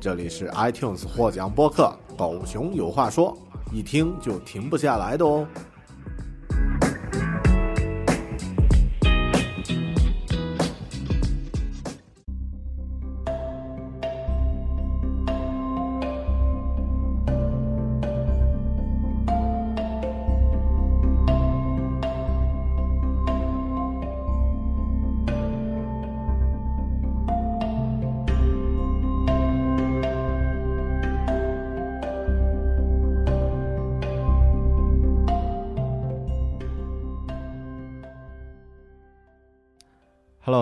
[0.00, 3.36] 这里是 iTunes 获奖播客《狗熊有话说》，
[3.74, 5.46] 一听就停不下来的哦。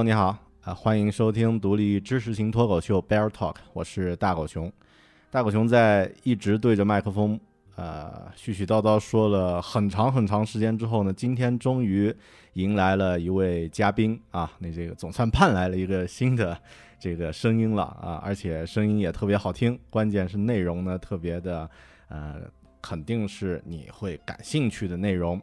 [0.02, 4.72] 你好啊，欢迎收听独立知识型脱口秀 Bear Talk，我是大狗熊。
[5.28, 7.38] 大狗熊在一直对着麦克风，
[7.74, 12.14] 呃，絮絮叨叨说了很长很长时间之后呢，今天终于
[12.52, 16.56] 迎来了一位嘉宾啊，那这个总算盼来了一个新的
[17.00, 21.69] 这个声音了啊，而且声音也特别好听，关键是内容呢特别的，
[22.09, 22.36] 呃，
[22.80, 25.41] 肯定是你会感兴趣的内容。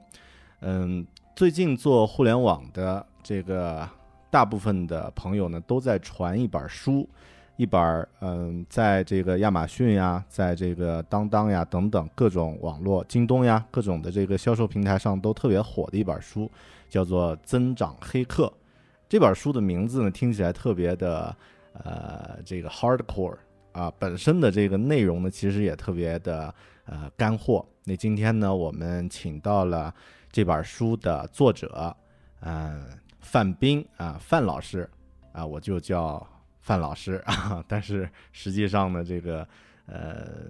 [0.62, 1.06] 嗯，
[1.36, 3.90] 最近做互联网的这个。
[4.36, 7.08] 大部分的朋友呢都在传一本书，
[7.56, 16.52] 一本嗯，在这个亚马逊呀，在这个当当呀等等各种网络、京东呀各种的这个销售平台上都特别火的一本书，
[16.90, 18.48] 叫做《增长黑客》。
[19.08, 21.34] 这本书的名字呢听起来特别的
[21.72, 23.38] 呃这个 hardcore
[23.72, 26.54] 啊，本身的这个内容呢其实也特别的
[26.88, 27.66] 呃干货。
[27.86, 29.96] 那今天呢我们请到了
[30.30, 31.96] 这本书的作者，
[32.42, 32.84] 嗯。
[33.26, 34.88] 范斌啊，范老师
[35.34, 36.26] 啊，我就叫
[36.62, 37.66] 范老师 啊。
[37.68, 39.48] 但是实际上呢，这个
[39.88, 40.44] 呃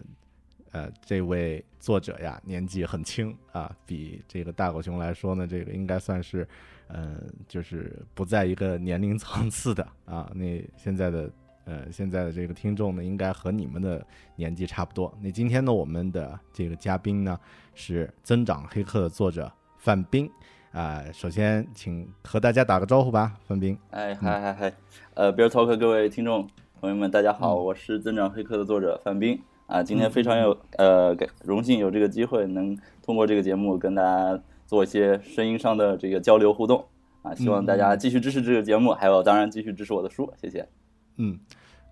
[0.71, 6.45] 呃，这位作者呀，年纪很轻啊，比这个大狗熊来说呢，这个应该算是
[6.89, 10.29] 嗯，就是不在一个年龄层次的啊。
[10.35, 11.31] 那现在的
[11.63, 14.05] 呃，现在的这个听众呢，应该和你们的
[14.35, 15.17] 年纪差不多。
[15.21, 17.39] 那今天呢，我们的这个嘉宾呢，
[17.73, 19.49] 是《增长黑客》的作者
[19.79, 20.29] 范斌。
[20.75, 23.77] 啊，首先请和大家打个招呼吧，范冰。
[23.91, 24.73] 哎，嗨嗨嗨，
[25.13, 26.49] 呃，Bear Talk 各位听众
[26.81, 29.41] 朋友们，大家好，我是增长黑客的作者范冰。
[29.67, 31.15] 啊，今天非常有呃
[31.45, 34.37] 荣幸有这个机会能通过这个节目跟大家
[34.67, 36.85] 做一些声音上的这个交流互动。
[37.21, 40.67] 啊，希望大家继续支持这个节目，还有当然继续支持我的书，谢谢。
[41.15, 41.39] 嗯，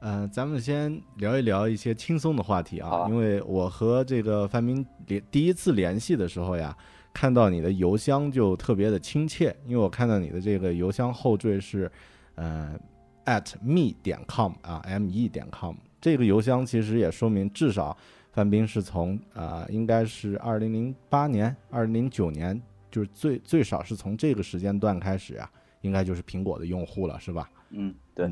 [0.01, 6.77] 呃，咱们先聊一聊一些轻松的话题啊，因为我和这个范冰联第一次联系的时候呀。
[7.13, 11.90] 看到你的邮箱就特别的亲切，因为我看到你的这个邮箱后缀是，
[12.35, 12.75] 呃
[13.25, 15.75] ，at me 点 com 啊，m e 点 com。
[16.01, 17.96] 这个邮箱其实也说明，至少
[18.31, 22.59] 范冰是从啊，应该是二零零八年、二零零九年，
[22.90, 25.50] 就是最最少是从这个时间段开始啊，
[25.81, 27.50] 应该就是苹果的用户了，是吧？
[27.69, 28.28] 嗯，对。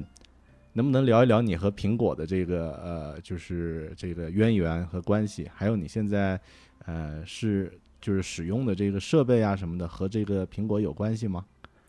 [0.73, 5.47] 能不能聊一聊你和苹果的这个呃，就是这个渊源和关系？
[5.53, 6.39] 还有你现在
[6.85, 7.71] 呃是？
[8.01, 11.45] 就是使用的这个设备啊什么的，和这个苹果有关系吗？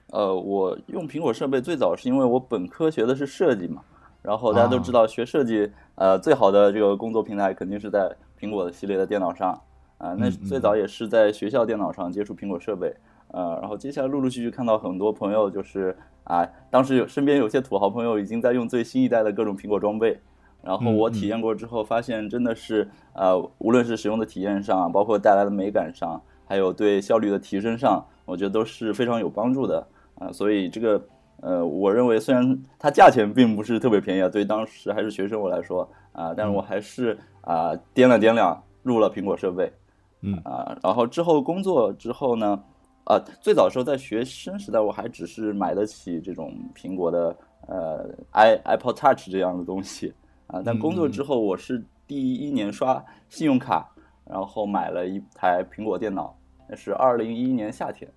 [0.09, 3.83] 呃，我用苹果设备最早是因为我本科学的是设计嘛，
[4.21, 9.59] 然后大家都知道学设计，呃，最好的这个工作平台肯定是在苹果的系列的电脑上
[9.97, 10.15] 啊。
[10.19, 12.95] 那最早也是在学校电脑上接触苹果设备，
[13.29, 20.21] 呃，然后接下来陆陆续续看到很多朋友就是啊，当时有身边有些土豪朋友已经在用最新一代的各种苹果装备。
[20.65, 30.31] 然后我体验过之后，发现真的是，呃，无论是使用的体验上，包括带来的美感上，还有对效率的提升上，我觉得都是非常有帮助的啊。
[30.31, 31.05] 所以这个，
[31.41, 39.73] 呃，我认为虽然它价钱并不是特别便宜啊，对当时还是学生我来说啊，但是我还是啊掂了掂量入了苹果设备，
[40.21, 42.63] 嗯啊，然后之后工作之后呢，
[43.05, 47.37] 啊，最早时候在学生时代，我还只是买得起这种苹果的
[47.67, 50.13] 呃 i Apple Touch 这样的东西
[50.53, 53.91] 啊，但工作之后，我是第一年刷信用卡，
[54.25, 56.37] 然后买了一台苹果电脑，
[56.69, 58.09] 那是二零一一年夏天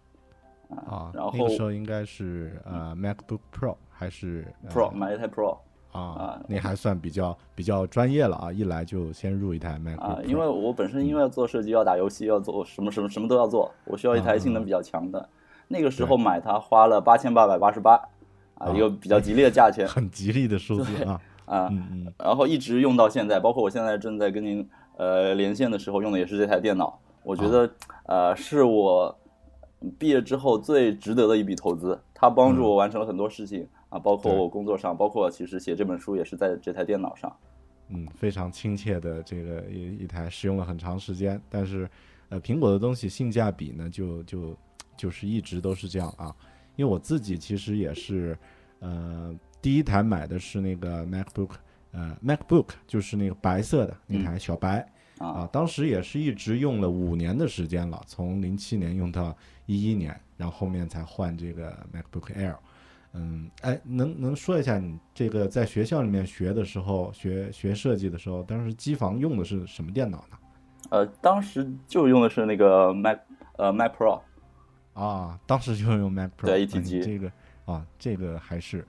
[0.70, 5.58] 啊，然后那个时候应该是呃 MacBook Pro 还是 Pro 买一台 Pro。
[5.92, 8.52] 啊，那还算比较比较专业了啊！
[8.52, 15.30] 一来就先入一台 Mac 啊，因为我本身因为要做设计，要打游戏，要做什么什么什么都要做，我需要一台性能比较强的。
[15.70, 17.96] 那个时候买它花了八千八百八十八，
[18.56, 21.70] 啊，一个比较吉利的价钱， 很吉利的数字啊啊，
[22.18, 27.70] 然后一直用到现在，包括我现在正在跟您呃连线的时候用的也是这台电脑，我觉得
[28.06, 29.18] 呃是我
[29.98, 33.68] 毕业之后最值得的一笔投资，它帮助我完成了很多事情。
[33.90, 37.34] 啊，包括我工作上，包括其实写这本书也是在这台电脑上。
[37.88, 41.40] 嗯，非常亲切的这个一一台，使用了很长时间。
[41.50, 41.88] 但是，
[42.30, 44.58] 呃，苹果的东西性价比呢，就就
[44.98, 46.36] 就是一直都是这样啊。
[46.76, 48.38] 因为我自己其实也是，
[48.80, 49.34] 呃，
[49.66, 51.50] 第一台买的是那个 MacBook，
[51.92, 59.36] 呃，MacBook 就是那个白色的那台小白啊，当时也是一直用了五年的时间了，从零七年用到
[59.66, 62.56] 一一年，然后后面才换这个 MacBook Air。
[63.14, 70.38] 嗯，哎，能能说一下你这个在学校里面学的时候，学学设计的时候，当时机房用的是什么电脑呢？
[70.92, 73.18] 呃，当时就用的是那个 Mac，
[73.58, 74.22] 呃，Mac Pro。
[74.94, 76.46] 啊，当时就用 Mac Pro。
[76.46, 77.02] 对，一体机。
[77.02, 77.32] 这个
[77.66, 78.86] 啊，这个还是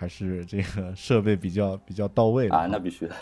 [0.00, 3.14] 还是这个设备比较比较到位的啊，那必须的。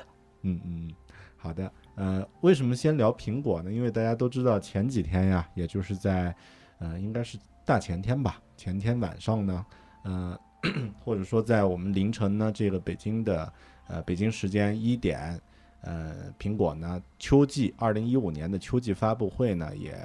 [0.43, 0.95] 嗯嗯，
[1.37, 1.69] 好的。
[1.97, 3.73] 呃，为什么先聊苹果呢？
[3.73, 6.33] 因为大家都知道前几天呀，也就是在
[6.79, 9.67] 呃，应该是大前天吧，前天晚上呢，
[10.05, 10.39] 呃。
[11.05, 13.53] 或者说，在我们凌晨呢，这个北京的
[13.87, 15.41] 呃北京时间一点，
[15.83, 19.97] 呃，苹果呢秋季二零一五年的秋季发布会呢，也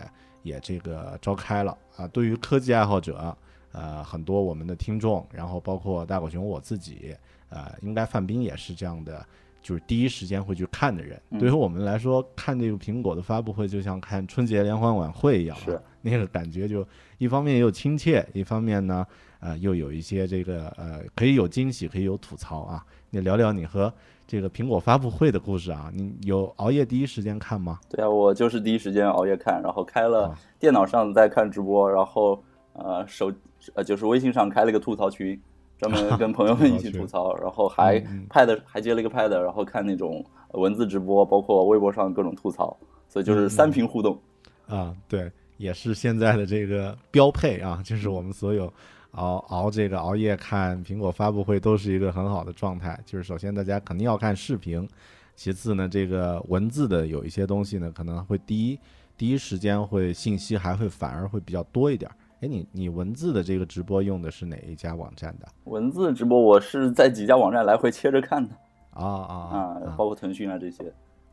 [0.44, 2.08] 也这个召开了啊。
[2.10, 3.36] 对于科技爱好者，
[3.74, 7.14] 呃，很多我们的听众，然后包括大狗熊我自己，
[7.50, 9.25] 呃，应该范冰也是这样的，
[9.62, 11.22] 就是第一时间会去看的人。
[11.38, 16.88] 对于我们来说，看这个苹果的发布会，就像看春节联欢晚会一样，是那个感觉，就
[17.18, 19.06] 一方面又亲切，一方面呢。
[19.46, 22.81] 呃，又有一些这个呃，可以有惊喜，可以有吐槽啊。
[23.10, 23.94] 你聊聊你和
[24.25, 25.92] 这个苹果发布会的故事啊。
[25.94, 27.78] 你有熬夜第一时间看吗？
[27.90, 32.42] 对啊，我就是第一时间熬夜看，然后开了电脑上在看直播，然后
[32.72, 33.30] 呃手
[33.74, 35.39] 呃就是微信上开了个吐槽群，
[35.77, 38.00] 专门 跟朋友们一起吐槽，然后还
[38.30, 42.75] pad 还接了一个 pad，然后看那种文字直播，包括微博上各种吐槽，
[43.07, 44.19] 所以就是三屏互动。
[44.68, 48.71] 啊，对，也是现在的这个标配啊，就是我们所有。
[49.13, 53.00] 熬熬这个熬夜看苹果发布会都是一个很好的状态。
[53.06, 54.89] 就是首先大家肯定要看视频，
[55.36, 58.80] 其次呢，这个文字的有一些东西呢，可能会第一
[59.15, 62.10] 第一时间会信息还会反而会比较多一点。
[62.44, 65.48] 哎，你你文字的这个直播用的是哪一家网站的？
[65.63, 68.54] 文字直播我是在几家网站来回切着看的。
[68.90, 69.95] 啊啊啊！
[69.98, 70.84] 包括腾讯啊这些。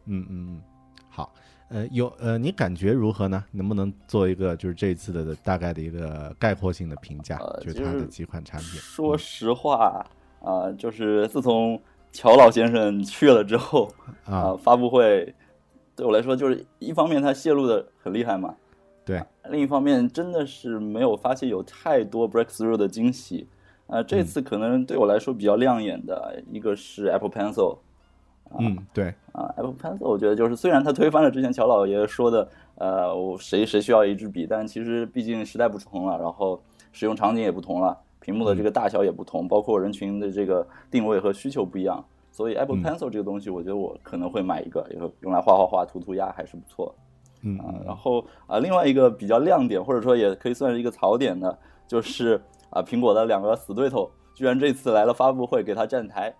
[0.04, 0.62] 嗯嗯嗯，
[1.08, 1.34] 好。
[1.68, 3.44] 呃，有呃，你感觉如何呢？
[3.50, 7.38] 能不能做一个就是这次的大概的一个概括性的评价？
[7.60, 8.68] 就是它的几款产品。
[8.78, 10.06] 说实话
[10.40, 11.80] 啊，就是自从
[12.12, 13.92] 乔老先生去了之后
[14.24, 15.34] 啊，发布会
[15.96, 18.54] 对我来说，就是一方面他泄露的很厉害嘛，
[19.04, 19.20] 对；
[19.50, 23.48] 另一方面真的是没有发现有太多 breakthrough 的惊喜
[23.86, 24.04] 呃。
[24.04, 27.78] 这次可能对我来说比较亮眼的一个是 Apple Pencil。
[28.58, 36.60] 嗯，对啊，Apple Pencil，我觉得就是虽然它推翻了之前乔老爷说的，呃，我谁谁需要一支笔，但其实毕竟时代不同了，然后
[36.90, 46.92] 使用场景也不同了，屏幕的这个大小也不同，包括人群的这个定位和需求不一样，所以 Apple Pencil 这个东西，我觉得我可能会买一个，以后用来画画画、涂涂鸦还是不错。
[47.42, 56.34] 嗯啊，然后啊，另外一个比较亮点，或者说也可以算是一个槽点的，就是啊，苹果的两个死对头居然这次来了发布会给他站台。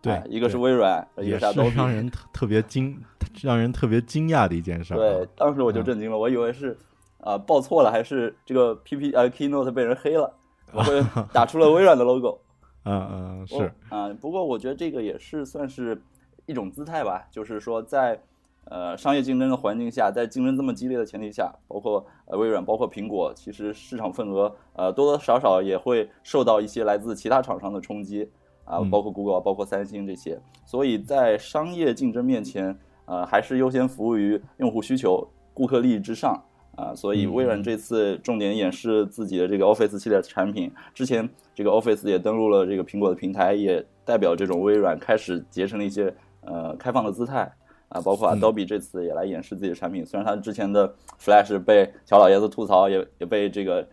[0.00, 2.94] 对，一个是微软，一个是让人特特别惊，
[3.42, 4.92] 让人特别惊讶的一件事。
[4.92, 6.76] 对，当时我就震惊了，我以为是
[7.20, 10.30] 啊报错了，还是这个 P P 呃 Keynote 被人黑了，
[10.72, 12.38] 我会 打出了微软的 logo。
[12.84, 15.98] 嗯嗯，是啊，不过我觉得这个也是算是
[16.44, 18.20] 一种姿态吧，就是说在
[18.66, 28.30] 呃商业竞争的环境下，在竞争这么激烈的前提下，包括呃微软，包括苹果，其实市场份额呃多多少少也会受到一些来自其他厂商的冲击。
[28.66, 36.42] 啊，包括 Google 包括三星这些，所以在商业竞争面前，呃，还是优先服务于用户需求、顾客利益之上
[36.74, 36.94] 啊。
[36.94, 47.52] 所以微软这次重点演示自己的这个 Office 系列产品，之前这个 Office 也登录了这个苹果的平台，也代表这种微软开始结成了一些呃开放的姿态
[47.88, 48.00] 啊。
[48.00, 53.86] 包括 Adobe 这次也来演示自己的产品，虽然它之前的 Flash 被乔老爷子吐槽，也也被这个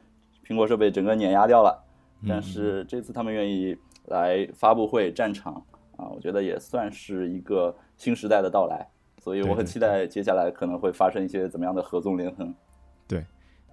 [0.45, 1.83] 苹果设备整个碾压掉了。
[2.27, 5.55] 但是这次他们愿意来发布会战场
[5.98, 8.88] 啊，我觉得也算是一个新时代的到来。
[9.24, 12.51] 所以我很期待接下来可能会发生一些怎么样的合纵连横。
[13.07, 13.24] 对，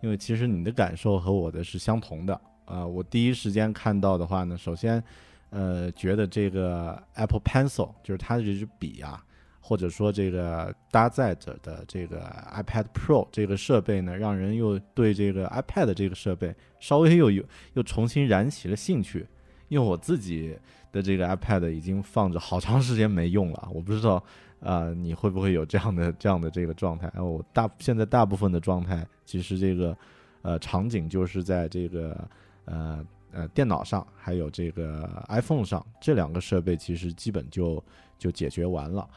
[0.02, 2.86] 因为其实你的感受和我的是相同的啊。
[2.86, 5.02] 我第一时间看到的话呢，首先，
[5.48, 9.24] 呃，觉得这个 Apple Pencil 就是它这支笔啊，
[9.68, 12.20] 或者说这个搭载着的这个
[12.54, 17.44] iPad Pro 这个设备呢，让人又对这个 iPad 这个设备稍微又有
[17.74, 19.26] 又重新燃起了兴趣。
[19.68, 20.58] 因为我自己
[20.90, 24.24] 的这个 iPad 已经放着好长时间没用了，我不知道。
[24.60, 27.08] 啊，你会不会有这样的这样的这个状态？
[27.20, 29.96] 我大现在大部分的状态，其实这个
[30.42, 32.28] 呃场景就是在这个
[32.64, 37.80] 呃呃电脑上，还有这个 iPhone 上这两个设备，其实基本就
[38.18, 39.08] 就解决完了。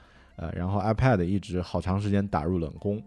[0.41, 2.99] 呃，然后 iPad 一直好长时间打入冷宫，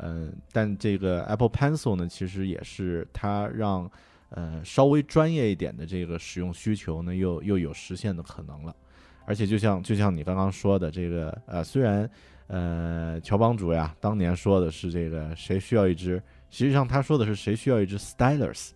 [0.00, 3.90] 嗯，但这个 Apple Pencil 呢，其实也是它让
[4.28, 8.76] 呃稍微专业一点的这个使用需求呢，又又有实现的可能了。
[9.24, 12.08] 而且就像就像你刚刚说的这个呃，虽然
[12.48, 18.72] 呃乔帮主呀当年说的是这个谁需要一支，实际上他说的是谁需要一支 stylus，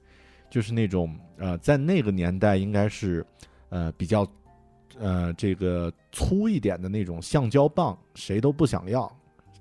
[0.48, 3.22] 就是那种呃在那个年代应该是
[3.68, 4.26] 呃比较
[4.98, 9.10] 呃这个粗一点的那种橡胶棒，谁都不想要，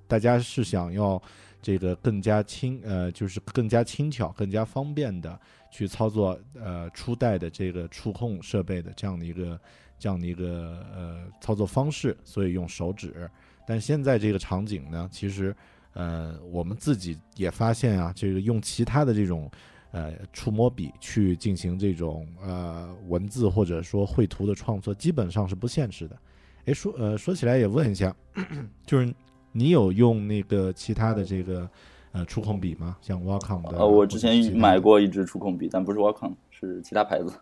[0.07, 1.21] 大家是想要
[1.61, 5.39] 这个更加轻呃就是更加轻巧、更加方便的
[5.71, 9.59] 去操作呃初代的这个触控设备的这样的一个。
[9.99, 13.27] 这样的一个呃操作方式，所以用手指。
[13.65, 15.55] 但现在这个场景呢，其实
[15.93, 19.49] 呃我们自己也发现啊，这个用其他的这种
[19.97, 26.17] 呃触摸笔去进行这种呃文字或者说绘图的创作，基本上是不现实的。
[26.65, 28.15] 哎，说呃说起来也问一下，
[28.85, 29.13] 就是
[29.51, 31.67] 你有用那个其他的这个
[32.11, 32.97] 呃触控笔吗？
[33.01, 33.77] 像 Wacom 的？
[33.77, 37.33] 呃，我之前买过一支触控笔，但不是 Wacom，是其他牌子。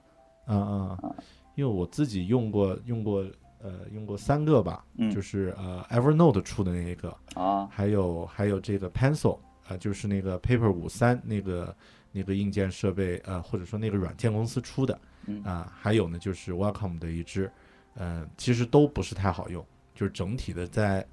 [0.46, 1.16] 啊啊啊！
[1.56, 3.26] 因为我自己用过用过
[3.64, 11.76] 呃用过三个吧，就是呃 Evernote 出的那一个啊，还有还有这个 Pencil 啊，就是那个 Paper 五三那个
[12.16, 14.98] 那个硬件设备呃或者说那个软件公司出的
[15.44, 17.52] 啊，还有呢就是 Wacom 的一支，
[17.96, 21.06] 嗯，其实都不是太好用，就是整体的在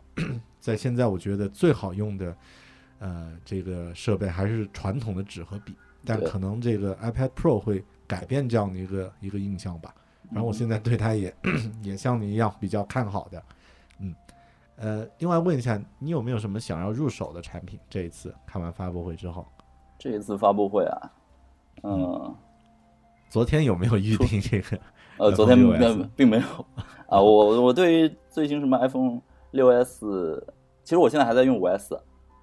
[0.60, 2.36] 在现在我觉得最好用的
[3.00, 9.92] 呃这个设备还是传统的纸和笔，但可能这个 iPad Pro 会改变这样的一个一个印象吧。
[10.30, 11.34] 然后我现在对它也
[11.82, 13.42] 也像你一样比较看好的，
[13.98, 14.14] 嗯，
[14.76, 17.78] 呃，另外问一下，你有没有什么想要入手的产品？
[17.90, 19.46] 这一次看完发布会之后，
[20.02, 21.12] 这一次发布会啊，
[21.84, 22.34] 嗯，
[23.30, 24.76] 昨天有没有预定这个？
[25.16, 26.42] 呃，昨天并并没有
[27.06, 27.20] 啊。
[27.20, 29.20] 我我对于最新什么 iPhone
[29.52, 30.44] 六 S，
[30.82, 31.96] 其实我现在还在用五 S，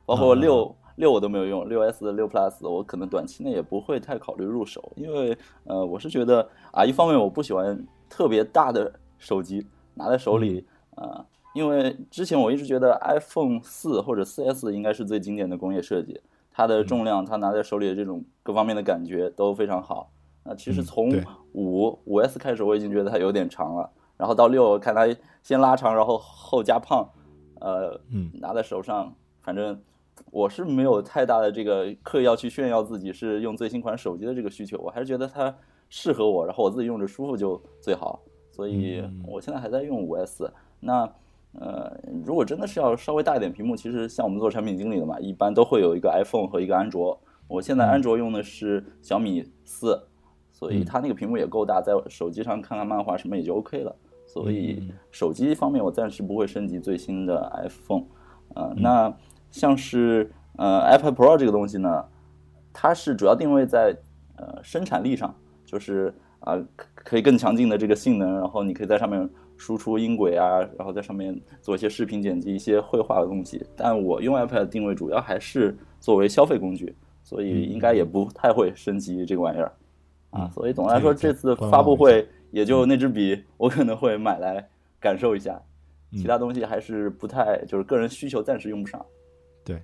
[0.06, 0.74] 包括六。
[0.96, 16.20] 六我都没有用，六 S、六 Plus 我可能短期内也不会太考虑入手，因为呃，我是觉得啊，一方面我不喜欢特别大的手机拿在手里啊，因为之前我一直觉得 iPhone 四或者四 S 应该是最经典的工业设计，
[16.60, 20.12] 它的重量，它拿在手里的这种各方面的感觉都非常好。
[20.44, 21.10] 那其实从
[21.54, 25.08] 五五 S 开始我已经觉得它有点长了，然后到六看它
[25.42, 27.08] 先拉长，然后后加胖，
[27.62, 27.98] 呃，
[28.42, 29.82] 拿在手上，反正。
[30.32, 35.56] 我是没有太大的这个刻意要去炫耀自己是用最新款手机的这个需求，我还是觉得它
[35.88, 38.20] 适合我，然后我自己用着舒服就最好。
[38.52, 40.52] 所以我现在还在用五 S。
[40.82, 41.10] 那
[41.54, 41.92] 呃，
[42.26, 47.20] 如果真的是要稍微大一点屏幕，其实像我们做产品经理的嘛，一般都会有一个 iPhone 和一个安卓。
[47.48, 50.02] 我现在安卓用的是小米四，
[50.52, 53.96] 所以它那个屏幕也够大，在手机上看看漫画什么也就 OK 了。
[54.26, 58.04] 所以手机方面我暂时不会升级最新的 iPhone。
[58.56, 59.14] 呃，那。
[59.52, 62.06] 像是呃 iPad Pro 这个东西呢，
[62.72, 63.98] 它是主要定位在
[64.36, 65.34] 呃生产力上，
[65.66, 69.28] 就是啊可可以更强劲的这个性能，然后你可以在上面
[69.60, 73.64] 输出音轨啊，然后在上面做一些视频剪辑、一些绘画的东西。
[73.76, 79.72] 但我用 iPad 定位主要还是作为消费工具，所以应该也不太会升级这个玩意儿
[80.32, 80.50] 啊。
[80.50, 84.66] 所以总的来说，这次发布会也就那支笔，我可能会买来
[85.00, 85.62] 感受一下，
[86.14, 89.06] 其他东西还是不太，就是个人需求暂时用不上。
[89.66, 89.76] 对，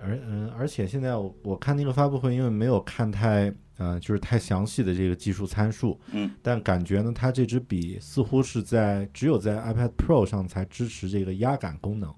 [0.00, 12.12] 而嗯，而且现在我我看那个发布会，因为没有看太呃，就是太详细的这个技术参数，嗯，但感觉呢，它这支笔似乎是在只有在 iPad Pro 上才支持这个压感功能，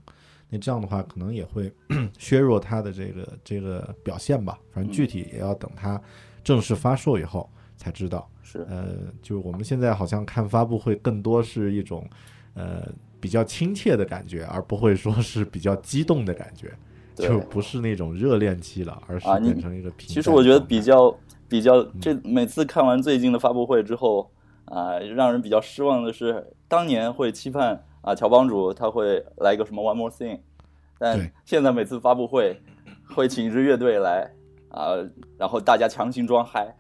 [0.49, 1.73] 那这样的话可能也会
[2.19, 4.59] 削弱它的这个这个表现吧。
[4.73, 6.01] 反正具体也要等它
[6.45, 8.29] 正式发售以后才知道。
[8.43, 12.09] 是，呃，就是我们现在好像看发布会更多是一种
[12.55, 12.87] 呃。
[13.19, 16.71] 比较亲切的感觉，而不会说是比较激动的感觉，
[17.17, 20.07] 就不是那种热恋期了，而是变成一个平。
[20.07, 21.13] 其实我觉得比较
[21.49, 24.31] 比较这每次看完最近的发布会之后
[24.65, 30.41] 啊，让人比较失望的是，当年会期盼啊乔帮主他会来一个什么 One More Thing，
[30.99, 32.61] 但现在每次发布会
[33.09, 34.31] 会请一支乐队来
[34.71, 34.97] 啊，
[35.39, 36.75] 然后大家强行装嗨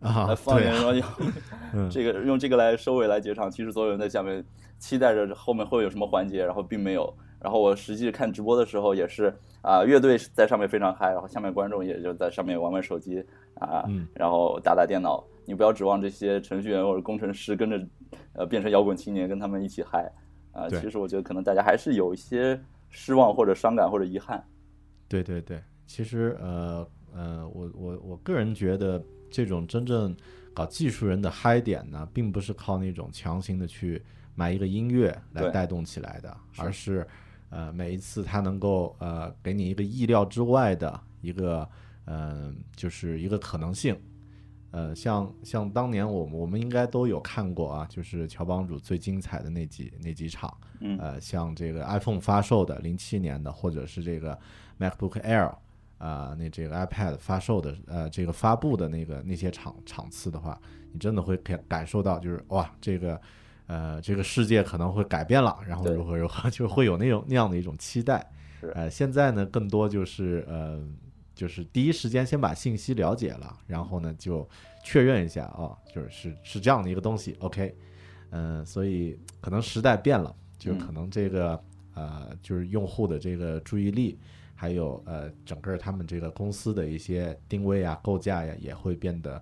[0.00, 4.44] 啊，放点说用这个用这个来收尾来结场，其实所有人在下面
[4.78, 7.14] 期待着后面会有什么环节，然后并没有。
[7.46, 13.24] 然后我实际看直播的时候也是啊，乐队在上面非常嗨，然后下面观众也就在上面玩玩手机
[13.54, 13.84] 啊，
[14.14, 15.24] 然后打打电脑。
[15.44, 17.86] 你不要指望这些程序员或者工程师跟着
[18.32, 20.12] 呃变成摇滚青年跟他们一起嗨
[20.50, 20.68] 啊。
[20.70, 24.44] 其实我觉得可能大家还是有一些失望或者伤感或者遗憾。
[25.06, 26.84] 对对对，其实呃
[27.14, 29.00] 呃，我我我个人觉得
[29.30, 30.12] 这种真正
[30.52, 34.02] 搞技术人的嗨点呢，并不是靠那种强行的去
[34.34, 37.06] 买一个音乐来带动起来的，而是。
[37.48, 41.68] 呃，每一次他能够呃给你一个意料之外的一个
[42.04, 43.96] 呃，就是一个可能性。
[44.72, 50.52] 呃，像像当年我我们应该都有看过啊，就是乔帮主最精彩的那几那几场。
[50.98, 54.38] 呃，像这个 iPhone 发售的零七年的，或者是这个
[54.78, 55.54] MacBook Air
[55.98, 60.60] 啊，那这个 iPad 发售的呃这个发布的那个那些场场次的话，
[60.92, 63.20] 你真的会感感受到就是哇这个。
[63.66, 68.24] 呃，这个世界可能会改变了，然后如何如何， 就会有那种那样的一种期待。
[68.74, 70.82] 呃，现在呢，更多就是呃，
[71.34, 74.48] 就是第一时间先把信息了解了，然后呢就
[74.82, 77.36] 确认一下啊，就是是是这样的一个东西。
[77.40, 77.76] OK，
[78.30, 81.62] 嗯，所以可能时代变了，就可能这个
[81.94, 84.18] 呃，就是用户的这个注意力，
[84.54, 89.40] 还有呃，整个他们这个公司的一些定位啊、构架呀，也会变得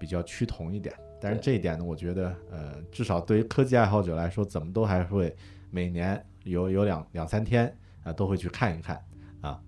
[0.00, 0.94] 比较趋同一点。
[1.24, 5.34] 但是这一点呢，我觉得，呃，至少对于科技爱好者来说，怎么都还会
[5.70, 9.02] 每年有有两两三天啊，都会去看一看
[9.40, 9.58] 啊。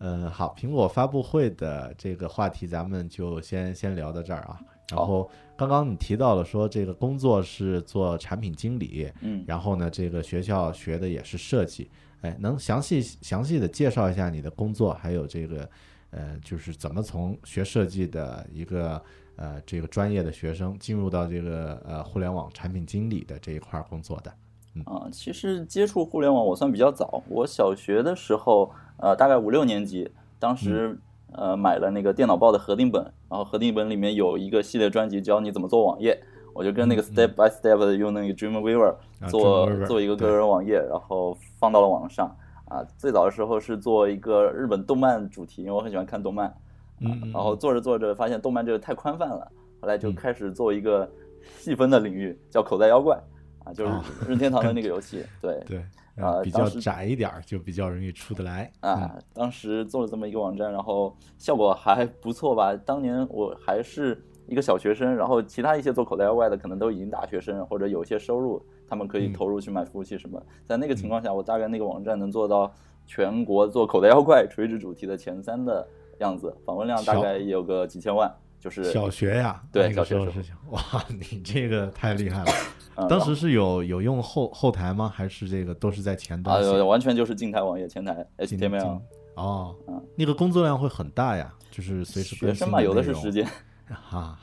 [0.00, 4.60] 嗯，好，苹果发布会的这个话题，咱们就先先聊到这儿啊。
[4.90, 15.70] 然后刚刚你提到了说，这个工作是做产品经理，嗯，然后呢，这个学校学的也是设计，哎，能详细详细的介绍一下你的工作，还有这个，
[16.10, 19.02] 呃，就是怎么从学设计的一个。
[19.36, 24.32] 呃，这个专业的学生进入到这个呃互联网产品经理的这一块工作的，
[24.74, 30.98] 嗯啊，其实接触互联网我算比较早，我小学的时候，呃，大概五六年级，当时
[31.32, 38.94] 呃买了那个电脑报的合订本，然后合订本里面有一个系列专辑教你怎么做网页，我就跟那个 step by step 的用那个 Dreamweaver
[39.28, 42.36] 做做一个个人网页，然后放到了网上。
[42.66, 46.54] 啊，最早的时候是做一个日本动漫主题，因为我很喜欢看动漫。
[47.04, 51.10] 嗯，然后做着做着发现动漫这个太宽泛了，后来就开始做一个
[51.58, 53.20] 细分的领域，叫口袋妖怪
[53.64, 53.92] 啊，就是
[54.28, 55.24] 任天堂的那个游戏。
[55.40, 55.84] 对 对，
[56.22, 59.18] 啊，比较窄一点儿就比较容易出得来啊。
[59.34, 62.74] 当时做了这么一个网站，然后效果还不错吧？
[62.76, 70.40] 当年我还是一个小学生，然后其他一些做口袋妖怪的可能都已经大学生或者有一些收入，他们可以投入去买服务器什么。
[70.66, 72.72] 在那个情况下，我大概那个网站能做到
[73.06, 75.86] 全国做口袋妖怪垂直主题的前三的。
[76.18, 80.54] 样子访问量大概也有个几千万，就是小学呀，对，小学的事情。
[80.70, 83.08] 哇，你这个太厉害了！
[83.08, 85.08] 当时是有有用后后台吗？
[85.08, 86.62] 还是这个都是在前端？
[86.62, 89.00] 啊，完全就是静态网页，前台 HTML。
[89.34, 89.74] 哦，
[90.14, 93.48] 那个工作量会很大呀，就是随时学生嘛，有的是时间。
[93.88, 94.38] 哈，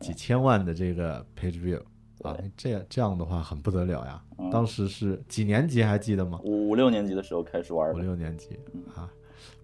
[0.00, 1.80] 几千万的这个 page view
[2.22, 4.22] 啊，这样这样的话很不得了呀。
[4.50, 6.40] 当时是几年级还记得吗？
[6.44, 7.92] 五六年级的时候开始玩。
[7.92, 8.58] 五六年级
[8.94, 9.10] 啊。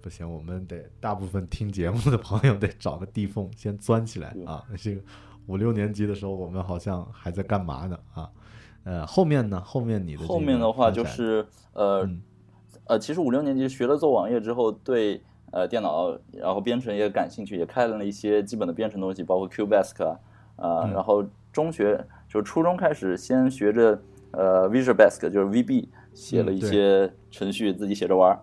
[0.07, 4.63] 不行，我们得大部分听节目的朋友得找个地缝先钻起来啊！
[4.79, 5.01] 这个
[5.49, 8.31] 五六年级的时候，我们好像还在干嘛呢啊？
[8.85, 9.61] 呃，后面呢？
[9.61, 12.09] 后面你的后面的话就是呃
[12.85, 20.05] 呃，其实五六年级学了做网页之后，对呃电脑然后编程也感兴趣，也开了一些基本的编程东西，包括 QBasic
[20.55, 28.41] 啊，然后中学就初中开始先学着呃 Visual Basic，就是 VB，写了一些程序自己写着玩儿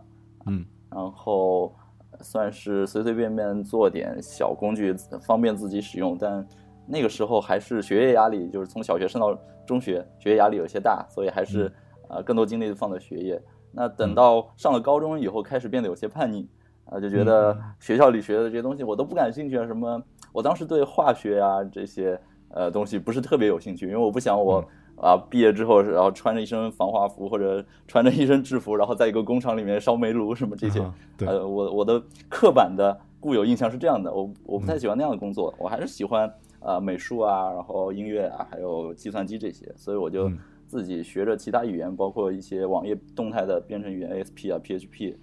[0.47, 0.65] 嗯。
[0.93, 1.73] 然后
[2.21, 4.93] 算是随随便便做点小工具，
[5.25, 6.15] 方便自己使用。
[6.19, 6.47] 但
[6.85, 11.71] 那个时候还是学业压力，就是从小学升到中学，学业压力有些大，所以还是
[12.09, 13.41] 呃更多精力放在学业。
[13.71, 16.47] 那等到上了高中以后，开始变得有些叛逆，
[16.85, 19.65] 啊，就觉得学校里学的这些东西我都不感兴趣啊。
[19.65, 19.99] 什么？
[20.31, 24.63] 我当时对化学啊这些呃东西不是特别有兴趣，因为我不想我。
[24.95, 30.79] 啊，毕业之后，然后穿着一身防化服或者穿着一身制服，然后在一个工厂里面烧煤炉什么这些，
[31.25, 40.31] 呃，我我的刻板的固有印象是这样的，我我不太喜欢那样的工作，我还是喜欢呃美术啊，然后音乐啊，还有计算机这些，所以我就
[40.67, 45.15] 自己学着其他语言，包括一些网页动态的编程语言 ASP 啊 PHP，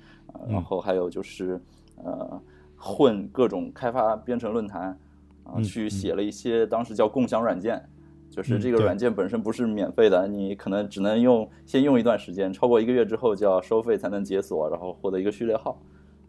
[0.49, 1.61] 然后还有就是
[2.03, 2.41] 呃
[2.77, 4.99] 混各种开发编程论坛。
[5.43, 7.83] 啊，去写了一些当时叫共享软件，
[8.31, 15.73] 就是这个软件本身不是免费的，你可能只能用先用一段时间，超过一个月之后就要收费才能解锁，然后获得一个序列号。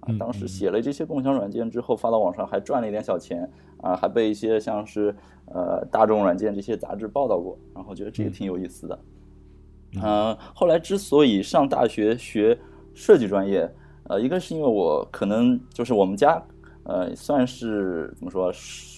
[0.01, 3.47] 啊嗯，当时写了这些共享软件之后发到网上，还赚了一点小钱
[3.81, 8.99] 啊，还被一些像是呃大众软件这些杂志报道过，然后觉得这个挺有意思的。
[10.01, 12.57] 嗯、后来之所以上大学学
[12.95, 13.71] 设计专业，
[14.05, 16.41] 呃，一个是因为我可能就是我们家，
[16.85, 18.51] 呃，算是怎么说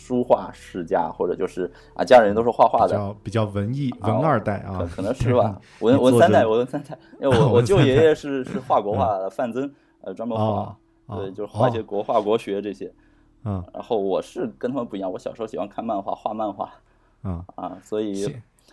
[0.04, 4.80] 书画世家，或者就是啊，家人都是画画的，比较比较文艺文二代啊。
[4.80, 10.76] 可，可能是吧， 文文三代，着文三代，因为我 我舅爷爷是是画国画的，范曾，呃，专门画。
[11.08, 12.92] 对，就是画一些哦国画、国学这些。
[13.46, 13.64] 嗯。
[13.74, 16.70] 然后我是跟他们不一样，我小时候喜欢看漫画、画漫画。
[17.24, 18.26] 嗯，啊，所以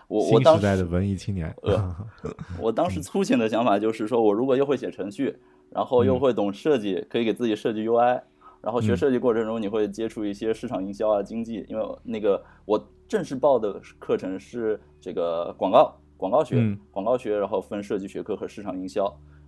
[0.09, 1.95] 我我当时的文艺青年，呃
[2.59, 5.38] 我当时粗浅的想法就是说，我如果又会写程序，
[5.71, 8.21] 然后又会懂设计，可以给自己设计 UI，
[8.62, 19.05] 然后学嗯设计过程中你会接触一些市场营销啊、经济，因为那个我正式报的课程是这个广告广告学嗯，广告学，然后分设计学科和市场营销。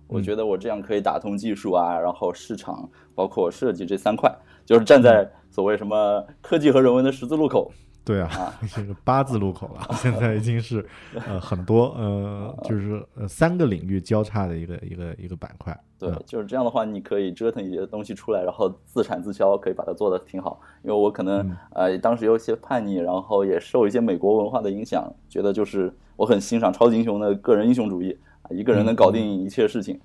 [0.07, 4.29] 我嗯觉得我这样可以打通技术啊，然后市场包括设计这三块，
[4.65, 7.71] 就是站在所谓什么科技和人文的十字路口。
[8.05, 10.85] 对啊，这个 八字路口了，现在已经是
[11.25, 20.59] 呃很多呃就是呃三个领域交叉的一个一个一个板块，对嗯，就是这样的话，你可以折腾一些东西出来，然后自产自销，可以把它做得挺好。
[20.83, 29.97] 因为我可能、嗯呃当时有一些叛逆，然后也受一些美国文化的影响，觉得就是我很欣赏超级英雄的个人英雄主义啊，一个人能搞定一切事情，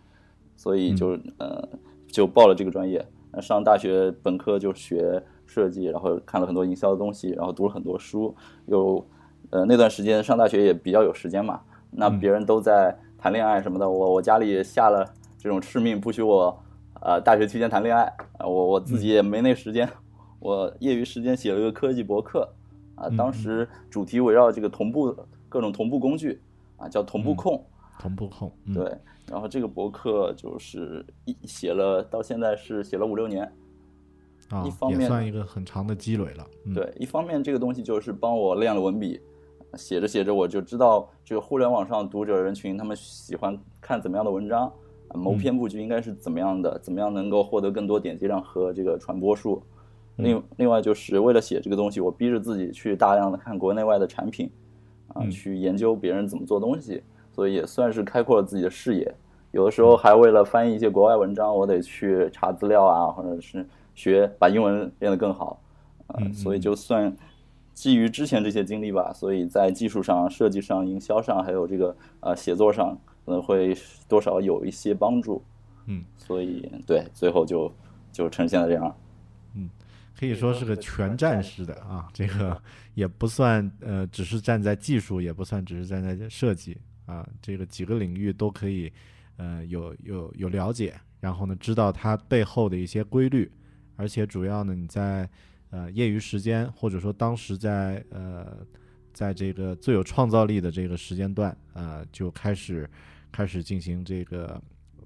[0.54, 1.68] 所以就呃
[2.06, 3.04] 就报了这个专业。
[3.32, 8.32] 那上大学本科就学设计，然后看了很多营销的东西，然后读了很多书，
[8.66, 9.04] 又
[9.50, 15.04] 呃那段时间上大学也比较有时间嘛，那别人都在谈恋爱什么的，我我家里也下了
[15.38, 16.56] 这种敕命，不许我
[17.00, 18.02] 呃大学期间谈恋爱，
[18.36, 19.88] 啊我我自己也没那时间，
[20.38, 22.48] 我业余时间写了个科技博客，
[22.94, 25.16] 啊，当时主题围绕这个同步
[25.48, 26.40] 各种同步工具，
[26.76, 27.64] 啊叫同步控，
[27.98, 28.98] 同步控，嗯，对，
[29.30, 33.50] 然后这个博客就是一写了到现在是写了五六年，
[34.50, 39.20] 啊一方面也算一个很长的积累了，嗯，对，一方面这个东西就是帮我练了文笔，
[39.74, 44.72] 写着写着我就知道这个互联网上读者人群他们喜欢看怎么样的文章，
[45.08, 49.62] 啊谋篇布局应该是怎么样的，怎么样能够获得更多点击量和这个传播数。
[50.16, 54.50] 另另外就是为了写这个东西，我逼着自己去大量的看国内外的产品，
[55.14, 57.00] 啊，去研究别人怎么做东西，
[57.32, 59.14] 所以也算是开阔了自己的视野。
[59.52, 63.64] 有的时候还为了翻译一些国外文章，我得去查资料啊，或者是
[63.98, 65.60] 学把英文练得更好。
[66.06, 67.14] 嗯呃，所以就算
[67.74, 73.76] 基于之前这些经历吧，所以在技术上、设计上、营销上，还有这个呃写作上，可能会
[74.08, 75.42] 多少有一些帮助。
[75.86, 77.70] 嗯，所以对，最后就
[78.10, 78.96] 就呈现了这样。
[79.54, 79.68] 嗯
[80.18, 82.60] 可以说是个全站式的啊，这个
[82.94, 88.92] 也不算呃，只是站在技术，也不算只是站在设计啊，这个几个领域都可以
[89.36, 93.48] 呃有有有了解，然后呢知道它背后的一些规律，
[93.98, 95.28] 而且主要呢你在
[95.70, 98.56] 呃业余时间或者说当时在呃
[99.12, 102.88] 在这个最有创造力的这个时间段呃就开始
[103.30, 104.58] 开始进行这个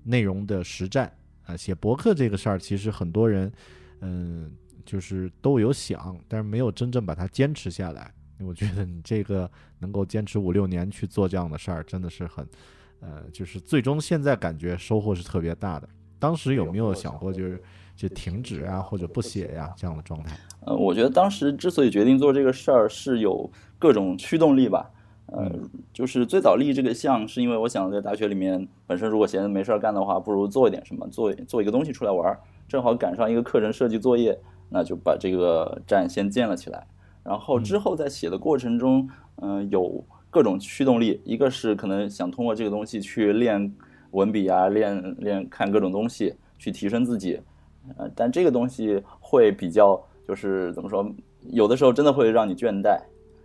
[0.05, 1.11] 内容的实战
[1.45, 3.53] 啊、写博客这个事儿，其实很多人
[4.01, 4.53] 嗯。
[4.85, 8.13] 就是都有想，但是没有真正把它坚持下来。
[8.41, 12.45] 我觉得你这个能够坚持五六年去做这样的事儿，真的是很，
[12.99, 15.89] 呃，就是最终现在感觉收获是特别大的。
[16.19, 17.63] 当时有没有想过就是
[18.03, 20.37] 就停止啊，或者不写呀、这样的状态？
[20.67, 24.91] 呃，我觉得当时之所以决定做这个事儿，是有各种驱动力吧。
[25.27, 25.49] 呃，
[25.93, 32.41] 就是最早立这个项，是因为我想在大学里面，本身如果闲着没事儿干的话，不如做一点什么，做做一个东西出来玩儿。
[32.67, 34.37] 正好赶上一个课程设计作业，
[34.69, 36.85] 那就把这个站先建了起来。
[37.23, 43.73] 然后之后在写的过程中，嗯、有各种驱动力，一个是可能想通过这个东西去练
[44.11, 47.41] 文笔啊，练练看各种东西，去提升自己。
[47.97, 51.07] 呃，但这个东西会比较，就是怎么说，
[51.51, 53.01] 有的时候真的会让你倦怠，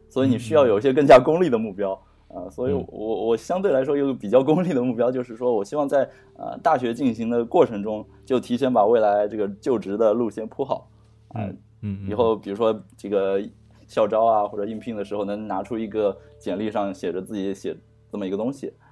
[0.10, 2.00] 所以你需要有一些更加功利的目标。
[2.30, 6.04] 啊，所以我，我我相对来说有个比较功利的目标，就是说我希望在
[6.36, 10.90] 呃大学进行的过程中，就提前把未来这个就职的路先铺好，
[11.30, 11.58] 啊、嗯
[12.04, 13.42] 嗯，以后比如说这个
[13.88, 17.74] 校招啊或者应聘的时候，能拿出一个简历上写着自己写
[18.12, 18.87] 这么一个东西，啊，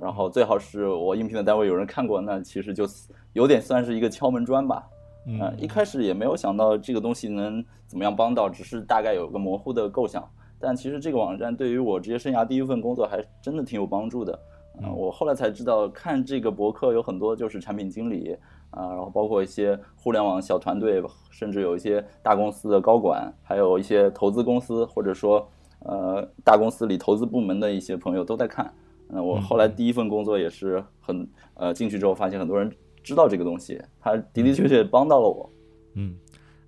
[0.00, 2.84] 然后最好是我应聘的单位有人看过，那其实就
[3.32, 4.86] 有点算是一个敲门砖吧。
[5.26, 10.26] 嗯呃，一开始也没有想到这个东西能怎么样帮到，只是大概有个模糊的构想。
[10.58, 14.38] 但其实这个网站对于我职业生涯第一份工作还真的挺有帮助的。
[14.82, 18.34] 呃，我后来才知道，看这个博客有很多就是产品经理，
[18.70, 25.46] 啊，然后包括一些互联网小团队，甚至有一些大公司的高管，还有一些投资公司或者说
[25.80, 28.72] 呃大公司里投资部门的一些朋友都在看。
[29.12, 32.70] 那我后来第一份工作也是很呃进去之后发现很多人
[33.02, 35.50] 知道这个东西，他的的确确帮到了我。
[35.94, 36.16] 嗯，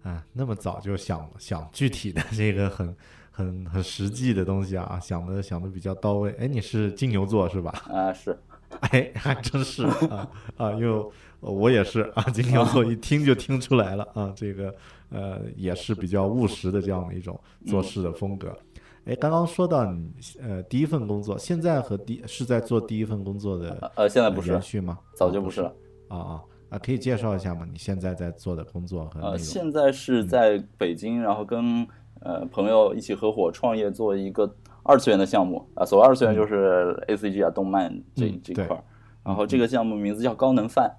[0.03, 2.97] 啊，那么早就想想具体的这个很
[3.31, 6.35] 很很实际的东西啊，想的想的比较到位。
[6.39, 7.71] 哎，你是金牛座是吧？
[7.89, 8.37] 啊，是。
[8.91, 10.27] 哎，还真是啊
[10.57, 11.07] 啊，因为
[11.41, 14.75] 我也是啊，金牛座一听就听出来了啊，这个
[15.11, 18.57] 呃也是比较务实的这样的一种做事的风格。
[19.05, 24.99] 哎，刚刚说到你呃第一份工作，现在和第是在做第一份工作的呃现在不是延续吗？
[25.17, 25.75] 早就不是了
[26.09, 26.79] 啊啊啊！
[26.79, 27.67] 可以介绍一下吗？
[27.71, 31.87] 你现在在做的工作和呃现在是在北京，然后跟
[32.21, 34.49] 呃朋友一起合伙创业做一个
[34.85, 35.85] 二次元的项目啊。
[35.85, 38.85] 所谓二次元就是 A C G 啊，动漫这这块儿。
[39.25, 40.93] 然后这个项目名字叫高能饭，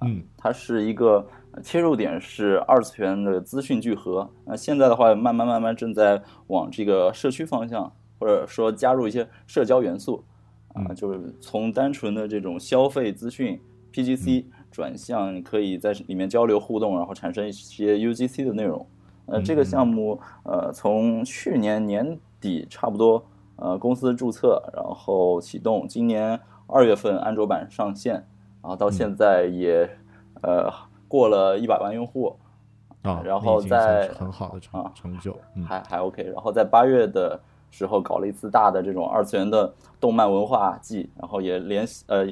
[0.00, 1.26] 嗯，它是一个
[1.62, 4.30] 切入点是二次元的资讯聚合。
[4.44, 10.24] 那现在的话，慢慢慢慢正在往这个社区方向，或者说加入一些社交元素，
[10.74, 18.86] 啊，就是从单纯的这种消费资讯 P G C 转向可以在里面交流互动，然后产生一些 U G C 的内容。
[19.26, 23.24] 呃，这个项目呃从去年年底差不多
[23.56, 26.40] 呃公司注册，然后启动，今年。
[26.68, 28.14] 二月份安卓版上线，
[28.60, 29.88] 然后到现在也，
[30.42, 30.68] 呃，
[31.08, 32.36] 过了一百万用户，
[33.02, 36.22] 啊，然后在很好的成成就，还还 OK。
[36.22, 37.38] 然后在八月的
[37.70, 42.26] 时候搞了一次大的这种二次元的动漫文化季，然后也联系呃，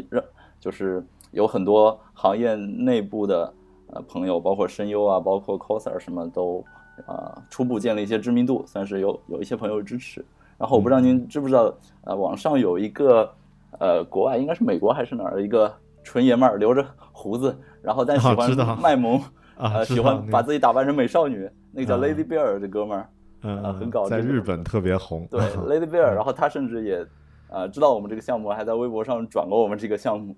[0.58, 3.52] 就是有很多行业内部的
[3.88, 6.64] 呃朋友，包括声优啊，包括 coser 什么都
[7.06, 10.24] 啊初步建立一些知名度，算是有有一些朋友支持。
[10.58, 13.32] 然后我不知道您知不知道，呃，网上有一个。
[13.80, 15.42] 呃，国外应该是美国还是哪儿？
[15.42, 16.86] 一个纯爷们儿，留着
[17.24, 19.18] 胡子，然后但喜欢卖萌，
[19.56, 23.08] 啊，喜欢把自己打扮成美少女，那个叫 Lady Bear 这哥们儿，
[23.40, 25.26] 嗯，很搞，在日本特别红。
[25.30, 27.06] 对， Lady Bear，然后他甚至也，
[27.48, 30.36] 呃，知道我们这个项目，还在微博上转过我们这个项目。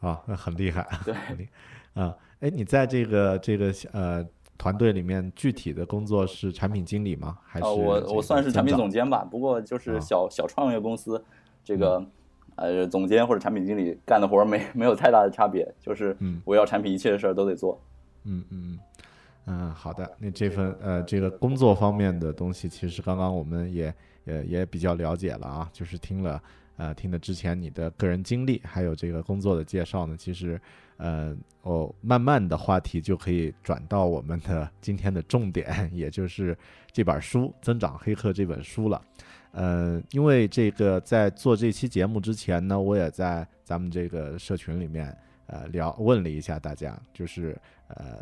[0.00, 0.86] 啊，那很厉害。
[1.02, 1.14] 对，
[2.02, 4.22] 啊，哎，你在这个这个呃
[4.58, 7.38] 团队里面，具体的工作是产品经理吗？
[7.46, 11.24] 还是我我算是产品总监吧，不过就是小小创业公司，
[11.64, 12.04] 这个。
[12.60, 17.80] 呃，总监或者产品经理干的活儿没 没有太大的差别，就是围绕产品一切的事儿都得做。
[18.24, 18.78] 嗯嗯嗯，
[19.46, 20.10] 嗯，好的。
[20.18, 23.94] 那这份呃这个工作方面的东西，其实刚刚我们也
[24.24, 26.42] 也也比较了解了啊，就是听了
[26.76, 30.60] 呃听了之前你的个人经历，还有这个工作的介绍呢，其实
[30.98, 36.56] 呃哦慢慢的话题就可以转到我们的今天的重点， 也就是
[36.92, 39.02] 这本书《增长黑客》这本书了。
[39.52, 47.58] 呃，因为这个在做这期节目之前呢，我也在咱们这个社群里面呃聊问了一下大家，就是
[47.88, 48.18] 呃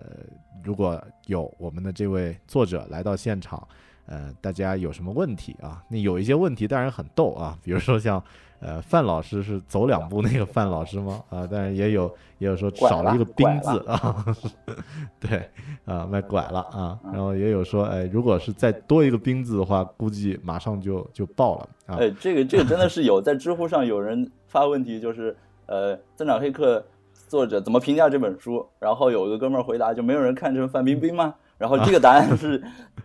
[0.63, 3.67] 如果有我们的这位作者来到现场，
[4.07, 5.83] 呃大家有什么问题啊？
[5.89, 8.23] 那有一些问题当然很逗啊，比如说像。
[8.59, 11.23] 呃，范老师是走两步那个范老师吗？
[11.29, 14.25] 啊，但是也有也有说少了一个兵字啊，
[15.21, 15.47] 对，
[15.85, 21.99] 啊，卖拐了啊，然后也有说，哎，如果是再多一个兵字的话，估计马上就就爆了啊。
[22.01, 26.83] 哎，这个这个真的是有，在知乎上有人发问题，就是呃，增长黑客
[27.29, 28.67] 作者怎么评价这本书？
[28.79, 31.35] 然后有个哥们儿回答，就没有人看成范冰冰吗？
[31.59, 32.63] 然后这个答案是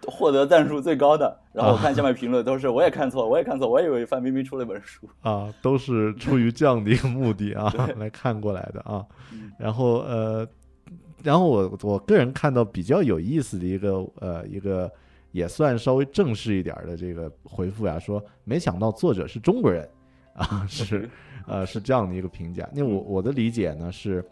[0.08, 1.40] 获得赞数最高的。
[1.54, 9.06] 然后我看下面评论都是我也看错，我也看错，我以为范冰冰出了一本书啊，都是出于这样的一个目的啊来看过来的啊。
[9.58, 10.48] 然后呃，
[11.24, 14.92] 然后我我个人看到比较有意思的一个呃一个
[15.32, 19.88] 也算稍微正式一点的这个回复呀，说没想到作者是中国人
[20.36, 21.10] 啊，是
[21.48, 22.68] 呃是这样的一个评价。
[22.74, 24.24] 那我我的理解呢是。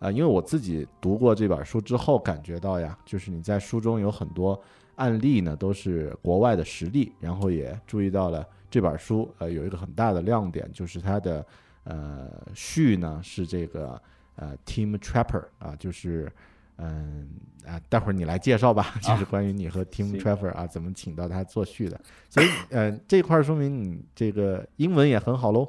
[0.00, 4.60] 啊，因为我自己读过这本书之后，感觉到呀，就是你在书中有很多
[4.96, 11.46] 案例呢，都是国外的实例，然后也注意到了这本书，呃，有一个很大的亮点，就是它的
[11.84, 14.00] 呃序呢是这个
[14.36, 16.32] 呃 Team Trapper 啊，就是
[16.78, 17.28] 嗯
[17.66, 25.68] 啊，待会儿你来介绍吧，就是关于你和 Team Trapper 啊怎么请到他做序的，所以呃这块说明你这个英文也很好喽。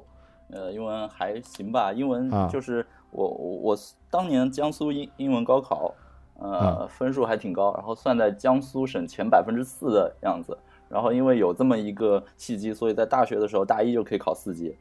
[0.50, 3.78] 呃，英文还行吧，英文就是我我我
[4.10, 5.93] 当年江苏英英文高考，
[6.39, 10.58] 呃，分数还挺高，然后算在江苏省前百分之四的样子。
[10.89, 14.76] 然后因为有这么一个契机，所以在大学的时候大一就可以考四级，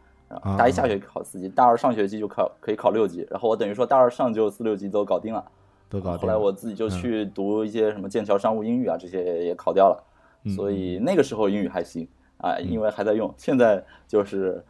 [0.56, 3.26] 大一下学期考四级，大二上学期就考可以考六级。
[3.30, 5.44] 然后我等于说大二上就四六级都搞定了，
[5.88, 6.20] 都搞定。
[6.20, 10.04] 后来我自己就去读一些什么剑桥商务英语啊，这些也考掉了。
[10.54, 13.34] 所以那个时候英语还行啊，因为还在用。
[13.36, 14.64] 现在就是。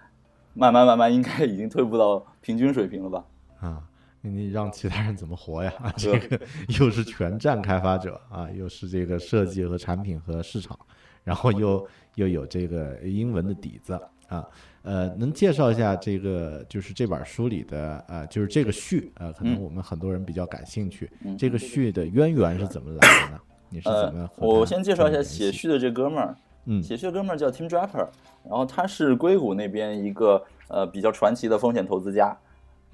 [0.52, 3.24] 慢慢慢慢，应该已经退步到平均水平了吧？
[3.60, 3.82] 啊，
[4.20, 5.72] 你让其他人怎么活呀？
[5.96, 6.40] 这个
[6.78, 10.78] 又是全站开发者啊，又是这个设计和产品和市场，
[11.24, 14.44] 然后又又有这个英文的底子啊。
[14.82, 21.10] 呃，能介绍一下这个就是这本书里的呃，就是这个序呃，可能我们很多人比较感兴趣。
[21.38, 23.40] 这个序的渊源是怎么来的呢？
[23.68, 24.30] 你是怎么？
[24.36, 26.34] 我先介绍一下写序的这哥们儿。
[26.64, 28.08] 嗯，写序的哥们儿叫 Tim Draper，
[28.48, 32.36] 然后他是硅谷那边一个呃比较传奇的风险投资家。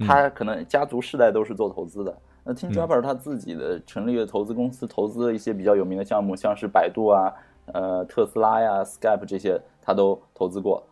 [0.00, 2.16] 他可能家族世代都是做投资的。
[2.44, 7.32] 那 Tim Draper 他自己的成立的投资公司，投资了一些比较有名的项目，像是百度啊、
[7.72, 10.82] 呃特斯拉呀、Skype 这些，他都投资过。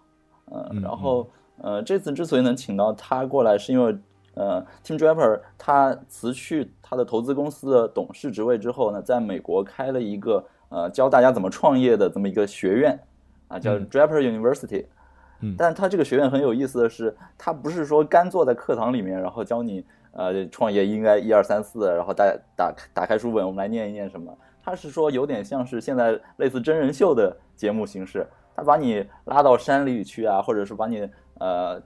[0.51, 3.97] 嗯，然后呃，这次之所以能请到他过来，是因为
[4.35, 12.99] 呃，Tim Draper 他辞去他的投资公司的董事职位之后呢，在美国开了一个呃教大家怎么创业的这么一个学院，
[13.47, 14.85] 啊，叫 Draper University。
[14.85, 14.89] 嗯，
[15.57, 22.25] 但他这个学院很有意思的是，他不是说干坐在课堂里面，然后教你呃创业应该一二三四，然后大
[22.57, 24.37] 打打开书本，我们来念一念什么。
[24.63, 28.27] 他是说有点像是现在类似真人秀的节目形式。
[28.57, 31.09] 他把你拉到山里去啊，或者是把你
[31.41, 31.83] 呃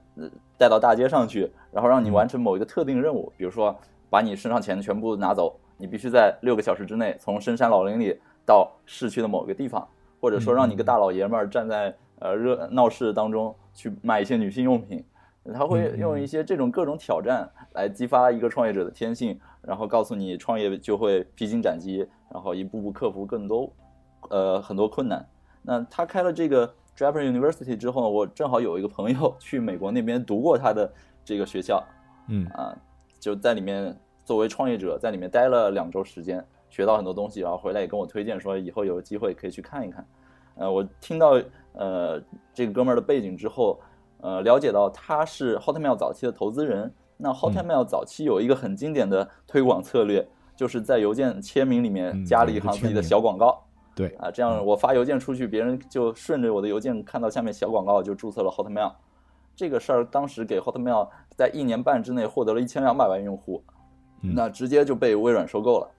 [0.55, 3.75] 带到大街上去，然后让你完成某一个特定任务，比如说
[4.07, 9.87] 把你身上钱全部拿走，你必须在六个小时之内从深山老林里到市区的某个地方，
[10.21, 15.03] 或者说让你个大老爷们儿站在呃热闹市当中去卖一些女性用品，
[15.53, 23.71] 他会用一些这种各种挑战来激发一个创业者的天性，然后告诉你创业就会披荆斩棘，然后一步步克服更多
[24.29, 25.25] 呃很多困难。
[25.61, 30.91] 那他开了这个 Draper University 之后呢，我正好有一个朋友去美国那边读过他的
[31.23, 31.83] 这个学校，
[32.27, 32.75] 嗯啊，
[33.19, 40.05] 就在里面作为创业者在里面待了两周时间，学到很多东西，然后回来也跟我推荐说以后有机会可以去看一看。
[40.55, 41.41] 呃，我听到
[41.73, 42.21] 呃
[42.53, 43.79] 这个哥们儿的背景之后，
[44.21, 46.93] 呃，了解到他是 Hotmail 早期的投资人。
[47.17, 53.61] 那 Hotmail 早期有一个很经典的推广策略，就是在邮件签名里面加了一行自己的小广告。
[53.93, 58.93] 对啊，这样我发邮件出去，别人就顺着我的邮件看到下面小广告就注册了 Hotmail。
[59.53, 63.61] 这个事儿当时给 Hotmail 在一年半之内获得了一千两百万用户，
[64.21, 65.91] 那直接就被微软收购了。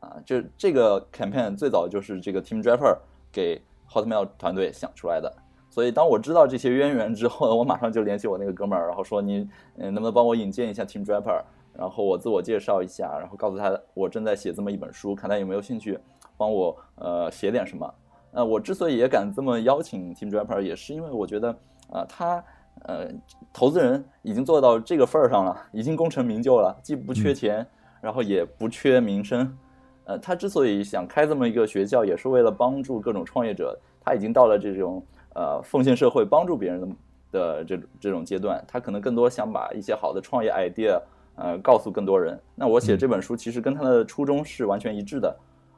[0.00, 2.98] 啊，就这个 campaign 最早就是这个 Tim Draper
[3.30, 5.32] 给 Hotmail 团队想出来的。
[5.70, 11.42] 所以当我知道这些渊源之后， 我马上就联系我那个哥们儿，然后说你嗯能不能帮我引荐一下 Tim Draper，
[11.76, 15.98] 然后我自我介绍一下，然后告诉他我正在写这么一本书，看他有没有兴趣。
[16.36, 17.94] 帮我呃写点什么？
[18.32, 21.56] 呃，我之所以也敢这么邀请 Tim Draper，也是因为我觉得
[21.92, 22.44] 啊，他
[22.82, 23.08] 呃
[23.52, 27.64] 投资人已经做到这个份儿上了，已经功成名就了，既不缺钱，
[28.00, 29.56] 然后也不缺名声。
[30.04, 33.78] 呃，他之所以想开这么一个学校，也是为了帮助各种创业者。
[34.06, 35.02] 他已经到了这种
[35.34, 36.88] 呃奉献社会、帮助别人的
[37.32, 41.00] 的这这种阶段，他可能更多想把一些好的创业 idea
[41.36, 42.38] 呃告诉更多人。
[42.54, 45.34] 那我写这本书其实跟他的初衷是完全一致的。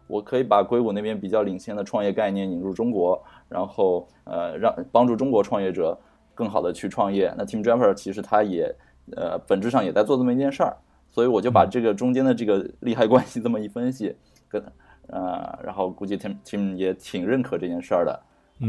[0.09, 5.97] 我可以把硅谷那边比较领先的创业概念引入中国，然后呃让帮助中国创业者
[6.35, 7.33] 更好的去创业。
[7.39, 8.75] 那 Tim Draper 其实他也
[9.17, 10.77] 呃本质上也在做这么一件事儿，
[11.17, 14.15] 所以我就把这个中间的这个利害关系这么一分析，
[14.51, 14.63] 跟
[15.07, 18.21] 呃然后估计 Tim Tim 也挺认可这件事儿的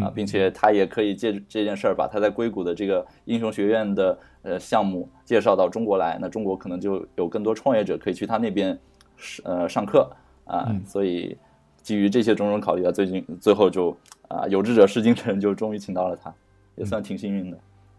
[0.02, 8.80] 啊，并且他也可以借这件事儿把他在硅谷的这个英雄学院的呃项目介绍到中国来，那中国可能就有更多创业者可以去他那边
[9.44, 10.10] 呃上课。
[10.46, 11.38] 啊，所以
[11.82, 13.94] 基于这些种种考虑啊，最近最后就
[14.30, 16.34] 啊，有志者事竟成，就终于请到了他，
[16.78, 17.58] 也算挺幸运的。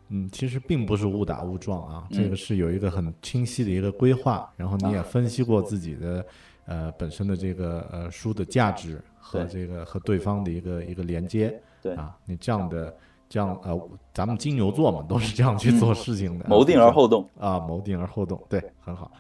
[0.09, 6.27] 嗯，其实并不是误打误撞啊，这个是有一个很清晰的一个规划，然后你也分析过自己的
[6.66, 11.61] 呃本身的这个呃书的价值和这个和对方的一个一个连接。
[11.83, 12.97] 对啊，你这样的
[13.29, 19.11] 这样呃，咱们金牛座嘛，都是这样去做事情的，谋定而后动啊，谋定而后动，对，很好。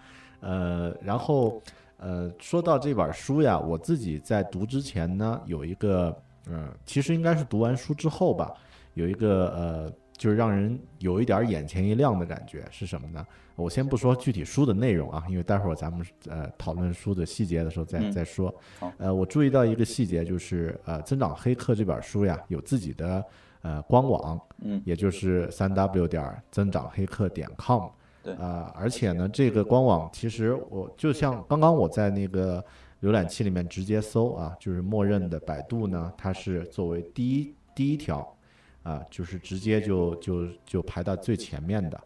[0.40, 1.60] 呃，然后。
[2.00, 8.54] 呃，说到这本书呀，我自己在读之前呢，有一个，嗯，其实应该是读完书之后吧，
[8.94, 13.26] 有一个呃，就是让人有一点眼前一亮的感觉是什么呢？
[13.56, 18.54] 我先不说具体书的内容啊，因为待会儿咱们呃讨论书的细节的时候再再说。
[18.98, 23.24] 呃，我注意到一个细节，就是呃，《增长黑客》这本书呀，有自己的
[23.62, 27.88] 呃官网，嗯，也就是三 w 点增长黑客点 com。
[28.38, 32.62] 啊，而且呢，这个官网其实我就像刚刚我在那个
[33.00, 38.36] 浏览器里面直接搜啊，就是默认的百度呢，它是作为第一第一条，
[38.88, 42.00] 啊，就是直接就就就排到最前面的。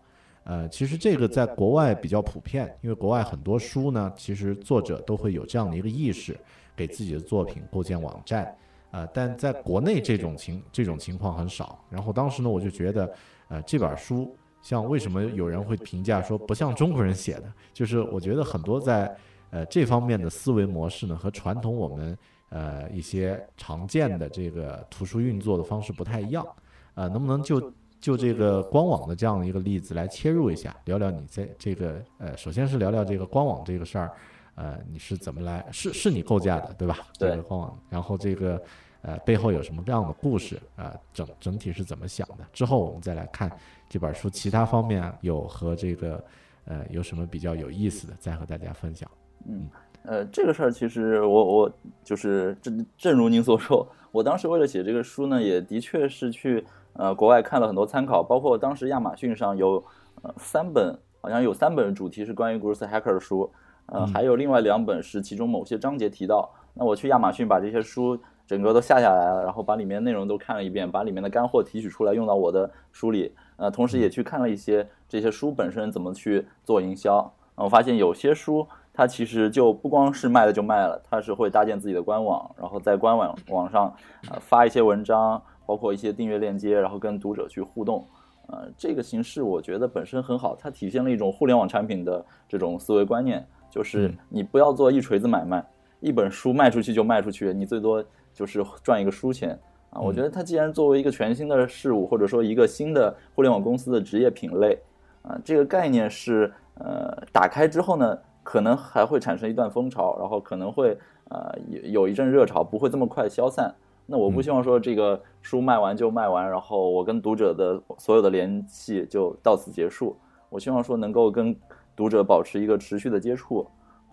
[0.44, 6.36] 呃，其实这个在国外比较普遍，因为国外很多书呢，其实作者都会有这样的一个意识，
[6.74, 8.52] 给自己的作品构建网站。
[8.90, 11.78] 呃，但在国内这种情这种情况很少。
[11.88, 13.14] 然后当时呢，我就觉得，
[13.48, 14.34] 呃，这本书。
[14.60, 17.52] 像为什么有人会评价说不像中国人写的？
[17.72, 19.12] 就是我觉得很多在
[19.50, 22.16] 呃这方面的思维模式呢，和传统我们
[22.48, 26.46] 呃一些常见的这个图书运作的方式不太一样。
[26.94, 34.10] 呃，能不能就就这个官网的这样的一个例子来切入一下，聊聊你在这个呃，首先是聊聊这个官网这个事儿，
[34.56, 35.64] 呃，你是怎么来？
[35.70, 36.98] 是是你构架的对吧？
[37.18, 37.30] 对。
[37.30, 38.60] 这个官网，然后这个
[39.02, 40.92] 呃背后有什么样的故事啊？
[41.14, 42.44] 整整体是怎么想的？
[42.52, 43.50] 之后我们再来看
[43.88, 46.22] 这本书其他方面有和这个
[46.64, 49.08] 呃有什么比较有意思的，再和大家分享。
[49.48, 49.68] 嗯，
[50.02, 51.72] 呃，这个事儿其实我我
[52.02, 56.64] 就是正正如您所说，我当时为了写这个书呢，也的确是去。
[56.94, 59.82] 呃，国外看了很多参考，包括当时亚马逊上有
[60.22, 63.50] 呃三本，好像有三本主题是关于 Growth Hacker 的书，
[63.86, 66.50] 呃，还有另外两本是其中某些章节提到。
[66.74, 73.34] 那我去亚马逊把这些书整个都下下来了，然后把里面内容都看了一遍，把里面的干货提取出来用到我的书里。
[73.56, 77.32] 呃，同时也去看了一些这些书本身怎么去做营销。
[77.54, 83.94] 我发现有些书它其实就不光是卖了就卖了，它是会搭建自己的官网，然后在官网网上
[84.30, 85.42] 呃发一些文章。
[85.72, 88.06] 包括一些订阅链接，然后跟读者去互动，
[88.48, 95.64] 呃，这个形式我觉得本身很好，它体现了一种互联网产品的这种思维观念，就是你不要做一锤子买卖，
[96.00, 98.04] 一本书卖出去就卖出去，你最多
[98.34, 99.58] 就是赚一个书钱
[99.88, 99.98] 啊。
[99.98, 104.78] 我觉得它既然作为一个全新的事物，或者说一个新的互联网公司的职业品类，
[105.22, 110.98] 啊，这个概念是呃打开之后呢，可能还会产生一段风潮，然后可能会
[111.30, 113.74] 呃有有一阵热潮，不会这么快消散。
[114.06, 120.16] 那我不希望说这个书卖完就卖完，然后我跟读者的所有的联系就到此结束。
[120.50, 121.54] 我希望说能够跟
[121.96, 123.66] 读者保持一个持续的接触，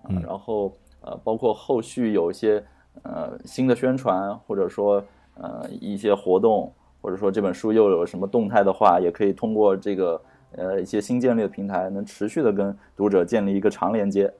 [0.08, 0.72] 嗯，然后
[1.02, 2.64] 呃，包括后续有一些
[3.04, 5.04] 呃新的宣传，或者说
[5.36, 6.72] 呃一些活动，
[7.02, 10.22] 或者说这本书又有什么动态的话，也可以通过这个
[10.52, 14.32] 呃一些新建立的平台，能持续的跟读者建立一个长连接。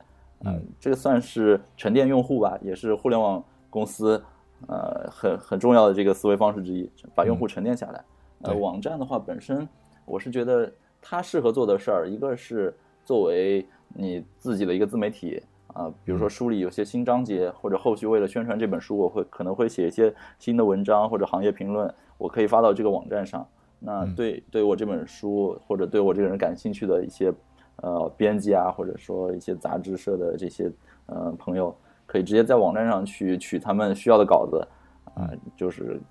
[0.46, 4.24] 嗯，这个算是沉淀用户吧，也是互联网公司。
[4.68, 8.04] 呃，很很重要的这个思维方式之一，把用户沉淀下来。
[8.42, 9.68] 呃，网站的话，本身
[10.06, 15.42] 我是觉得它适合做的事儿，一个是作为你自己的一个自媒体
[15.74, 23.46] 啊，比如说书里有些新章节，或者后续为了宣传这本书，我会可能会写一些新的文章或者行业评论，我可以发到这个网站上。
[23.80, 27.34] 那对对我这本书或者对我这个人感兴趣的一些
[27.78, 30.72] 呃编辑啊，或者说一些杂志社的这些
[31.08, 31.76] 呃朋友。
[32.10, 34.68] 可以直接在网站上去取他们需要的稿子，
[35.14, 36.02] 啊，就是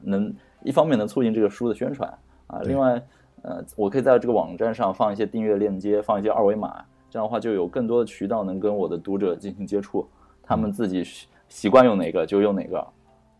[0.00, 0.32] 能
[0.62, 2.08] 一方面能促进这个书的宣传
[2.46, 3.02] 啊，另外，
[3.42, 10.08] 呃，我可以在这个网站上放一些订阅链接，放一些二维码，这样的话就有更多的渠道能跟我的读者进行接触，
[10.44, 11.02] 他们自己
[11.48, 12.86] 习惯用哪个就用哪个，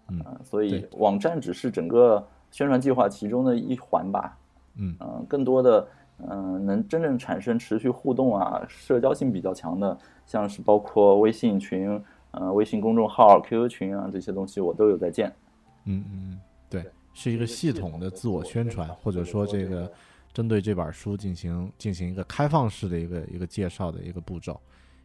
[0.09, 4.37] 嗯，所以网站只是整个宣传计划其中的一环吧，
[4.75, 5.87] 嗯，更多的。
[6.27, 9.97] 嗯，能真正产生持续互动啊，社交性比较强的，
[10.27, 12.03] 像是包括微信群、
[12.33, 15.33] 呃，微信公众号、QQ 群啊这些东西，我都有在建。
[15.85, 19.91] 嗯嗯，对，是一个系统的自我宣传，或者说这个
[20.33, 24.61] 针对这本书进行进行一个开放式的一个一个介绍的一个步骤。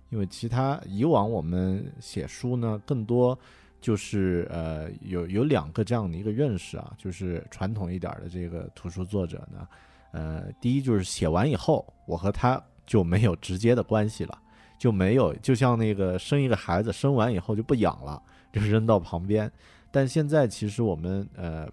[0.10, 3.38] 因为其他以往我们写书呢，更多
[3.80, 9.68] 就是呃有有两个这样的一个认识啊，就是传统一点的这个图书作者呢。
[10.14, 14.40] 呃，第一就是写完以后，我和他就没有直接的关系了，
[14.80, 19.52] 就没有，就像那个生一个孩子，生完以后就不养了，就扔到旁边。
[19.92, 21.68] 但现在其实我们呃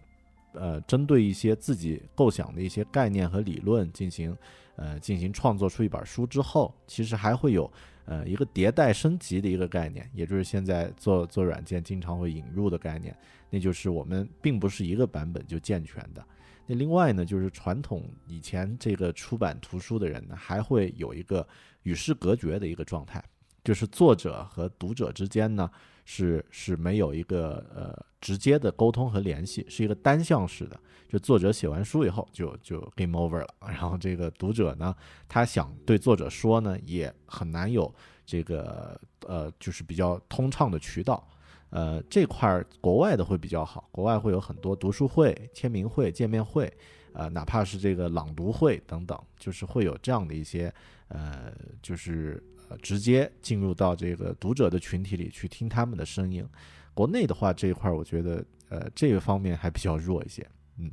[0.52, 4.36] 呃，针对一些自己构想的一些概念和理论进行
[4.76, 7.70] 呃进行创作出一本书之后，其实还会有
[8.06, 13.14] 呃一个迭代升级的一个概念，也就是现在做做软件经常会引入的概念，
[13.50, 16.24] 那就是我们并不是一个版本就健全的。
[16.70, 21.44] 那另外呢，就是传统以前这个出版图书的人呢，还会有一个
[21.82, 23.20] 与世隔绝的一个状态，
[23.64, 25.68] 就是作者和读者之间呢
[26.04, 30.78] 是是没有一个呃直接的沟通和联系，是一个单向式的。
[31.08, 34.94] 就作者写完书以后就就 game over 了，然后这个读者呢，
[35.26, 37.92] 他想对作者说呢，也很难有
[38.24, 38.96] 这个
[39.26, 41.28] 呃就是比较通畅的渠道。
[41.70, 46.72] 呃，这块儿国外的会比较好，国外会有很多读书会、签名会、见面会，
[47.12, 50.72] 呃，哪怕是这个朗读会等等，就是会有这样的一些，
[51.06, 56.44] 呃，就是呃直接进入到这个读者的群体里去听他们的声音。
[56.92, 60.44] 国内的话，这一块儿我觉得，呃，这个方面还比较弱一些，
[60.76, 60.90] 嗯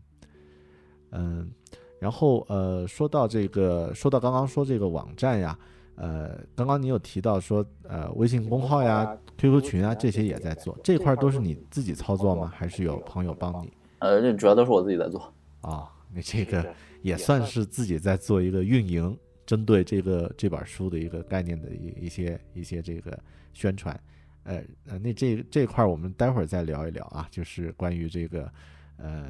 [1.10, 1.52] 嗯，
[2.00, 5.58] 然后呃，说到这个，说到刚刚说这个网站呀。
[5.98, 12.54] 呃，刚刚你有提到说，呃，微信公号呀、QQ 群啊，这些也在做，这块都是你自己操作吗？
[12.56, 13.74] 还是有朋友帮你？
[13.98, 15.34] 呃，这主要都是我自己在做。
[15.62, 16.64] 啊， 你这个
[17.02, 23.18] 也算是自己在做一个运营，针对这个这本书的一个概念的一一些一些这个
[23.56, 24.00] 宣传。
[24.43, 28.54] 呃呃，那这这块儿我们待会儿再聊一聊啊，就是关于这个
[28.98, 29.26] 呃，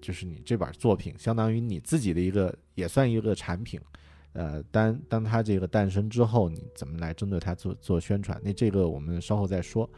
[0.00, 3.78] 就是你这本作品，相当于你自己的一个也算一个产品。
[4.36, 8.38] 呃，当当它这个诞生之后，你怎么来针对它做做宣传？
[8.44, 9.88] 那这个我们稍后再说。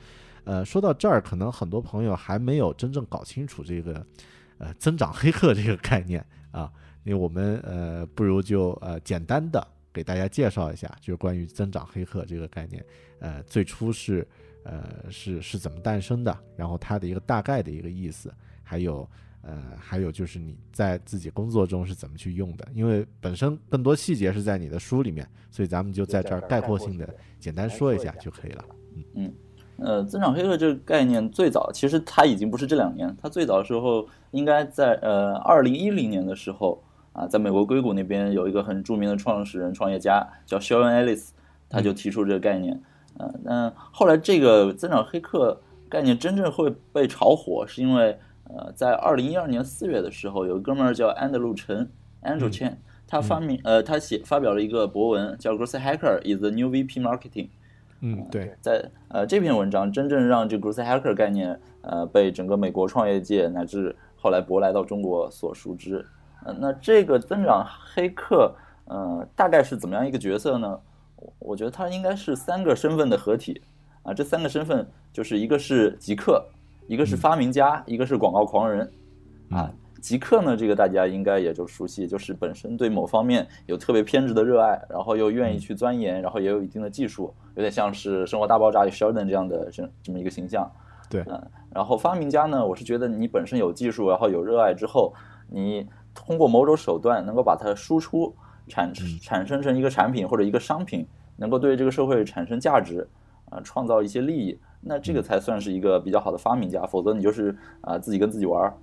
[0.45, 4.07] 呃，说到这儿，可能很多朋友还没有真正搞清楚这个
[4.59, 6.73] 呃增长黑客这个概念啊。
[7.03, 12.85] 那我们呃，不如就呃简单的给大家介绍一下，就是关于增长黑客这个概念。
[13.19, 14.25] 呃，最初是
[14.63, 16.39] 呃是是怎么诞生的？
[16.57, 18.33] 然后它的一个大概的一个意思，
[18.63, 19.09] 还有。
[19.41, 22.69] 呃，还有就是你在自己工作中是怎么去用的？
[22.75, 27.09] 因为本身更多细节是在你的书里面，所以咱们就在这儿概括性的
[27.39, 28.65] 简单说一下就可以了。
[28.95, 29.33] 嗯嗯，
[29.77, 36.83] 呃，增长黑客这个概念最早其实它已经不是这两年，它最早的时候应该在呃二零一零年的时候
[37.13, 41.33] 啊，在美国硅谷那边有一个很著名的创始人创业家叫肖恩·爱丽丝，
[41.71, 42.79] 他就提出这个概念。
[43.17, 45.59] 呃，那后来这个增长黑客
[45.89, 48.19] 概念真正会被炒火，是因为。
[48.49, 51.91] 呃，在二零一二年四月的时候，有个哥们儿叫安德鲁陈
[52.23, 52.77] （Andrew Chen），
[53.07, 57.47] 他发明呃，他写发表了一个博文，叫《Growth Hacker is the New VP Marketing》。
[58.01, 66.07] 嗯，对，在呃这篇文章真正让这 Growth Hacker 概念呃被整个美国创业界乃至后来博来到中国所熟知。
[66.45, 68.55] 呃，那这个增长黑客
[68.87, 70.81] 呃大概是怎么样一个角色呢？
[71.17, 73.61] 我我觉得他应该是三个身份的合体
[74.05, 76.47] 啊，这三个身份就是一个是极客。
[76.89, 78.91] 一个是发明家，一个是广告狂人，
[79.51, 79.71] 啊，
[80.01, 90.71] 极客呢，这个大家应该也就熟悉，就是本身对某方面有特别偏执的热爱，然后又愿意去钻研，然后也有一定的技术，有点像是《生活大爆炸》里 Sheldon 这样的这这么一个形象。
[91.11, 95.13] 对，嗯，然后发明家呢，我是觉得你本身有技术，然后有热爱之后，
[95.49, 98.35] 你通过某种手段能够把它输出
[98.67, 103.07] 产产生成一个产品或者一个商品，能够对这个社会产生价值，
[103.51, 104.59] 啊，创造一些利益。
[104.81, 108.75] 那这个才算是一个比较好的发明家，否则你就是啊自己跟自己玩儿。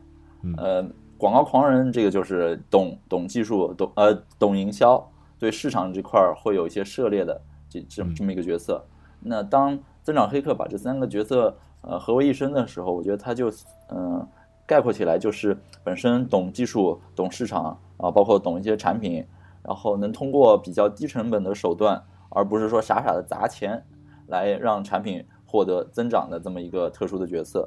[0.57, 0.85] 呃，
[1.17, 8.85] 广告狂人这个就是懂懂技术，懂呃懂营销，对市场这块儿会有一些涉猎的这这这么一个角色。
[9.21, 13.49] 那当增长黑客把这三个角色呃合为一身的时候，我觉得他就
[13.89, 14.27] 嗯
[14.67, 19.25] 概括起来就是本身懂技术、懂市场啊，包括懂一些产品，
[19.63, 23.83] 然后能通过比较低成本的手段，而不是说傻傻的砸钱
[24.27, 25.25] 来让产品。
[25.55, 27.65] 获得增长的这么一个特殊的角色，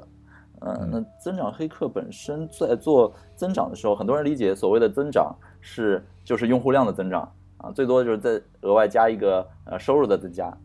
[0.61, 7.27] 嗯，那增长黑客本身在做增长的时候，很多人理解所谓的增长是就是用户量的增长
[7.57, 10.55] 啊，最多就是在额外加一个呃收入的增加，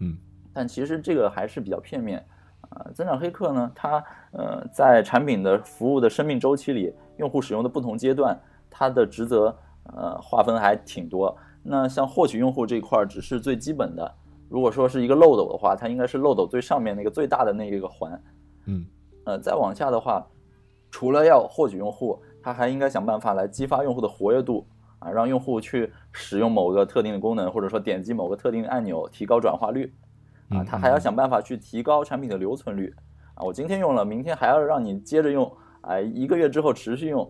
[0.00, 0.16] 嗯，
[0.52, 2.26] 但其实这个还是比较片面
[2.68, 2.90] 啊。
[2.92, 4.02] 增长黑客呢，它
[4.32, 8.36] 呃在产品的服务的生命周期里，用户使用的不同阶段，
[8.68, 9.56] 它的职责
[9.94, 11.36] 呃划分还挺多。
[11.62, 14.12] 那像获取用户这一块，只是最基本的。
[14.52, 18.22] 如果说是一个漏斗的话，它应该是漏斗最上面那个最大的那一个环，
[18.66, 18.84] 嗯，
[19.24, 20.26] 呃，再往下的话，
[20.90, 24.66] 除了要获取用户，它还应该想办法来激发用户的活跃度
[24.98, 29.90] 啊，让用户去使用某个特定的功能，或者说点击某个特定的按钮，提高转化率
[30.50, 32.94] 啊，它还要想办法去提高产品的留存率
[33.32, 35.50] 啊，我今天用了，明天还要让你接着用，
[35.80, 37.26] 啊，一个月之后持续用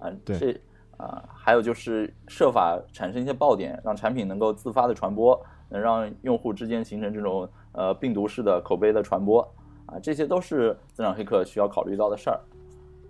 [0.00, 0.60] 啊，这
[0.96, 5.40] 啊，还有就是设法产生一些爆点，让产品能够自发的传播。
[5.68, 9.40] 能让用户之间形成这种呃病毒式的口碑的传播
[9.86, 12.40] 啊，这些都是增长黑客需要考虑到的事儿。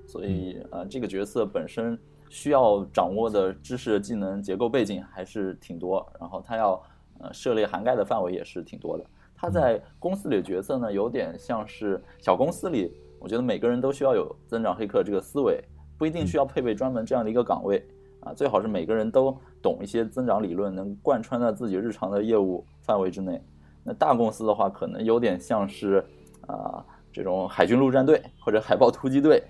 [0.07, 1.99] 所以呃，这个角色本身
[2.31, 6.83] 需要掌握的知识、技能、结构背景还是挺多，然后他要
[7.19, 9.05] 呃涉猎涵盖的范围也是挺多的。
[9.37, 15.63] 他在公司里的角色呢，有点像是小公司里，我觉得每个人都需要有增长黑客这个思维，
[15.97, 17.87] 不一定需要配备专门这样的一个岗位。
[18.29, 23.43] 啊，最好是每个人都懂一些增长理论，能贯穿在自己日常的业务范围之内。
[23.83, 26.05] 那大公司的话，可能有点像是
[26.47, 29.43] 啊这种海军陆战队或者海豹突击队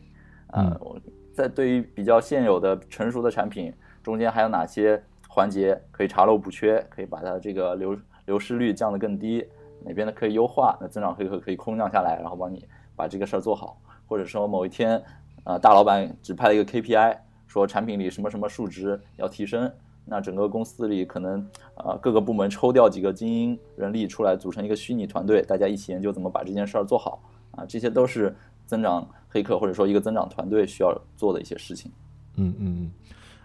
[0.48, 0.76] 啊。
[0.80, 0.96] 我
[1.32, 9.44] 在对于比较现有的成熟的产品中间，还有哪些环节可以查漏补缺，可以把它这个流流失率降得更低？
[9.84, 10.78] 哪边的可以优化？
[10.80, 12.64] 那增长黑客可以空降下来，然后帮你
[12.94, 13.80] 把这个事儿做好。
[14.06, 15.02] 或者说某一天，
[15.42, 17.18] 啊大老板指派了一个 KPI。
[17.48, 19.68] 说产品里什么什么数值要提升，
[20.04, 21.40] 那整个公司里可能
[21.74, 27.20] 啊各个部门抽调几个精英人力出来，组成一个虚拟团队，大家一起研究怎么把这件事儿做好
[27.50, 28.36] 啊，这些都是
[28.66, 31.90] 增长黑客或者说一个增长团队需要做的一些事情。
[32.36, 32.90] 嗯嗯嗯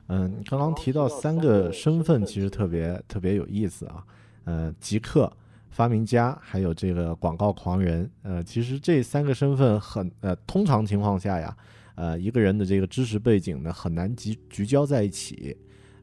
[0.08, 4.04] 嗯，刚刚提到三个身份，其实特别特别有意思啊。
[4.44, 5.32] 呃，极客、
[5.72, 8.12] 发明家，还有这个广告狂人。
[8.22, 11.56] 呃，其实这三个身份很呃，通常情况下呀。
[11.96, 15.56] 呃，一个人的这个知识背景呢很难集聚焦在一起，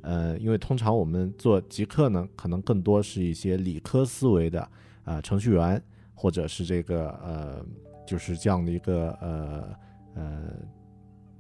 [0.03, 4.69] 呃，因为通常我们做极客呢，可能更多是一些理科思维的
[5.05, 5.83] 啊程序员，
[6.15, 7.67] 或者是这个呃，
[8.07, 9.77] 就是这样的一个呃
[10.15, 10.43] 呃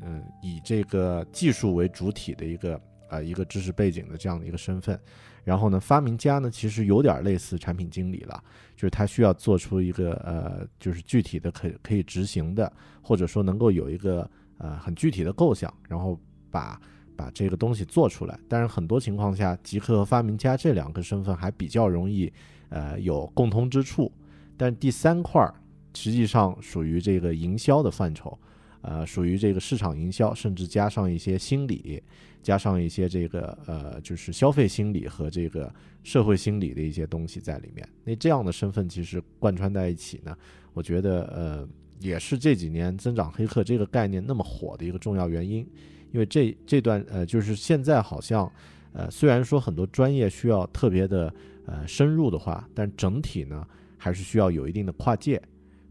[0.01, 4.99] 嗯以这个技术为主体的一个啊一个知识背景的这样的一个身份。
[5.43, 8.45] 然后呢，发明家呢，其实有点类似产品经理了，
[8.77, 12.71] 就是他需要做出一个呃，就是具体的可可以执行的，
[13.01, 14.31] 或者说能够有一个
[14.61, 16.17] 呃很具体的构想，然后
[16.49, 16.81] 把
[17.17, 18.39] 把这个东西做出来。
[18.49, 22.33] 但是很多情况下，极客和发明家这两个身份还比较容易
[22.69, 24.13] 呃有共通之处。
[24.57, 25.53] 但第三块儿
[25.95, 28.39] 实际上属于这个营销的范畴，
[28.83, 32.01] 呃，属于这个市场营销，甚至加上一些心理。
[32.43, 35.71] 加上一些这个呃，就是消费心理和这个
[36.03, 37.87] 社会心理的一些东西在里面。
[38.03, 40.35] 那这样的身份其实贯穿在一起呢，
[40.73, 41.69] 我觉得呃，
[42.01, 45.67] 也是这几年增长黑客这个概念那么火的一个重要原因。
[46.13, 48.51] 因为这这段呃，就是现在好像
[48.93, 51.33] 呃，虽然说很多专业需要特别的
[51.67, 53.65] 呃深入的话，但整体呢
[53.97, 55.41] 还是需要有一定的跨界。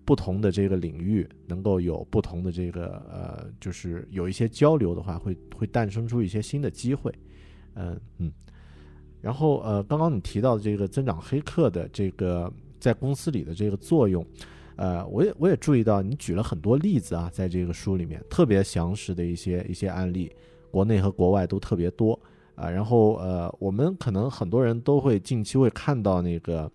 [0.03, 7.14] 不同的这个领域能够有不同的这个呃，就是有一些交流的话，会会诞生出一些新的机会，
[7.76, 8.32] 嗯嗯。
[9.22, 14.26] 然后呃，刚刚你提到的这个增长黑客的这个在公司里的这个作用，
[14.80, 20.32] 呃，我也我也注意到你举了很多例子啊，在这个书里面特别详实的一些一些案例，
[20.71, 22.17] 国内和国外都特别多
[22.55, 22.69] 啊。
[22.69, 26.71] 然后呃，我们可能很多人都会近期会看到那个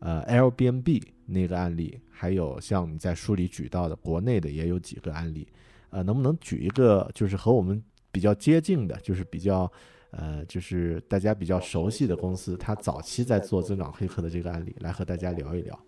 [0.00, 1.96] 呃 Airbnb 那个案例。
[2.10, 5.46] 还有像你在书里举到的，国内的也有几个案例，
[5.90, 7.80] 呃，能不能举一个就是和我们
[8.10, 9.70] 比较接近的，就是比较
[10.10, 15.78] 呃，就是大家比较熟悉的公司，它早期在做增长黑客的这个案例，来和大家聊一聊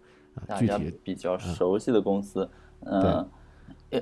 [0.49, 0.57] 啊？
[0.59, 2.49] 具体比较熟悉的公司，
[2.84, 3.28] 嗯，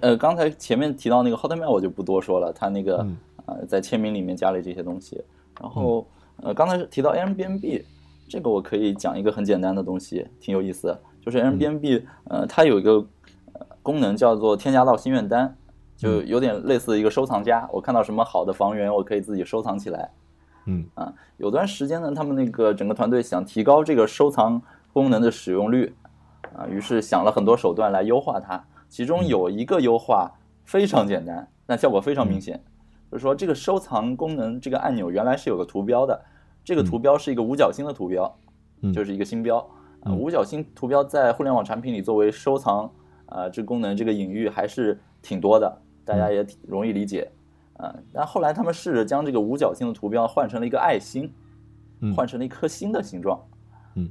[0.00, 3.06] 呃，刚才前面提到那个 Hotmail 我就不多说了，它那个
[3.46, 5.22] 呃在签名里面加了这些东西，
[5.60, 6.06] 然后
[6.42, 7.84] 呃刚才提到 Airbnb，
[8.28, 10.96] 这个我可以讲一个很简单的东西，挺有意思。
[11.20, 13.02] 就是 Airbnb，呃，它有一个
[13.82, 15.56] 功能叫做添加到心愿单，
[15.96, 17.66] 就有点类似一个收藏夹。
[17.72, 20.10] 我看到什么好的房源，我可以自己收藏起来。
[20.66, 24.60] 嗯啊，有段时间呢，他们那个整个团队想提高这个收藏
[24.92, 25.94] 功能的使用率，
[26.54, 28.64] 啊，于是想了很多手段来优化它。
[28.88, 30.30] 其中有一个优化
[30.64, 32.62] 非常简单，但效果非常明显，
[33.10, 36.18] 就是说这个收藏功能这个按钮原来是有个图标的，
[36.64, 38.32] 这个图标是一个五角星的图标，
[38.92, 39.58] 就是一个星标。
[40.00, 42.90] 啊，五角星图标在互联网产品里作为收藏，
[43.26, 47.32] 啊，这功能这个隐喻还是挺多的，大家也挺容易理解，
[47.78, 51.32] 啊，但后来他们试着将这个五角星的图标换成了一个爱心，
[52.14, 53.40] 换成了一颗星的形状，
[53.94, 54.10] 嗯，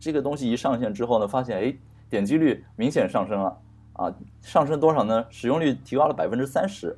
[0.00, 1.76] 这个东西一上线之后呢，发现哎，
[2.08, 3.56] 点击率明显上升了，
[3.92, 5.24] 啊，上升多少呢？
[5.30, 6.96] 使用率提高了百分之三十，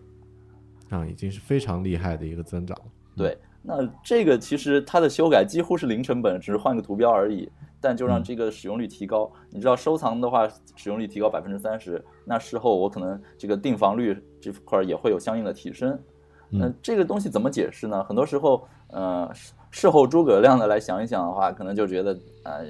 [0.89, 2.75] 啊，已经是非常厉害的一个增长。
[3.17, 7.51] 对，那这个其实它的修改几乎是零成本，只是换个图标而已。
[7.85, 15.99] 但就让这个使用率提高，你知道收藏的话，使用率提高百分之三十，那事后我可能这个订房率这块也会有相应的提升。
[16.49, 18.05] 那这个东西怎么解释呢？
[18.05, 19.29] 很多时候，呃，
[19.73, 22.13] 事后诸葛亮的来想一想的话，可能就觉得
[22.45, 22.61] 啊，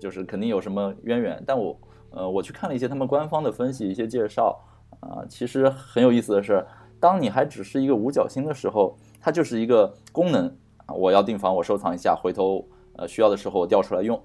[0.00, 1.40] 就是肯定有什么渊源。
[1.46, 1.78] 但我
[2.10, 4.58] 呃，我去看了一些他们官方的分析，一些介绍
[5.00, 6.66] 啊，其实很有意思的是，
[6.98, 10.46] 当你还只是一个五角星的时候，它就是一个功能
[10.86, 12.66] 啊，我要订房，我收藏一下，回头
[12.96, 14.20] 呃需要的时候我调出来用。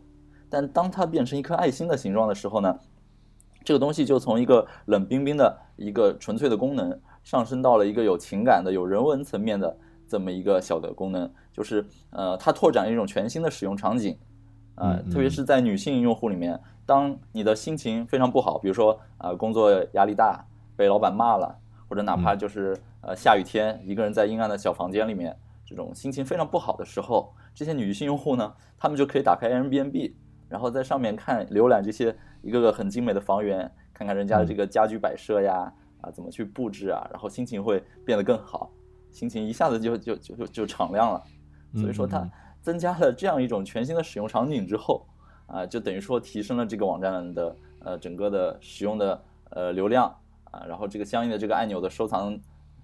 [0.49, 2.79] 但当它变成一颗爱心的形状的时候呢，
[3.65, 9.77] 这个东西就从一个冷冰冰的一个纯粹的功能，上升到了一个有情感的、有人文层面的
[10.07, 14.17] 这么一个小的功能，就是呃，它拓展一种全新的使用场景，
[14.75, 20.45] 啊，特别是在女性用户里面，当你的心情非常不好，比如说啊，工作压力大，
[20.75, 30.13] 被老板骂了，或者哪怕就是呃下雨天，一个人在阴暗的小房间里面，这种心情非常不好的时候，这些女性用户呢，她们就可以打开 Airbnb。
[30.49, 38.71] 然后在上面看浏览这些一个个很精美的房源，看看人家的这个家居摆设呀，啊怎么去布置啊，然后心情会变得更好，
[39.17, 41.23] 心情一下子就就就就就敞亮了。
[41.73, 42.29] 所以说它
[42.61, 45.05] 增加了这样一种全新的使用场景之后，
[45.47, 50.05] 啊就等于说提升了这个网站的呃整个的使用的呃流量
[50.51, 52.39] 啊，然后这个相应的这个按钮的收藏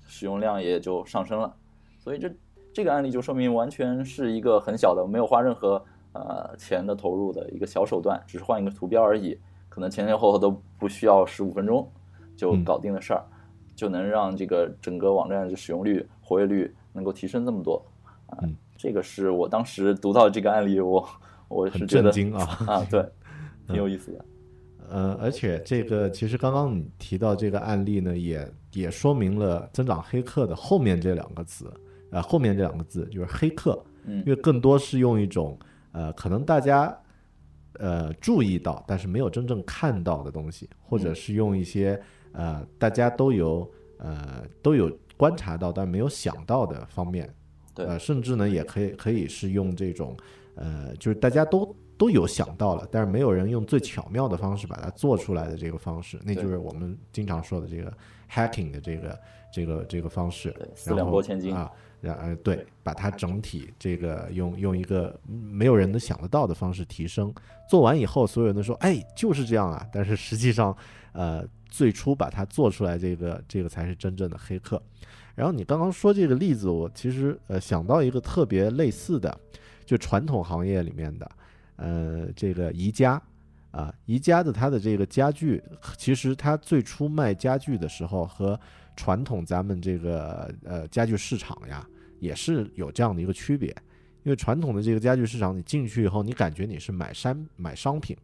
[0.08, 1.56] 使用量也就上升了。
[2.00, 2.36] 所以这
[2.74, 5.86] 这个案例就说明完全是一个很小的，没有花任何。
[6.16, 9.36] 呃，钱的投入的一个小手段，只是换一个图标而已，
[9.68, 11.92] 可能前前后后都不需要十五分钟
[12.38, 13.26] 就搞定的事儿，
[13.76, 17.84] 就能让这个整个网站的使用率、活跃率能够提升这么多
[18.28, 18.40] 啊！
[18.78, 21.08] 这个是我当时读到这个案例，我
[21.48, 23.06] 我是觉得啊 啊，对，
[23.68, 24.26] 挺有意思的。
[24.90, 31.72] 呃，而且这个其实刚刚你提到这个案例呢，也也说明了增长黑客的后面这两个词，
[32.12, 35.58] 呃，后面这两个字就是黑客，嗯因为更多是用一种
[35.94, 36.96] 呃，可能大家
[37.80, 42.00] 呃注意到但是没有真正看到的东西，或者是用一些
[42.34, 47.34] 呃大家都有呃都有观察到但没有想到的方面，
[47.74, 47.86] 对。
[47.86, 50.16] 呃，甚至呢也可以可以是用这种
[50.56, 57.92] 呃，就是大家都都有想到了，但是没有人用最巧妙的方式把它做出来的这个方式，那就是我们经常说的这个
[58.32, 59.20] hacking 的这个
[59.52, 60.54] 这个这个方式。
[60.76, 67.34] 四两拨千斤，啊，然而对，把它整体这个用用一个没有人能想得到的方式提升，
[67.70, 69.88] 做完以后，所有人都说，哎，就是这样啊。
[69.94, 70.76] 但是实际上，
[71.14, 74.80] 呃，最初把它做出来，这个这个才是真正的黑客。
[75.34, 79.36] 然后你刚刚说这个例子，我其实呃想到一个特别类似的，
[79.84, 81.32] 就传统行业里面的，
[81.78, 83.20] 呃，这个宜家。
[83.72, 85.60] 啊，宜家的它的这个家具，
[85.98, 88.60] 其实它最初卖家具的时候和
[88.96, 91.84] 传统咱们这个呃家具市场呀，
[92.20, 93.76] 也是有这样的一个区别。
[94.22, 98.16] 因为传统的这个家具市场，你进去以后，你感觉你是买商买商品，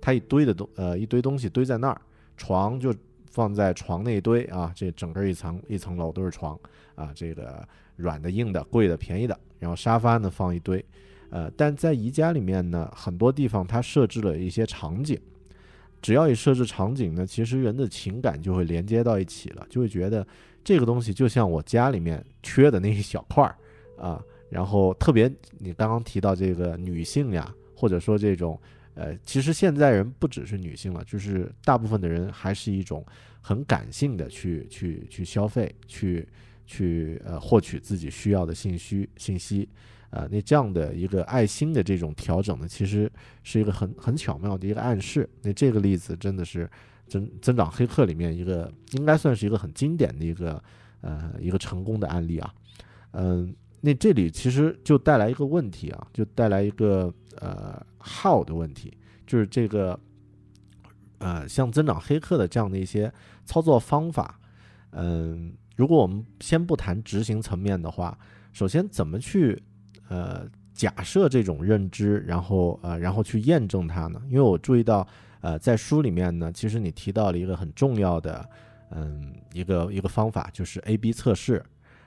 [0.00, 2.00] 它一堆的东呃一堆东西堆在那儿，
[2.36, 2.94] 床就
[3.30, 6.58] 放在床那一堆啊，这整个一层一层楼都是床
[6.94, 7.66] 啊，这个
[7.96, 10.84] 软的、硬的、贵的、便宜的，然后沙发呢放一堆，
[11.30, 15.20] 呃，但在宜家里面呢，很多地方它设置了一些场景，
[16.00, 20.26] 只要一设置场景呢，其实人的情感就会连接到一起了，就会觉得
[20.62, 23.56] 这个东西就像我家里面缺的那一小块儿
[23.96, 24.22] 啊。
[24.50, 25.28] 然后特别
[25.58, 28.60] 你刚刚提到这个女性呀，或者说这种
[28.94, 33.04] 呃，其实现在人不只是女性了，就是大部分的人还是一种
[33.40, 36.28] 很感性的去去去消费，去
[36.64, 39.68] 去呃获取自己需要的信息信息。
[40.10, 43.10] 呃，那这样的一个爱心的这种调整呢，其实
[43.42, 45.28] 是一个很很巧妙的一个暗示。
[45.42, 46.70] 那这个例子真的是
[47.08, 50.62] 增增长黑客里面一个应该算是一个很经典的一个
[51.00, 52.54] 呃一个成功的案例啊。
[53.10, 58.96] 嗯，那这里其实就带来一个问题啊，就带来一个呃 how 的问题，
[59.26, 59.98] 就是这个
[61.18, 63.12] 呃像增长黑客的这样的一些
[63.44, 64.38] 操作方法，
[64.90, 68.16] 嗯，如果我们先不谈执行层面的话，
[68.52, 69.60] 首先怎么去
[70.08, 74.20] 呃，假设这种认知，然后呃，然后去验证它呢？
[74.28, 75.06] 因为我注意到，
[75.40, 78.48] 呃，在书里面呢，其实你提到了一个很重要的，
[78.90, 81.64] 嗯，一个一个方法，就是 A/B 测试。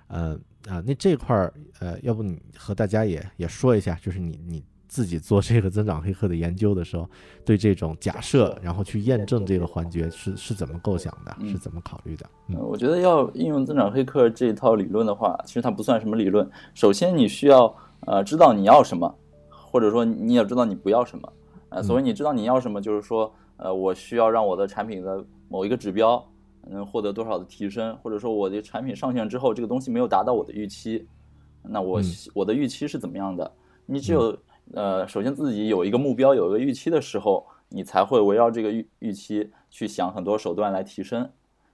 [0.10, 0.40] 嗯
[0.70, 7.10] 啊，那这块儿，呃，要不你和大家也也说一下，就是你你自己做这个增长黑客的研究的时候，
[7.46, 12.26] 对这种假设，然后去验证这个环节是是怎么构想的，是怎么考虑的？
[12.48, 16.50] 嗯呃，我觉得要应用增长黑客这套理论的话，其实它不算什么理论。
[16.74, 19.14] 首先，你需要呃知道你要什么，
[19.50, 21.34] 或者说你也知道你不要什么。
[21.70, 26.26] 呃，所谓你知道你要什么，就是说，呃，我需要让我的产品的某一个指标
[26.70, 31.06] 能获得多少的提升，或者说我的产品上线之后，这个东西没有达到我的预期，
[31.62, 33.52] 那我、嗯我的预期是怎么样的？
[33.86, 34.38] 你只有
[34.74, 41.30] 呃，首先自己有一个目标，有一个预期的时候，你才会围绕这个预预期去想很多手段来提升。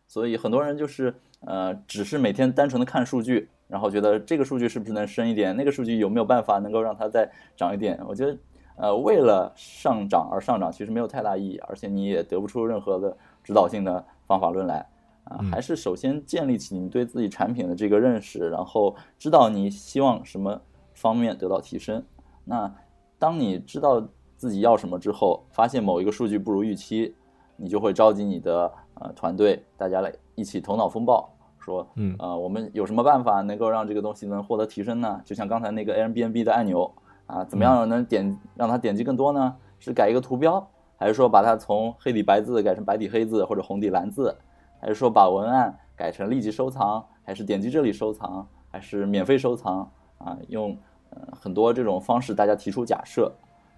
[0.07, 7.99] 所以很多人就是呃，只是每天单纯的看数据，然后觉得这个数据是不是能升一点，那个数据有没有办法能够让它再涨一点？
[8.07, 8.37] 我觉得
[8.75, 14.87] 呃，为了上涨而上涨，其实没有太大意义，而且你也得不出任何的指导性的方法论来。
[15.25, 20.61] 啊，还是首先建立起你对自己产品的这个认识，然后知道你希望什么
[20.93, 22.03] 方面得到提升。
[22.43, 22.75] 那
[23.23, 24.05] 当你知道
[24.35, 27.15] 自己要什么之后，发现某一个数据不如预期，
[27.55, 35.21] 你就会召集你的呃团队，大家来一起头脑风暴，说，嗯呃，我们有什么办法能够让这个东西能获得提升呢？
[35.23, 36.93] 就像刚才那个 Airbnb 的按钮
[37.25, 39.55] 啊，怎么样能点让它点击更多呢？
[39.79, 44.35] 是改一个图标，还是说把它从黑底白字改成白底黑字或者红底蓝字？
[44.81, 50.37] 还是说把文案改成立即收藏，还是点击这里收藏，还是免费收藏啊？
[50.49, 50.77] 用
[51.15, 53.31] 呃很多这种方式，大家提出假设。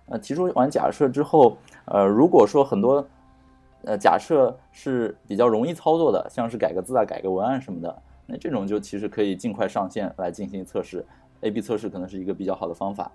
[0.07, 3.03] 呃，提出完假设之后，呃，如果说很多
[3.85, 11.03] 呃假设是比较容易操作的，像是改个字啊、改个文案什么的，那这种就其实可以尽快上线来进行测试。
[11.41, 13.11] A/B 测试可能是一个比较好的方法。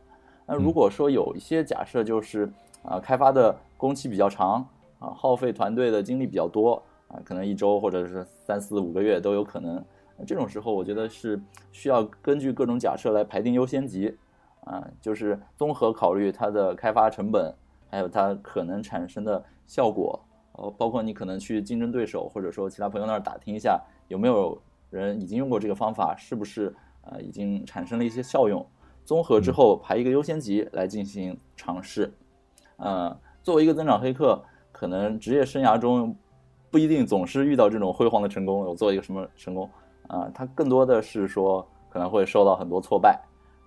[0.46, 2.50] 那如果说有一些假设就是
[2.82, 4.66] 啊、开发的工期比较长
[4.98, 6.82] 啊，耗费团队的精力比较多。
[7.06, 9.84] 啊，可能一周或者是三四五个月都有可能。
[10.26, 11.40] 这种时候，我觉得是
[11.72, 14.16] 需要根据各种假设来排定优先级，
[14.64, 17.54] 啊，就是综合考虑它的开发成本，
[17.88, 20.18] 还有它可能产生的效果，
[20.52, 24.60] 呃，包括你可能去竞争对手或者说其他朋友那儿打听一下，有没有
[24.90, 28.66] 人已经用过这个方法，是不是呃已经产生了一些效用，
[29.04, 32.12] 综合之后排一个优先级来进行尝试。
[32.76, 34.42] 呃，作为一个增长黑客。
[34.72, 36.16] 可能职业生涯中
[36.70, 39.68] 不一定总是遇到这种辉煌的成功，我做一个什么成功
[40.10, 43.20] 啊，他更多的是说可能会受到很多挫败，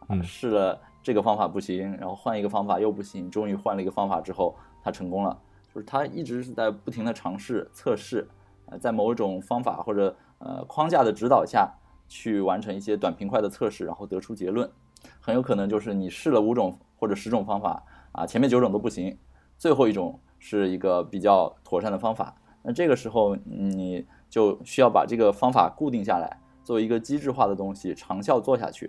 [0.07, 5.39] 啊，试了这个方法不行，然后换一个方法又不行，终于换了一个方法之后，他成功了，
[5.73, 8.27] 就是他一直是在不停的尝试测试，
[8.65, 11.73] 呃，在某种方法或者呃框架的指导下
[12.07, 14.69] 去完成一些短平快的测试，然后得出结论，
[15.21, 19.17] 很有可能就是你试了五种或者十种方法啊，前面九种都不行，
[19.57, 20.19] 最后一种。
[20.45, 28.87] 是一个比较妥善的方法，那这个时候你就需要把这个方法固定下来，作为一个机制化的东西，长效做下去。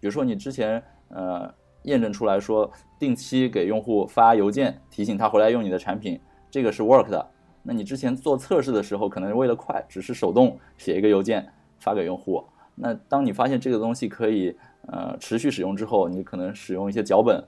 [0.00, 6.18] 比如说你之前呃验证出来说，定期给用户发邮件提醒他回来用你的产品，
[6.50, 7.30] 这个是 work 的。
[7.62, 11.46] 那你之前做测试的时候，可能为了快，只是手动写一个邮件
[11.78, 12.42] 发给用户。
[12.74, 17.44] 那当你发现这个东西可以呃持续使用之后，你可能使用一些脚本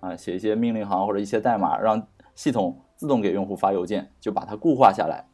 [0.00, 2.76] 啊，写一些命令行或者一些代码，让系统。
[2.96, 5.24] 自动给用户发邮件，就把它固化下来，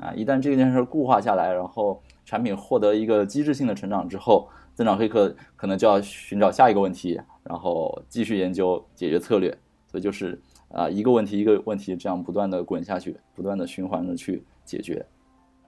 [0.00, 9.50] 啊，一旦这件事固化下来，然后产品获得一个机制性的成长之后，增长黑客可能就要寻找下一个问题，然后继续研究解决策略，
[9.90, 15.04] 所以就是啊，一个问题一个问题这样不断的滚下去，不断的循环的去解决。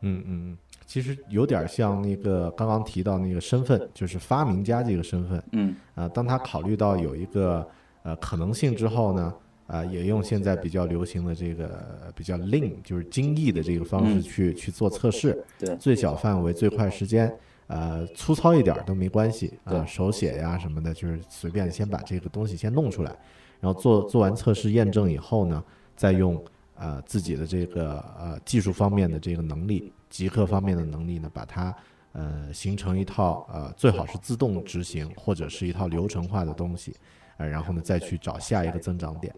[0.03, 5.43] 嗯嗯嗯，其实有点像那个刚刚提到那个身份，就是发明家这个身份。
[5.53, 7.66] 嗯，啊，当他考虑到有一个
[8.05, 9.35] 呃可能性之后呢？
[9.70, 17.32] 啊，也用现在比较流行的这个比较 lean，就是精益的这个方式去去做测试，对，最小范围、最快时间，
[17.68, 23.16] 呃，粗糙一点都没关系啊，手写呀什么的，就是随便先把这个东西先弄出来，
[23.60, 25.62] 然后做做完测试验证以后呢，
[25.94, 26.42] 再用
[26.74, 31.72] 呃自己的这个呃技术方面的这个能力、极客方面的能力呢，把它
[32.10, 36.96] 呃形成一套呃最好是自动执行或者是一套流程化的东西，
[37.36, 39.32] 呃，然后呢再去找下一个增长点。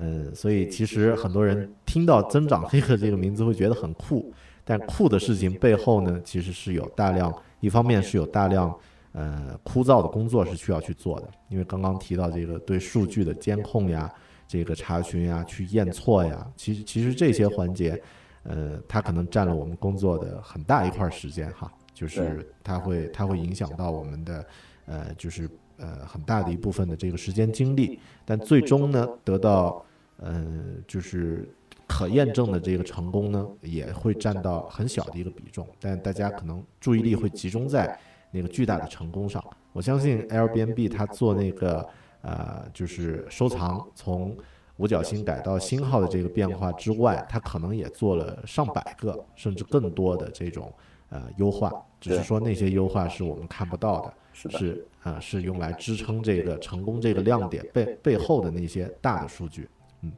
[0.00, 4.32] 嗯，所以其实很多人听到“增长黑客”这个名字会觉得很酷，
[4.64, 8.72] 但酷的事情背后呢，其实是有大量，一方面是有大量
[9.10, 14.08] 呃枯燥的工作是需要去做的，因为刚刚提到这个对数据的监控呀，
[14.46, 18.00] 这个查询呀，去验错呀，其实其实这些环节，
[18.44, 24.46] 呃，它可能占了我们工作的很大一块时间哈，就是它会它会影响到我们的
[24.86, 29.84] 呃就是呃很大的一部分的这个时间精力，但最终呢得到。
[30.18, 31.48] 嗯，就是
[31.86, 37.98] 可验证的这个成功呢，也会占到很小的一个比重，但大家可能注意力会集中在
[38.30, 39.42] 那个巨大的成功上。
[39.72, 41.86] 我相信 Airbnb 它做那个
[42.22, 44.36] 呃，就是收藏从
[44.76, 50.72] 五角星改到星号的这个变化之外，它可能也做了上百个甚至更多的这种
[51.10, 59.68] 呃优化，只是说那些优化是我们看不到的，是啊，是用来支撑这个成功这个亮点背背后的那些大的数据。
[60.02, 60.12] 嗯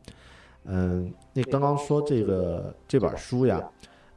[0.64, 3.58] 嗯，那刚刚说这个这本书呀，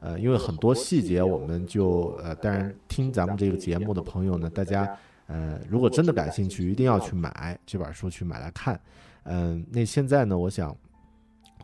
[0.00, 4.94] 呃，因为很多细节，我们就呃，当然听咱们这个节目的朋友呢，大家
[5.26, 8.78] 呃，如果真的感兴趣，一定要去买这本书去买来看。
[9.22, 10.76] 嗯，那现在呢，我想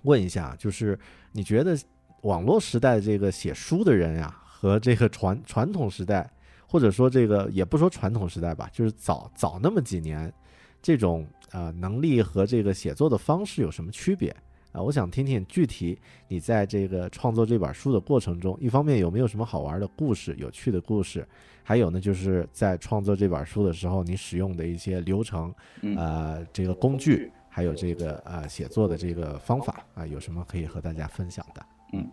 [0.05, 0.99] 问一下，就是
[1.33, 1.77] 你觉得
[2.23, 6.29] 网络时代这个写书的人呀，和这个传传统时代，
[6.67, 10.33] 或者说这个也不说传统时代吧，就是早早那么几年
[10.81, 11.27] 这种。
[11.53, 14.35] 呃，能力和这个写作的方式有什么区别
[14.73, 14.81] 啊？
[14.81, 15.99] 我想听听具体
[16.29, 21.27] 你在这个创作这本书的过程中，一方面有没有什么好玩的故事、有趣的故事，
[21.65, 25.53] 还有呢，就是在创作这本书的时候，你使用的一些流程，
[25.97, 31.67] 呃，这个工具，还有这个呃写作的这个方法啊，有什么可以和大家分享的？
[31.95, 32.07] 嗯，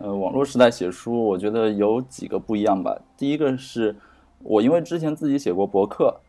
[0.00, 3.00] 呃，网络时代写书，我觉得有几个不一样吧。
[3.16, 3.94] 第一个是
[4.42, 6.20] 我因为之前自己写过博客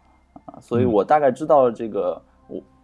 [0.45, 2.21] 啊，所以我大概知道这个。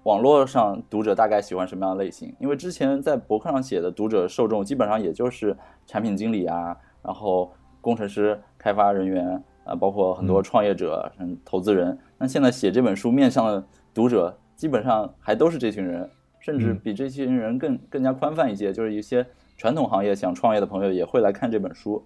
[0.07, 2.33] 网络上读者大概喜欢什么样的类型？
[2.39, 5.53] 因为之前在博客上写的读者受众基本上也就是
[5.85, 7.51] 产品经理啊，然后
[7.81, 11.99] 工程师、开发人员啊，包括很多创业者、嗯，投资人。
[12.17, 13.61] 那现在写这本书面向的
[13.93, 19.25] 读者基本上还都是这群人，甚至比这群人更更加宽泛一些，就是一些
[19.57, 22.01] 传统行业想创业的朋友也会来看这本书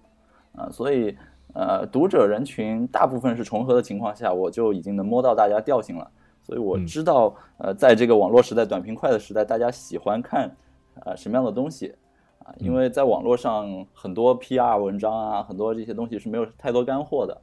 [0.56, 0.68] 啊。
[0.72, 1.16] 所以
[1.54, 6.10] 呃，读者人群大部分是重合的情况下，我就已经能摸到大家调性了。
[6.42, 10.54] 所以我知道，呃，在这个网络时代、短平快的时代，大家喜欢看，
[11.04, 11.94] 呃，什么样的东西，
[12.40, 17.40] 啊，因为在网络上很多 PR 文章啊，很多这些东西是没有太多干货的，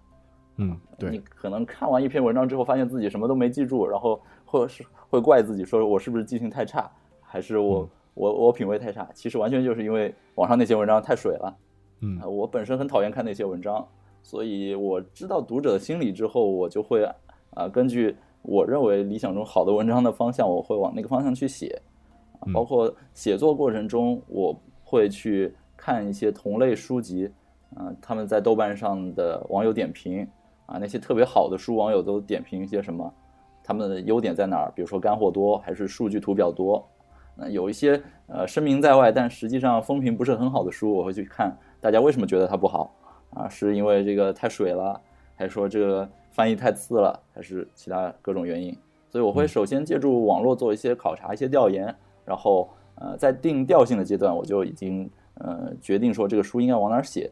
[0.57, 6.91] 嗯，对，你可能看完一篇文章之后，发现自己什么都没记住，然后或者是会怪自己，说我是不是记性太差，
[7.21, 9.07] 还是我我我品味太差？
[9.13, 11.57] 其实完全就是因为网上那些文章太水了，
[12.01, 13.87] 嗯，我本身很讨厌看那些文章，
[14.21, 17.05] 所以我知道读者的心理之后，我就会
[17.51, 18.13] 啊，根据。
[18.41, 21.81] 我认为理想中好的文章的方向，我会往那个方向去写，
[22.53, 27.29] 包括写作过程中，我会去看一些同类书籍，
[27.75, 30.27] 啊，他们在豆瓣上的网友点评，
[30.65, 33.13] 啊，那些特别好的书，网友都点评一些什么，
[33.63, 34.71] 他们的优点在哪儿？
[34.75, 36.83] 比如说干货多，还是数据图表多？
[37.35, 42.93] 那有一些呃声名在外，但实际上风评不是很好的书，我会去看大家为什么觉得它不好
[43.29, 43.47] 啊？
[43.47, 44.99] 是因为这个太水了，
[45.35, 46.09] 还是说这个
[46.39, 48.73] 翻译太次了，还是其他各种原因？
[49.09, 57.29] 所以我会首先借助网络做一些考察、一些调研，然后呃在定调性的阶段，我就已经呃决定说这个书应该往哪儿写。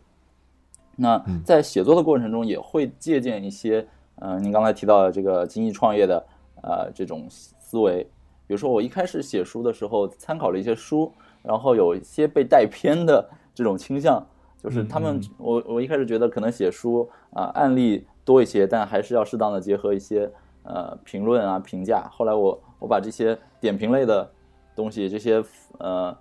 [0.97, 6.21] 那在写作的过程中，也会借鉴一些呃您刚才提到的这个精益创业的
[6.61, 8.03] 呃这种思维，
[8.45, 11.09] 比如说我一开始写书的时候参考了一些书，
[11.41, 14.21] 然后有一些被带偏的这种倾向，
[14.61, 20.29] 就是他们我我一开始觉得可能写书啊案例多一些，但还是要适当的结合一些。
[20.69, 22.09] 呃，评论啊，评价。
[22.11, 24.29] 后来我我把这些点评类的
[24.75, 25.41] 东西，这些
[25.77, 26.13] 呃，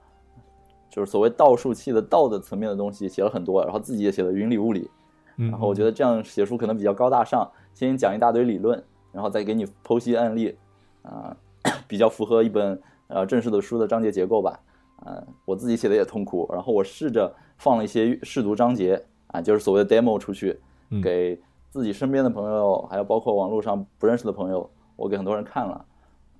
[0.88, 4.88] 就是所谓道术器的道的层面的东西写了很多，然后自己也写的云里雾里。
[5.34, 8.80] 然后我觉得这样写书可能比较高大上，先讲一大堆理论，
[9.11, 10.57] 然后再给你剖析案例，
[11.02, 11.36] 啊，
[11.88, 14.61] 比较符合一本呃正式的书的章节结构吧。
[15.04, 20.57] 呃，我自己写的也痛苦，然后我试着放了一些试读章节啊，就是所谓的 demo 出去
[21.02, 21.36] 给。
[21.77, 25.85] 自己身边的朋友，还有包括网络上不认识的朋友，我给很多人看了，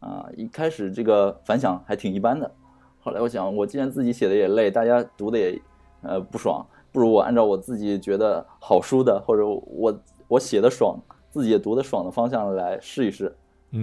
[0.01, 2.51] 啊，一开始这个反响还挺一般的。
[3.03, 5.61] 后来我想，我既然自己写的也累，大家读的也
[6.01, 13.37] 呃不爽，不如我按照我自己觉得好书的，或者我我写的爽，自己也读的爽的方向来试一试。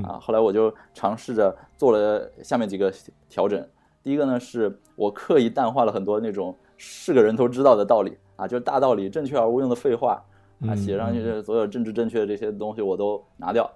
[0.03, 2.91] 啊，后来我就尝试着做了下面几个
[3.29, 3.63] 调整。
[4.01, 10.19] 第一个呢，是我刻意淡化了很多那种是个人都知道的道理啊，就是大道理、正确而无用的废话。
[10.67, 13.69] 啊，写上去所有政治正确的这些东西我都拿掉，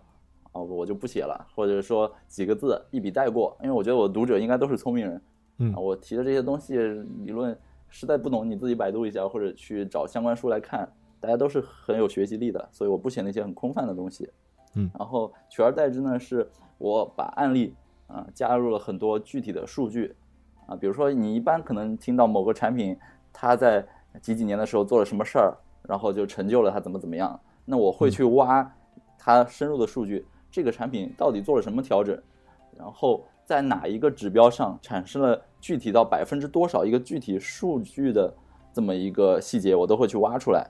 [0.53, 5.21] 啊，我就不写了，或者说几个字一笔带过，因为我觉得我读者应该都是聪明人，
[5.57, 7.57] 嗯，我提的这些东西理论
[7.89, 14.29] 实在不懂，你自己百度一下或者去找相关书来看，大家都是很有学习力的，所以我不写那些很空泛的东西，
[14.75, 17.75] 嗯，然后取而代之呢，是我把案例
[18.07, 20.15] 啊加入了很多具体的数据，
[20.67, 22.97] 啊，比如说你一般可能听到某个产品
[23.33, 23.85] 它在
[24.21, 25.57] 几几年的时候做了什么事儿。
[25.83, 27.39] 然后就成就了它怎么怎么样？
[27.65, 28.73] 那我会去挖
[29.19, 32.17] 它深入的数据，这个产品到底做了什么调整？
[32.77, 38.33] 然后在哪一个指标上产生了具体到百分之多少一个具体数据的
[38.71, 40.69] 这么一个细节，我都会去挖出来。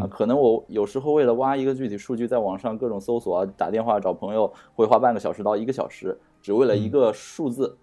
[0.00, 7.76] 啊，可能我有时候为了挖一个具体数据，在网上各种搜索啊，打电话找朋友，会花半个小时到一个小时，只为了一个数字。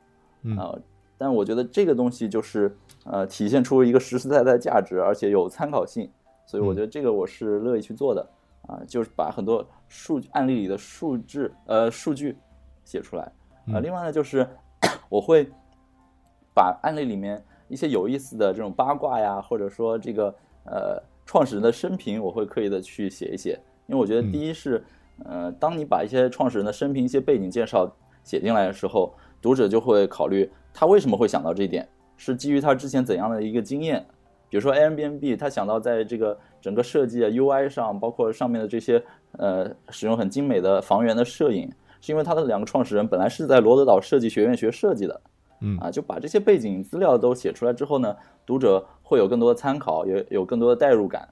[0.57, 0.73] 啊，
[1.19, 6.09] 但我觉得这个东西就是呃，体现出一个实实在在的价值，而且有参考性。
[6.49, 8.27] 所以我觉得这个我是乐意去做的，
[8.63, 12.35] 啊，就是把很多数案例里的数字呃数据
[12.83, 13.31] 写出来，
[13.71, 14.49] 啊，另外呢就是
[15.09, 15.47] 我会
[16.55, 20.33] 把案例里面一些有意思的这种八卦呀，或者说这个
[20.65, 23.51] 呃创始人的生平，我会刻意的去写一写，
[23.85, 24.83] 因为我觉得第一是
[25.25, 27.87] 呃当你把一些创始人的生平、一些背景介绍
[28.23, 31.87] 写进来的时候，读者就会考虑他为什么会想到这一点，
[32.17, 34.03] 是基于他之前怎样的一个经验。
[34.49, 39.01] 比如说 Airbnb，他想到在这个整个设计啊 UI 上，包括上面的这些
[39.33, 41.71] 呃使用很精美的房源的摄影，
[42.01, 45.21] 是因为他的两个创始人本来是在罗德岛设计学院学设计的，
[45.61, 51.29] 嗯啊，就把这些背景资料都写出来之后呢，读者会有更多的参考，也有更多的代入感，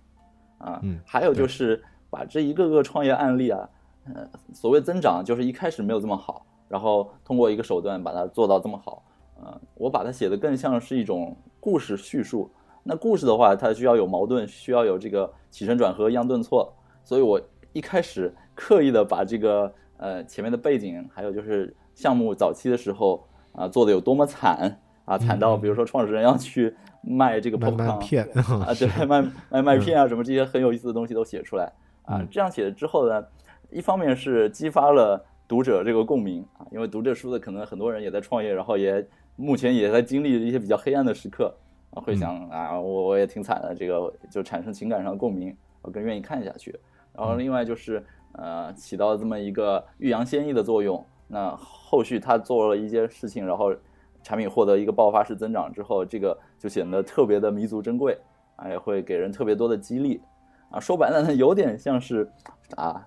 [0.59, 3.67] 啊，嗯，还有就是把这一个个创业案例啊，
[4.13, 9.01] 呃，所谓增长就是一开始没有这么好，然后通过一个手段把它做到这么好，
[9.41, 12.47] 呃，我把它写的更像是一种故事叙述。
[12.87, 16.73] 那故事的话，它需要有矛盾，需要有这个起承转合、抑扬顿挫，
[17.03, 17.39] 所以我
[17.73, 29.21] 一开始刻意的把这个呃前面的背景，还有就是项目早期的时候啊做的有多么惨啊，惨到比如说创始人要去卖这个麦片啊，对，卖。
[29.49, 31.69] 卖麦片啊什么这些很有意思的东西都写出来
[32.03, 33.21] 啊，这样写了之后呢，
[33.69, 41.53] 一方面是激发了读者这个共鸣啊，因为读这书的可能很多人也在创业，然后也目前也在经历一些比较黑暗的时刻。
[41.91, 46.77] 会想啊，我我也挺惨的，这个就产生情感上的共鸣，我更愿意看下去。
[47.13, 51.03] 然后另外就是呃，起到这么一个欲扬先抑的作用。
[51.27, 53.75] 那后续他做了一些事情，然后
[54.21, 58.17] 产品获得一个爆发式增长之后，这个就显得特别的弥足珍贵，
[58.55, 60.21] 啊，也会给人特别多的激励。
[60.69, 62.29] 啊，说白了呢，有点像是
[62.75, 63.05] 啊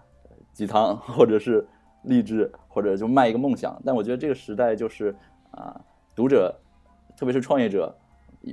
[0.52, 1.66] 鸡汤，或者是
[2.02, 3.80] 励志，或者就卖一个梦想。
[3.84, 5.14] 但我觉得这个时代就是
[5.52, 5.80] 啊，
[6.14, 6.54] 读者，
[7.16, 7.94] 特别是创业者。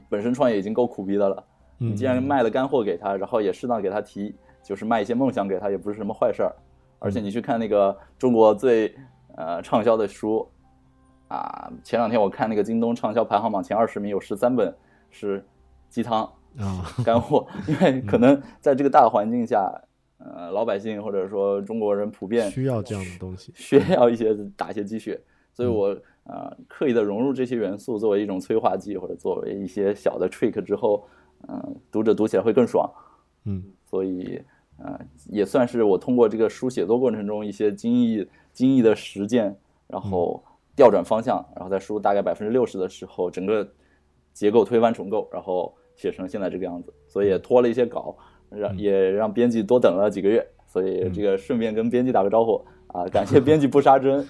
[0.09, 1.43] 本身创业已经够苦逼的了，
[1.77, 6.55] 你既然卖了干货给他，然后也适当给他提，就是卖一些梦想给他，也不是什么坏事儿。
[6.99, 8.93] 而且你去看那个中国最
[9.35, 10.49] 呃畅销的书，
[11.27, 14.75] 啊，前两天我看那个京东畅销排行榜前二十名有十三本
[15.11, 15.45] 是
[15.89, 16.23] 鸡汤
[16.57, 16.83] 啊。
[17.05, 19.71] 干货， 因为可能在这个大环境下，
[20.17, 25.21] 呃，老百姓或者说中国人普遍需要这样的东西，需要一些打一些鸡血，
[25.53, 25.95] 所以我
[26.27, 31.07] 呃刻意的融入这些元素作为一种催化剂或者作为一些小的 trick 之后，
[31.47, 32.89] 嗯、读者读起来会更爽。
[33.45, 34.41] 嗯所以
[34.77, 34.99] 呃，
[35.29, 39.55] 也算是我通过这个书写作过程中一些精益精益的实践，
[39.87, 40.43] 然后
[40.75, 43.67] 调转方向，然后在书大概百分之六十的时候，整个
[44.33, 46.93] 结构推翻重构，然后写成现在这个样子。
[47.07, 48.15] 所以也拖了一些稿，
[48.49, 50.45] 让也让编辑多等了几个月。
[50.67, 54.27] 所以这个顺便跟编辑打个招呼啊，感谢编辑不杀之恩。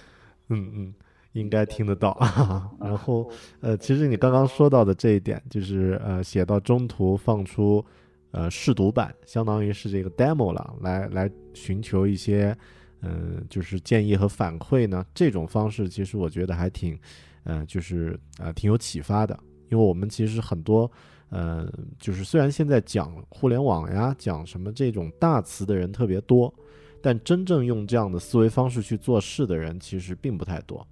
[0.50, 0.93] 嗯嗯，
[1.38, 2.18] 应该听得到。
[2.80, 3.30] 然后
[3.62, 7.84] 呃，其实你刚刚说到的这一点，就是呃，写到中途放出
[8.32, 12.58] 呃试读版，相当于是这个 demo 了，来来寻求一些
[13.02, 15.06] 嗯、呃就是建议和反馈呢。
[15.14, 17.00] 这种方式其实我觉得还挺
[17.44, 19.38] 呃，就是呃挺有启发的，
[19.70, 20.90] 因为我们其实很多。
[21.30, 21.70] 呃，
[22.00, 26.54] 就是虽然现在讲互联网呀，讲什么这种大词的人特别多，
[27.02, 30.88] 但真正用这样的思维方式去做事的人其实并不太多。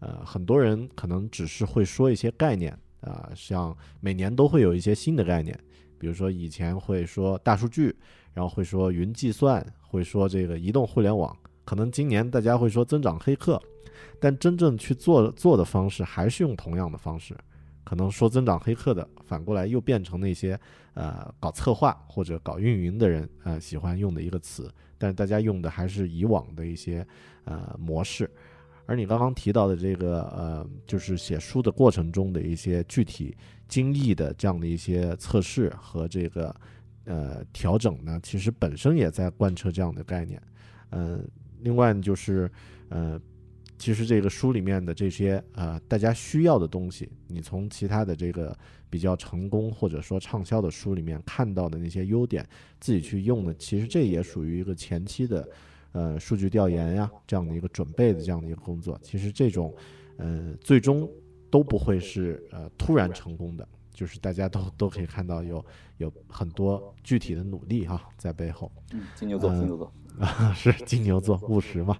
[0.00, 5.58] 呃，很多人可能只是会说一些概念啊、像每年都会有一些新的概念，
[5.98, 7.96] 比如说以前会说大数据，
[8.34, 11.34] 然后会说云计算，会说这个移动互联网，
[11.64, 13.58] 可能今年大家会说增长黑客，
[14.20, 17.34] 但真正去做做的方式还是用同样的方式。
[17.82, 20.60] 可能说增长黑客的，反过来又变成那些
[20.92, 27.04] 呃搞策划或者搞运营的人呃喜欢用的一个词，但是大家用的还是以往的一些
[27.44, 28.30] 呃模式。
[28.90, 33.36] 而你刚刚提到的这个呃，就是写书的过程中的一些具体
[33.68, 36.52] 经历的这样的一些测试和这个
[37.04, 40.42] 呃调整呢，其实本身也在贯彻这样的概念。
[40.90, 41.24] 嗯、
[41.60, 42.50] 另外就是
[42.88, 43.16] 呃，
[43.78, 48.58] 其实这个书里面的这些呃大家需要的东西，你从其他的这个
[48.90, 52.44] 比较成功或者说畅销的书里面看到的那些优点，
[52.80, 55.48] 自己去用的，其实这也属于一个前期的
[55.92, 58.98] 呃数据调研呀这样的一个准备的这样的一个工作。
[59.02, 59.74] 其实这种
[60.16, 61.08] 呃最终
[61.50, 65.64] 都不会是呃突然成功的，就是大家都都可以看到有
[65.98, 68.70] 有很多具体的努力哈在背后。
[68.92, 69.92] 嗯，金牛座，嗯金牛座。
[70.18, 71.96] 啊，是金牛座务实嘛。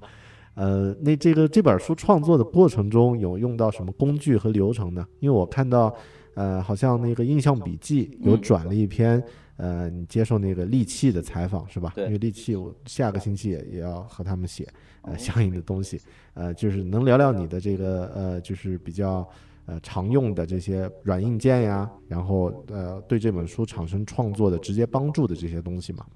[0.55, 5.07] 呃，那这个这本书创作的过程中有用到什么工具和流程呢？
[5.20, 5.95] 因为我看到，
[6.34, 9.22] 呃，好像那个印象笔记有嗯转了一篇，
[9.61, 11.93] 呃，你接受那个利器的采访是吧？
[11.95, 12.07] 对。
[12.07, 14.65] 因为利器我下个星期也也要和他们写
[15.03, 15.13] 哦。
[15.13, 16.01] 呃相应的东西，
[16.35, 19.29] 呃，就是能聊聊你的这个呃，就是比较
[19.67, 26.07] 呃常用的这些软硬件呀，然后呃对这本书产生创作的直接帮助的这些东西嘛。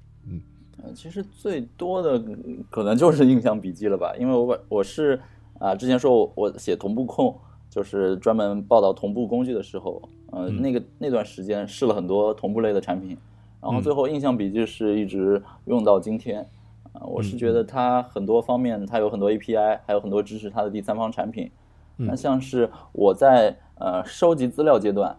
[0.83, 5.21] 呃，其实最多的嗯可能就是印象笔记了吧，因为我把我是
[5.59, 7.35] 啊、之前说我我写同步控，
[7.71, 10.61] 就是专门报道同步工具的时候，呃，嗯。
[10.61, 13.17] 那个那段时间试了很多同步类的产品，
[13.65, 16.47] 然后嗯最后印象笔记是一直用到今天。
[16.93, 21.51] 啊、我是觉得它很多方面，它有很多 API，还有很多支持它的第三方产品。
[21.97, 25.17] 嗯那像是我在呃收集资料阶段，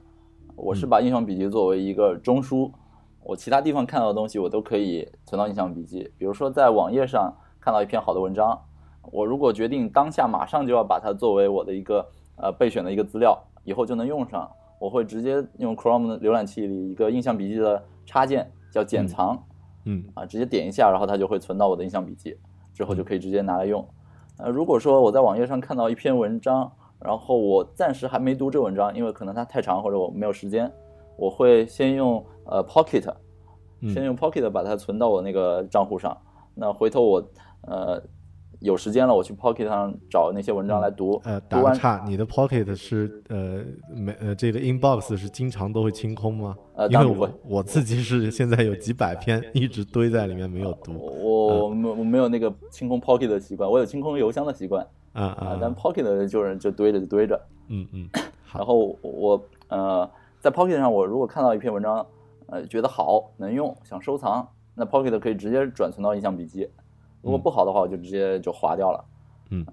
[0.56, 2.72] 我是把印象笔记作为一个中枢，
[3.24, 6.10] 我其他地方看到的东西我都可以存到印象笔记。
[6.18, 8.58] 比如说在网页上看到一篇好的文章，
[9.12, 12.06] 我如果决定当下马上就要把它作为我的一个
[12.38, 19.42] 呃备选的一个资料，以后就能用上，我会直接用 Chrome 浏览器里一个印象笔记的插件叫剪藏。
[19.88, 22.36] 嗯啊，直接点一下，然后它就会存到我的印象笔记，
[22.74, 23.88] 之后就可以直接拿来用。
[24.38, 30.72] 呃，如果说我在网页上看到一篇文章，然后我暂时还没读这文章，因为可能它太长或者我没有时间，
[31.18, 33.14] 我会先用呃 Pocket，
[33.82, 36.18] 嗯先用 Pocket 把它存到我那个账户上。
[36.56, 37.24] 那回头我
[37.62, 38.02] 呃
[38.60, 43.64] 有时间了，我去 Pocket 上找那些文章来读，呃，打个岔，你的 Pocket 是呃
[43.94, 46.56] 没呃这个 inbox 是经常都会清空吗？
[46.76, 57.40] 呃因为我我自己是现在有几百篇一直堆在里面没有读我我没我没有那个清空 Pocket 的习惯，我有清空邮箱的习惯啊啊啊，，但 Pocket 就是就堆着就堆着。
[57.68, 58.10] 嗯嗯
[58.44, 60.10] 好然后我呃
[60.40, 62.06] 在 Pocket 上，我如果看到一篇文章，
[62.48, 66.70] 呃觉得好能用，想收藏，那 Pocket 可以直接转存到印象笔记。
[67.26, 69.06] 如果不好的话，我就直接就划掉了。
[69.50, 69.66] 嗯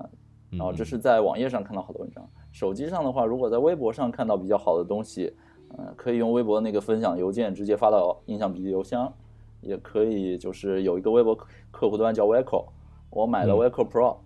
[0.51, 5.33] 然后这是在网页上看到好的文章，手机上的话，如果在微博上看到比较好的东西，
[5.77, 9.13] 嗯，可以用微博那个分享邮件直接发到印象笔记邮箱，
[9.61, 12.67] 也可以就是有一个微博客客户端叫 Waco，
[13.11, 13.57] 我买了嗯。
[13.57, 14.17] Waco Pro，、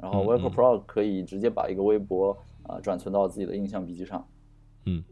[0.00, 0.50] 然后嗯 Waco 嗯。
[0.50, 2.30] Pro 可以直接把一个微博
[2.64, 4.26] 啊、呃转存到自己的印象笔记上。
[4.84, 5.04] 嗯。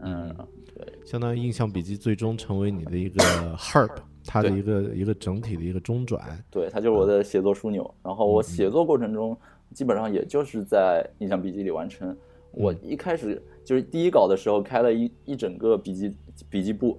[0.00, 0.34] 嗯，
[0.74, 3.22] 对，相当于印象笔记最终成为你的一个
[3.56, 3.90] herb，
[4.32, 6.22] 它的一个一个整体的一个中转。
[6.48, 7.92] 对，它就是我的写作枢纽。
[8.00, 9.36] 然后嗯我写作过程中，
[9.74, 12.16] 基本上也就是在印象笔记里完成。
[12.52, 16.16] 我一开始就是第一稿的时候开了一一整个笔记
[16.48, 16.96] 笔记簿。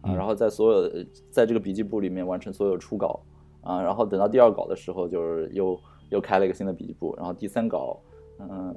[0.00, 3.20] 啊，然后在所有在这个笔记簿里面完成所有初稿。
[3.60, 5.78] 啊，然后等到第二稿的时候，就是又
[6.08, 8.00] 又开了一个新的笔记簿，然后第三稿，
[8.38, 8.74] 嗯，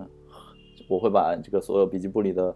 [0.90, 2.54] 我会把这个所有笔记簿里的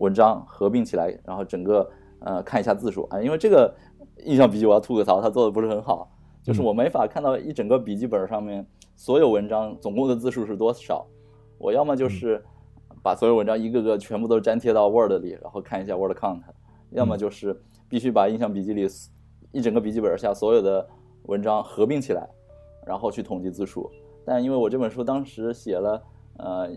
[0.00, 1.90] 文章合并起来，然后整个
[2.20, 3.02] 呃看一下字数。
[3.10, 3.70] 啊，因为这个
[4.24, 6.10] 印象笔记我要吐个槽，他做的不是很好，
[6.42, 8.66] 就是我没法看到一整个笔记本上面
[8.96, 11.06] 所有文章总共的字数是多少，
[11.58, 12.42] 我要么就是
[13.02, 16.40] 把所有文章一个个全部都粘贴到 Word 里，然后看一下 Word count，
[16.90, 18.88] 要么就是必须把印象笔记里
[19.52, 20.86] 一整个笔记本下所有的
[21.24, 22.28] 文章合并起来，
[22.86, 23.90] 然后去统计字数。
[24.24, 26.02] 但因为我这本书当时写了，
[26.38, 26.68] 呃，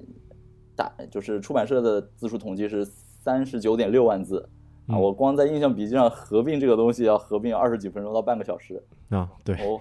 [0.76, 4.48] 大就是出版社的字数统计是三十九点六万字
[4.90, 9.30] 啊，我光在印象笔记上合并这个东西要合并二十几分钟到半个小时啊。
[9.44, 9.80] 对，哦，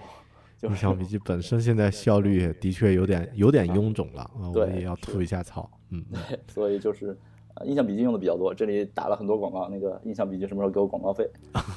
[0.63, 5.69] 印象笔记本身现在效率的确有点有点臃肿了啊，我也要吐一下槽。
[5.91, 7.17] 嗯， 对，所以就是
[7.65, 11.29] 印象笔记用的比较多，这里打了很多广告，那个印象笔记什么时候给我广告费？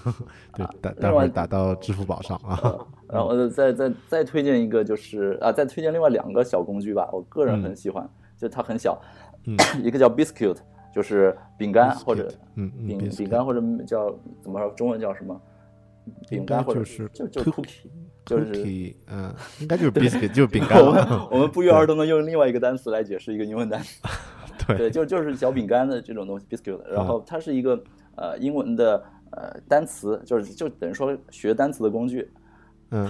[0.55, 2.79] 对，待待会儿打到支付宝上啊。
[3.09, 7.09] 然后再再再推荐一个，就是啊，再推荐另外两个小工具吧。
[7.13, 9.01] 我个人很喜欢，就它很小，
[9.83, 10.57] 一个叫 Biscuit，
[10.93, 15.41] 就是饼干或者嗯饼饼干或者叫怎么说中文叫什么？
[16.29, 17.87] 饼干或者是就就 cookie，
[18.27, 20.85] 就是嗯，应该就是 biscuit，就是饼干。
[20.85, 24.03] 我们我们不约而同的用另外一个单词来解释一个英文单词。
[24.67, 26.81] 对对，就就是小饼干的这种东西，biscuit。
[26.89, 27.81] 然后它是一个
[28.17, 32.29] 呃英文的呃单词，就是就等于说学单词的工具。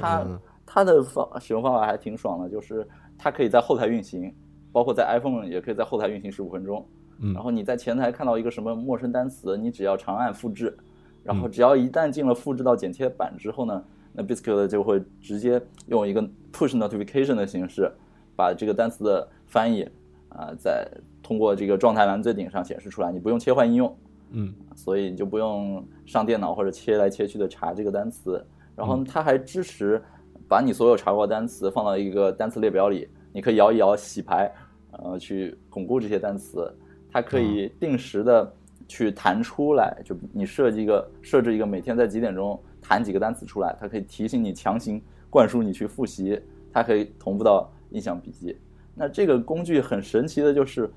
[0.01, 0.25] 它
[0.65, 2.87] 它的方使用方法还挺爽的，就是
[3.19, 4.35] 它可以在后台运行，
[4.71, 6.87] 包括在 iPhone 也可以在后台运行十五分钟。
[7.19, 7.33] 嗯。
[7.33, 10.77] 然后你在前台看到一个什么陌生单词，你只要长按复制，
[11.23, 16.23] 然后只要一旦进了复制到剪贴板之后呢，那 biscuit 就会直接用一个
[16.53, 17.91] push notification 的形式，
[18.37, 19.89] 把这个单词的翻译
[20.29, 20.87] 啊在
[21.23, 23.97] 通过这个状态栏最顶上显示出来，你不用切换应用。
[24.31, 24.53] 嗯。
[24.75, 28.45] 所以你就不用上电脑或者切来切去的查这个单词。
[28.75, 30.03] 然后它还支持
[30.49, 34.51] 把你所有查过单词放到一个单词列表里，你可以摇一摇洗牌，
[34.93, 36.75] 呃，去巩固这些单词。
[37.13, 38.51] 它可以定时的
[38.89, 46.41] 去弹出来，就你设计一个设置一个每天在几点钟弹几个单词出来，它可以提醒你强行灌输你去复习。
[46.73, 48.57] 它可以同步到印象笔记。
[48.95, 50.91] 那这个工具很神奇的就是，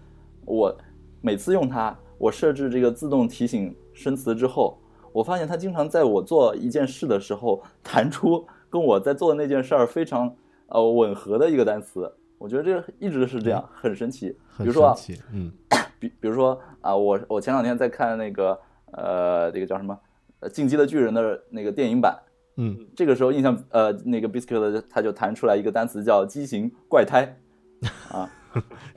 [0.46, 0.74] 我
[1.20, 4.80] 每次用它，我设置这个自动提醒生词之后。
[5.12, 10.36] 我发现它经常在我做一件事的时候 弹出跟我在做的那件事儿非常
[10.68, 14.36] 呃吻合的一个单词，我觉得这个一直是这样，很神奇。
[14.58, 14.94] 比如说，
[15.32, 15.50] 嗯，
[16.08, 18.60] 比比如说啊，我我前两天在看那个
[18.92, 19.98] 呃这个叫什么
[20.50, 22.18] 《进击的巨人》的那个电影版，
[22.58, 27.38] 嗯，这个时候印象呃那个 Biscuit 它就弹出来一个单词叫畸形怪胎
[28.12, 28.30] 啊，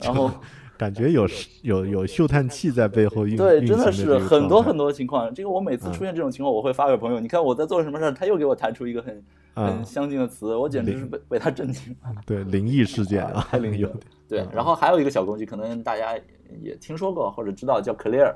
[0.01, 0.31] 然后。
[0.79, 1.27] 感觉有
[1.61, 5.33] 有有嗅探器在背后运对，真的是很多很多情况。
[5.33, 7.19] 这个我每次出现这种情况，我会发给朋友。
[7.19, 9.21] 你看我在做什么事儿，他又给我弹出一个很
[9.55, 12.09] 很相近的词，我简直是被被他震惊了。
[12.25, 13.91] 对，灵异事件啊， 太灵异了。
[14.29, 16.17] 对，然后还有一个小工具，可能大家
[16.61, 18.33] 也听说过或者知道，叫 Clear，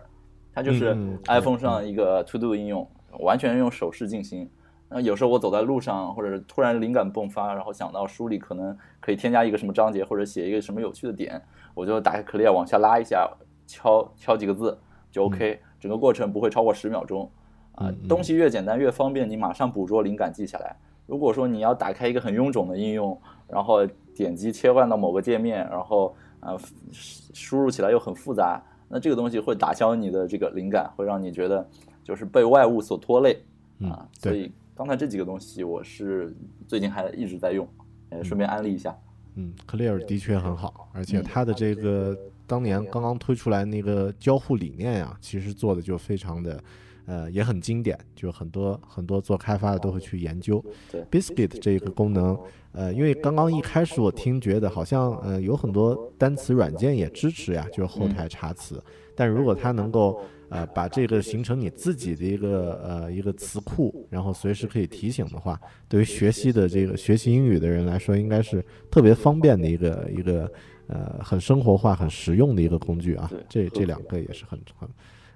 [0.53, 0.95] 它就是
[1.27, 2.87] iPhone 上一个 To Do 应用，
[3.19, 4.49] 完全用手势进行。
[4.89, 11.41] 那有时候我走在路上，或者是突然灵感迸发，然后想到书里可能可以添加一个什么章节，或者写一个什么有趣的点。
[11.73, 13.27] 我就打开 Clear 往下拉一下，
[13.65, 14.77] 敲敲几个字
[15.11, 17.29] 就 OK，整个过程不会超过十秒钟。
[17.73, 20.75] 啊，东西越简单越方便，你马上捕捉灵感记下来。
[21.07, 23.83] 如果说你要打开一个很臃肿的应用，然后
[24.15, 26.57] 点击切换到某个界面，然后啊
[26.91, 31.67] 输入起来又很复杂，那这个东西会打消你的这个灵感，会让你觉得
[32.03, 33.41] 就是被外物所拖累
[33.81, 34.07] 啊。
[34.19, 36.35] 所以刚才这几个东西我是
[36.67, 37.67] 最近还一直在用，
[38.09, 38.95] 呃，顺便安利一下。
[39.35, 42.15] 嗯，Clear 的确很好，而且它的这个
[42.45, 46.63] 当年刚刚推出来那个交互理念呀，其实做的就非常的，
[47.05, 50.63] 呃，也很经典，就很多很多做开发的都会去研究。
[50.91, 52.37] 对，Biscuit 这个功能，
[52.71, 58.83] 呃，因为刚刚一开始我听觉得好像，呃，有很多单词软件也支持呀，就是后台查词，
[59.15, 60.21] 但如果它能够。
[60.49, 65.59] 呃，把这个形成你自己的一个呃一个词库，然后随时可以提醒的话，
[65.89, 70.51] 对于学习的这个学习英语的人来说，应该是特别方便的一个一个
[70.85, 73.31] 呃很生活化、很实用的一个工具啊。
[73.49, 74.87] 这这两个也是很很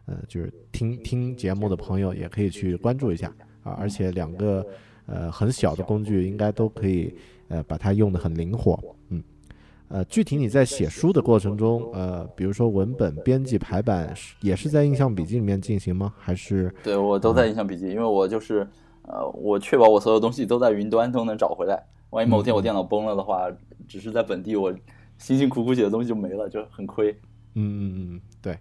[0.07, 3.31] 呃，就是听听节目的朋友也可以去关注一下
[3.63, 3.77] 啊。
[3.79, 4.65] 而且两个
[5.05, 7.13] 呃很小的工具，应该都可以
[7.49, 8.77] 呃把它用的很灵活，
[9.09, 9.23] 嗯。
[9.89, 16.13] 呃，具体你在写书的过程中，呃，比如说文本编辑排版，也是在印象笔记里面进行吗？
[16.17, 16.69] 还是？
[16.83, 18.67] 对我都在印象笔记，因为我就是，
[19.03, 21.81] 呃，我确保我所有东西都在云端都能找回来。
[22.09, 23.49] 万一某天我电脑崩了的话，
[23.87, 24.73] 只是在本地我
[25.17, 27.11] 辛辛苦苦写的东西就没了，就很亏。
[27.53, 28.57] 嗯嗯嗯，对，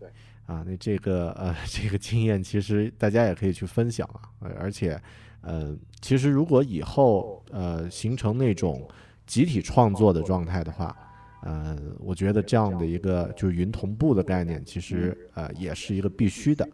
[0.47, 4.09] 啊，那这个呃，这个经验其实大家也可以去分享
[4.41, 4.97] 啊，而且，
[5.41, 8.89] 呃，其实如果以后呃形成那种
[9.27, 10.97] 集体创作的状态的话，
[11.43, 16.69] 呃，我觉得这样的一个就是云同步的概念，其实呃也是一个必须的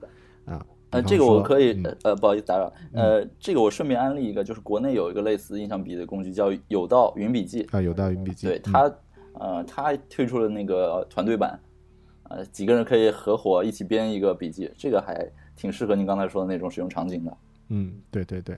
[0.44, 0.64] 啊。
[0.90, 8.94] 呃，这个我可以呃，不好意思打扰，呃，这个我顺便安利一个，就是国内有一个类似印象笔的工具叫有道云笔记啊，有道云笔记，对它
[9.32, 11.58] 呃，它推出了那个团队版。
[12.34, 17.36] 呃，几个人可以合伙一起编一个笔记，这个还挺适合您刚才说的那种使用场景的。
[17.68, 18.56] 嗯，对对对，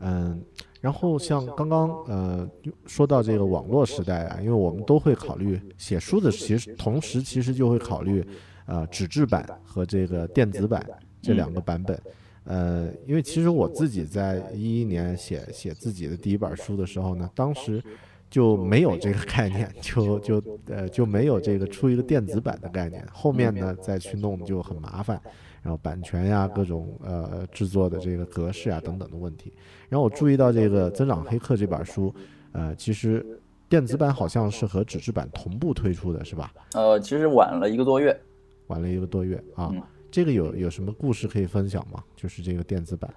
[0.00, 0.42] 嗯，
[0.80, 2.48] 然后像刚刚呃
[2.86, 8.22] 说到这个网络时代啊，因为我们都会考虑写书的，其实同时其实就会考虑
[8.66, 10.86] 呃纸质版和这个电子版
[11.22, 11.98] 这两个版本。
[12.44, 17.82] 呃，因为其实我自己在一一年写写自己的第一本书的时候呢，当时。
[18.28, 23.06] 就没有这个概念，就就呃就没有这个出一个电子版的概念。
[23.12, 25.20] 后面呢再去弄就很麻烦，
[25.62, 29.52] 然后版权呀、各种呃制作的这个格式啊等等的问题。
[29.88, 32.12] 然后我注意到这个《增长黑客》这本书，
[32.52, 33.24] 呃，其实
[33.68, 36.52] 电子版好像是和纸质版同步推出的，是吧？
[36.74, 38.20] 呃，其实晚了一个多月，
[38.66, 39.72] 晚了一个多月啊。
[40.10, 42.02] 这个有有什么故事可以分享吗？
[42.16, 43.12] 就是这个电子版，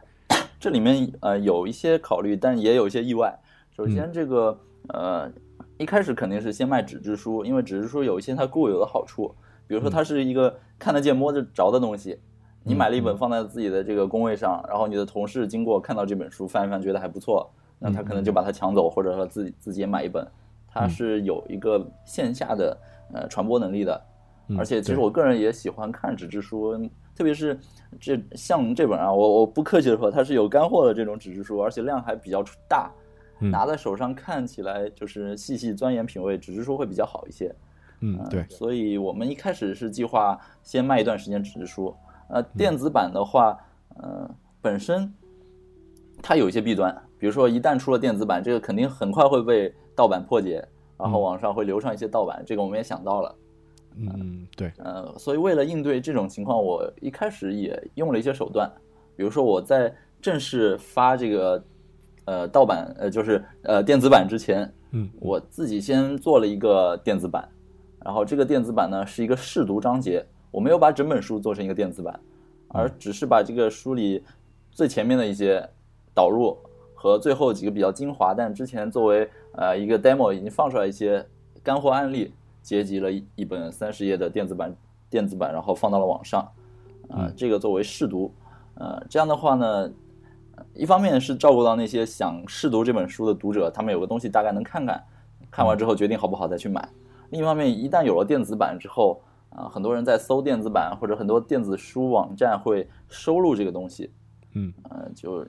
[0.60, 3.38] 这里面呃有一些考虑，但也有一些意外。
[3.76, 4.58] 首先这个。
[4.88, 5.32] 呃，
[5.78, 9.36] 一开始肯定是先卖纸质书，因为纸质书有一些它固有的好处，
[9.68, 12.20] 比如说它是一个看得见摸得着的东西。
[12.64, 17.50] 你买了一本放在自己的这个工位上，然后你的同事经过看到这本书翻一翻，觉得还不错，
[17.80, 20.28] 那他可能就把它抢走，或者说自己自己也买一本。
[20.68, 22.78] 它是有一个线下的
[23.14, 24.00] 呃传播能力的，
[24.58, 26.78] 而且其实我个人也喜欢看纸质书，
[27.16, 27.58] 特别是
[28.00, 32.92] 这像这本啊，我我不客气的说，它是有干货的这种纸质书，而且量还比较大。
[33.40, 37.54] 拿在手上看起来就是细细钻研品味，纸质书会比较好一些。
[38.02, 38.46] 嗯，对。
[38.50, 41.96] 所以我们一开始是计划先卖一段时间纸质书。
[42.30, 43.58] 呃，电子版的话，
[43.96, 44.30] 呃，
[44.62, 45.14] 本身
[46.22, 50.66] 它有一些弊端，比如说一旦出了电子版，这个肯定很快会被盗版破解，
[50.98, 53.36] 然后网上会流传一些盗版，这个我们也想到了。
[53.96, 54.72] 嗯，对。
[54.78, 58.70] 呃，所以为了应对这种情况，我一开始也用了一些手段，
[59.16, 61.64] 比如说我在正式发这个。
[62.30, 67.50] 呃，盗版呃就是呃电子版之前，嗯，我自己先做了一个电子版，
[68.06, 72.20] 然后这个电子版呢是一个试读章节，我没有把整本书做成一个电子版，
[72.68, 74.24] 而只是把这个书里
[74.70, 75.68] 最前面的一些
[76.14, 76.56] 导入
[76.94, 81.26] 和最后几个比较精华，但之前作为呃一个 demo 已经放出来一些
[81.64, 82.32] 干货案例，
[82.62, 84.76] 结集了一本三十页的电子版
[85.10, 86.48] 电子版，然后放到了网上，
[87.10, 88.32] 啊，这个作为试读，
[88.76, 89.92] 呃，这样的话呢。
[90.74, 95.04] 一方面是照顾到那些想试读这本书的读者，他们有个东西大概能看看，
[95.52, 96.88] 看完之后决定好不好再去买。
[97.32, 104.12] 另一方面，一旦有了电子版之后，啊，很多人在搜电子版或者很多电子书网站会收录这个东西，
[104.54, 105.46] 嗯，呃，就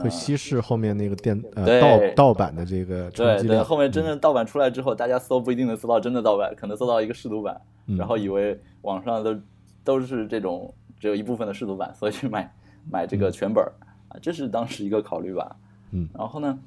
[0.00, 7.60] 会稀释后面那个电呃盗盗版的这个对对，后面真正盗版出来之后，大家搜不一定能搜到真的盗版，可能搜到一个试读版，
[7.98, 9.36] 然后以为网上都
[9.82, 12.54] 都是这种只有一部分的试读版，所以去买
[12.88, 13.72] 买这个全本儿。
[14.10, 15.56] 啊，这是当时一个考虑吧，
[15.92, 16.58] 嗯，然后呢，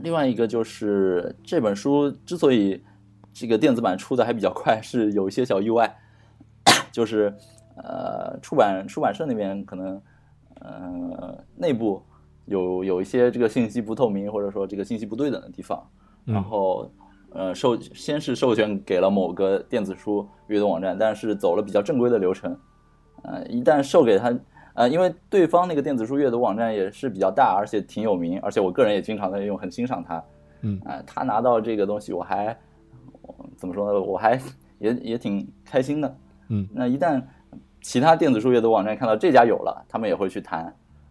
[0.00, 2.80] 另外一个就是这本书之所以
[3.32, 5.92] 这个电子版出的还比较快，是有一些小意外，
[6.92, 7.34] 就是
[7.76, 10.00] 呃，出版出版社那边可能
[10.60, 12.00] 呃内部
[12.44, 15.84] 有有一些这个信息不透明，或者说这个信息不对等的地方，
[16.24, 16.88] 然后
[17.30, 22.56] 呃授先是授权给了某个电子书阅读网站，但是走了比较正规的流程，
[23.24, 24.32] 呃，一旦授给他。
[24.76, 30.22] 呃，因为对方那个电子书阅读网站也是比较大，而且挺有名，而且我个人也经常在用，很欣赏他。
[30.60, 32.54] 嗯，啊，他拿到这个东西，我还
[33.56, 33.98] 怎么说呢？
[33.98, 34.38] 我还
[34.78, 36.16] 也也挺开心的。
[36.48, 37.22] 嗯，那一旦
[37.80, 40.70] 其他电子书阅读网站看到这家有了，他们也会去谈。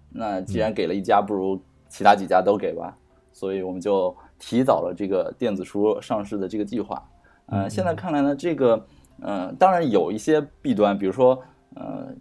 [0.10, 1.60] 那既然给了一家，不如
[1.90, 2.96] 其他几家都给吧。
[3.34, 7.04] 所以我们就提早了这个电子书上市的这个计划。
[7.48, 8.86] 呃，现在看来呢，这个
[9.22, 11.42] 呃，当然有一些弊端，比如说
[11.74, 12.14] 呃。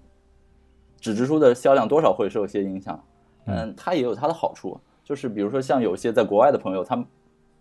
[1.04, 2.98] 纸质书的销量多少会受一些影响，
[3.44, 6.96] 嗯，它也有它的好处，就是比如说像有些在国外的朋友，他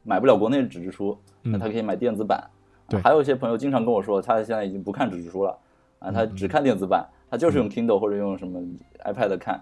[0.04, 2.42] 买不了国内的纸质书，那他可以买电子版。
[2.88, 5.58] 对，还有一些朋友经常跟我说，他现在已经不看纸质书了，
[6.00, 8.62] 啊，他只看电子版，他就是用 Kindle 或者用什么
[9.04, 9.62] iPad 看，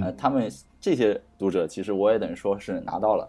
[0.00, 0.48] 呃，他们
[0.80, 3.28] 这些读者其实我也等于说是拿到了，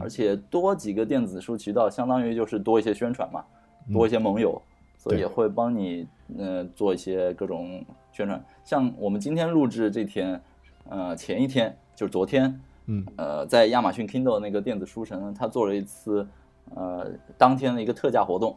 [0.00, 3.44] 而且多几个电子书渠道，相当于就是多一些宣传嘛，
[3.92, 4.62] 多一些盟友，
[4.96, 6.06] 所以也会帮你
[6.38, 7.84] 嗯做一些各种。
[8.16, 10.40] 宣传像我们今天录制这天，
[10.88, 16.26] 呃，前一天就是昨天，嗯，呃，在亚马逊 Kindle 那个电子书城，他做了一次，
[16.74, 18.56] 呃，当天的一个特价活动，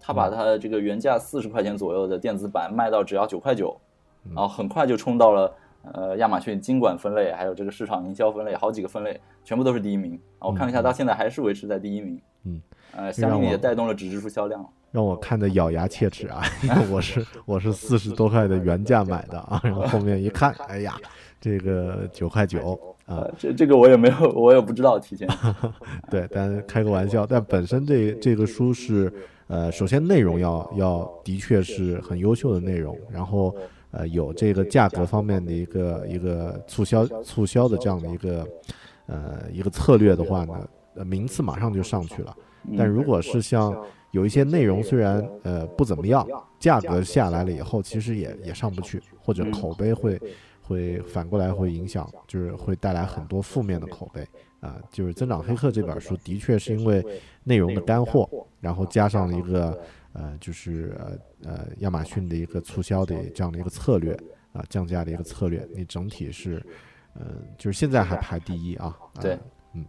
[0.00, 3.80] 他把他的这个原价四十块钱左右的电子版卖到只要九块九，
[4.34, 5.54] 然后很快就冲到了
[5.92, 10.20] 呃亚马逊经管分类，还有这个市场营销分类，好几个分类全部都是第一名。
[10.40, 12.20] 我看了一下，到现在还是维持在第一名。
[12.42, 12.60] 嗯，
[12.96, 14.68] 呃，相应也带动了纸质书销量。
[14.94, 16.40] 让我看的咬牙切齿啊！
[16.62, 20.94] 因为我是我是四十多块的原价买的啊，然后后面一看，哎呀，
[21.40, 25.28] 这个九块九啊，这这个我也没有，我也不知道提前。
[26.08, 29.12] 对，但开个玩笑，但本身这这个书是
[29.48, 33.52] 呃，首先内容要要的确是很优秀的内容，然后
[33.90, 38.46] 呃有这个价格方面的一个一个促销促销的这样的一个
[39.06, 42.32] 呃一个策略的话呢，呃名次马上就上去了。
[42.78, 43.76] 但如果是像
[44.14, 46.24] 有一些内容虽然呃不怎么样，
[46.60, 50.20] 价格下来了以后，其实也也上不去，或者口碑会
[50.62, 54.24] 会反过来会影响，就是会带来很多负面的口碑
[54.60, 54.80] 啊。
[54.92, 57.04] 就是《增长黑客》这本书的确是因为
[57.42, 58.30] 内容的干货，
[58.60, 59.76] 然后加上了一个
[60.12, 64.16] 呃就是呃呃亚马逊的一个促销的这样的一个策略
[64.52, 66.64] 啊，降价的一个策略，你整体是
[67.16, 68.96] 嗯就是现在还排第一啊。
[69.20, 69.36] 对，
[69.72, 69.84] 嗯，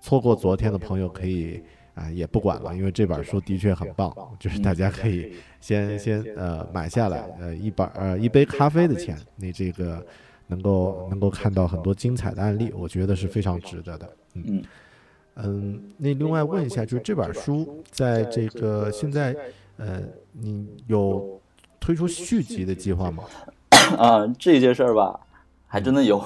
[0.00, 1.62] 错过昨天的朋友可以。
[1.96, 5.32] 啊，也不管了，因为这本书的确很棒，就是大家可以
[5.62, 10.04] 先先呃买下来，呃一本呃一杯咖啡的钱，你这个
[10.46, 14.10] 能够能够看到很多精彩的案例，我觉得是非常值得的。
[14.34, 14.62] 嗯
[15.36, 19.34] 嗯，那另外问一下，就是这本书在这个现在
[19.78, 20.02] 呃，
[20.32, 21.40] 你有
[21.80, 23.24] 推出续集的计划吗？
[23.96, 25.18] 啊，这件事儿吧，
[25.66, 26.22] 还真的有，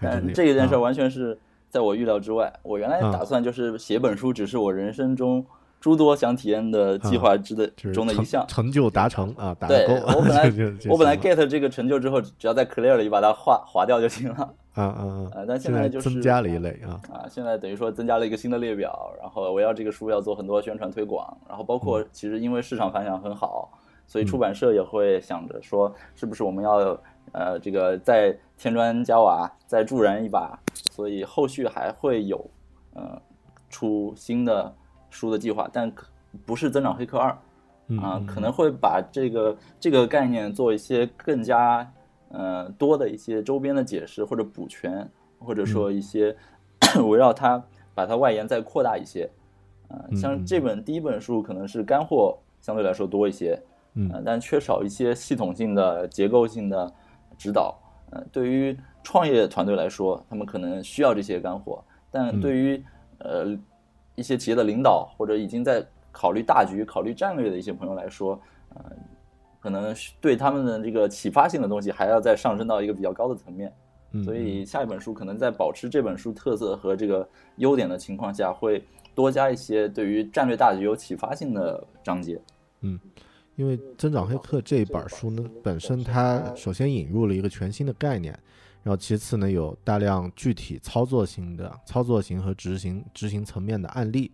[0.00, 1.38] 但这件事儿完全是。
[1.70, 5.46] 在我预料之外，我原来打算就是写本书，只是我人生中
[5.80, 9.56] 诸多想体验的计划之的中的一项，成就达成啊！
[9.68, 10.52] 对，我本来
[10.90, 14.52] 我本来 get 这个成就之后，只要在 clear 里把它划划掉就行了。
[14.74, 15.44] 啊啊啊！
[15.48, 17.26] 但现在就是增加了一类啊啊！
[17.28, 23.70] 现在等于说增加了一个新的列表，然后围绕这个书要做很多宣传推广，然后包括其实因为市场反响很好，
[24.06, 26.98] 所以出版社也会想着说，是不是我们要。
[27.32, 30.58] 呃，这个再添砖加瓦，再助燃一把，
[30.90, 32.44] 所以后续还会有，
[32.94, 33.20] 呃，
[33.68, 34.74] 出新的
[35.10, 35.92] 书的计划，但
[36.44, 37.30] 不是增长黑客二，
[38.00, 41.88] 啊，可能会把这个这个概念做一些更加
[42.30, 45.08] 呃多的一些周边的解释或者补全，
[45.38, 46.36] 或者说一些
[47.08, 47.62] 围绕它
[47.94, 49.30] 把它外延再扩大一些，
[49.88, 53.56] 啊，像这本第一本书可能是干货相对来说多一些，
[53.94, 56.92] 嗯，但缺少一些系统性的结构性的。
[57.40, 57.74] 指导，
[58.10, 62.84] 呃，对于创业团队来说，他们可能需要这些干货；但对于
[63.16, 63.58] 呃
[64.14, 68.38] 一些企业的领导或者已经在考虑大局、考虑战略的一些朋友来说，
[68.74, 68.84] 呃，
[69.58, 73.72] 可能对他们的这个启发性的东西还要再上升到一个比较高的层面。
[74.22, 77.26] 所以下一本书可能在保持这本书特色和这个
[77.56, 78.84] 优点的情况下，会
[79.14, 82.38] 多加一些对于战略大局有启发性的章节。
[82.82, 83.00] 嗯。
[83.56, 88.32] 因为《增长黑客》这一本书呢，本身它首先引入了一个全新的概念，
[88.82, 94.30] 然后其次呢，有大量具体操作型的操作型和执行执行层面的案例。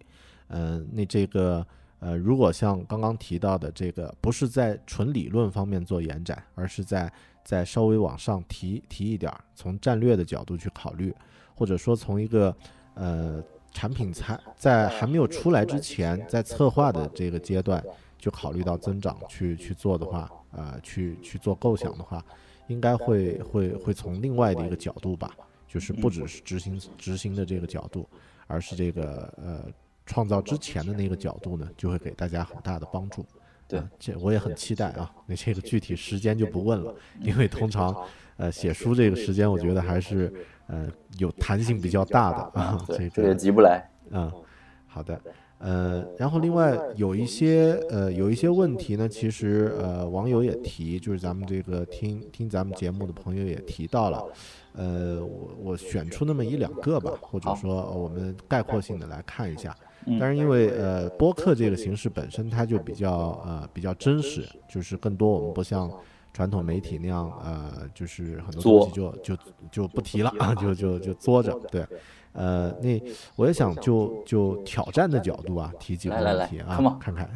[0.49, 1.67] 嗯，那这个
[1.99, 7.13] 呃，如果像刚刚提到的这个，不是在纯理论方面做延展，而是在
[7.43, 11.13] 在稍微往上提提一点，从战略的角度去考虑，
[11.57, 12.55] 或者说从一个
[12.95, 17.83] 呃产品才在还没有出来之前，在策划的这个阶段。
[18.27, 22.21] 就考虑到增长去去做的话，呃，去去做构想的话，
[22.67, 25.31] 应该会会会从另外的一个角度吧，
[25.69, 28.05] 就是不只是执行执行的这个角度，
[28.49, 29.65] 而是这个呃
[30.07, 33.25] 创造之前的那个角度呢，就会给大家很大的帮助。
[33.69, 35.09] 对，这我也很期待啊。
[35.25, 37.97] 那这个具体时间就不问了，因为通常
[38.39, 40.35] 呃写书这个时间，我觉得还是
[40.67, 42.85] 呃有弹性比较大的啊。
[42.89, 43.89] 这个也急不来。
[44.11, 44.29] 嗯，
[44.89, 45.21] 好的。
[45.59, 54.23] 呃，然后另外有一些呃有一些问题呢，其实呃网友也提，就是咱们这个听听咱们节目的朋友也提到了，
[54.75, 59.75] 呃我我选出那么一两个吧，或者说我们概括性的来看一下。
[60.21, 65.91] 但是因为呃播客这个形式本身它就比较呃比较真实，就是更多我们不像
[66.33, 69.37] 传统媒体那样呃就是很多东西就就
[69.73, 71.85] 就不提了啊， 就就就作着对。
[72.37, 73.03] 呃，那
[73.35, 77.29] 我也想就就挑战的角度啊，提几个问题啊，看看。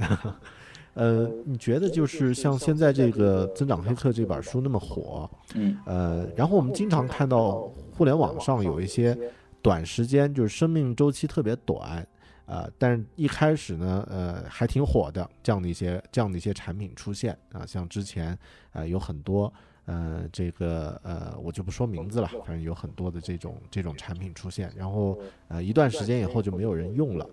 [0.94, 9.16] 呃，你觉得就是像现在这个《增长黑客》这本书那么火，嗯，呃，然后我们经常看到互联网上有一些
[9.62, 12.06] 短时间就是生命周期特别短，
[12.44, 18.36] 呃，但是一开始呢，呃，还挺火的这样的一些这样的一些产品出现啊，像之前
[18.72, 19.52] 呃有很多。
[19.86, 27.26] 呃，这个呃，我就不说名字了，反正有很多的这种这种产品出现，然后呃，一段时间以后就没有人用了，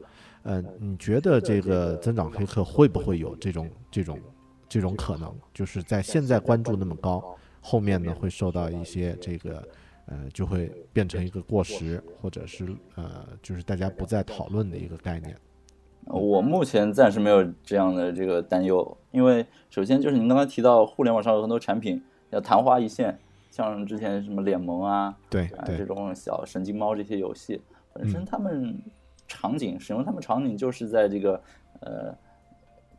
[0.44, 4.20] 呃，你觉得这个增长黑客会不会有这种这种
[4.68, 5.34] 这种可能？
[5.54, 9.68] 就是在现在关注那么高，后面呢会受到一些这个
[10.08, 12.66] 呃，就会变成一个过时，或者是
[12.96, 15.36] 呃，就是大家不再讨论的一个概念。
[16.06, 23.18] 我目前暂时没有这样的这个担忧，因为首先就是您刚才提到互联网上有很多产品要昙花一现，
[23.50, 27.62] 像之前什么脸萌啊，对啊这种小神经猫这些游戏，
[27.94, 28.78] 本身他们
[29.28, 31.42] 场景使用他们场景就是在这个
[31.82, 32.16] 呃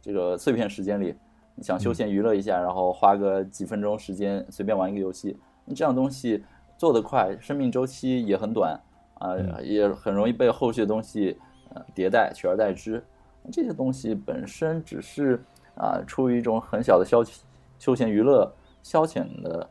[0.01, 1.15] 这个碎片时间里，
[1.55, 5.37] 你想休闲娱乐一下，然后花个几分钟时间随便玩一个游戏，
[5.75, 6.45] 这样东西
[6.77, 8.81] 做得快，生命周期也很短
[9.15, 11.39] 啊，也很容易被后续的东西。
[11.71, 13.05] 呃，迭代取而代之，
[13.53, 15.39] 这些东西本身只是
[15.75, 17.23] 啊，出于一种很小的消
[17.79, 18.51] 休闲娱乐、
[18.83, 19.71] 消遣的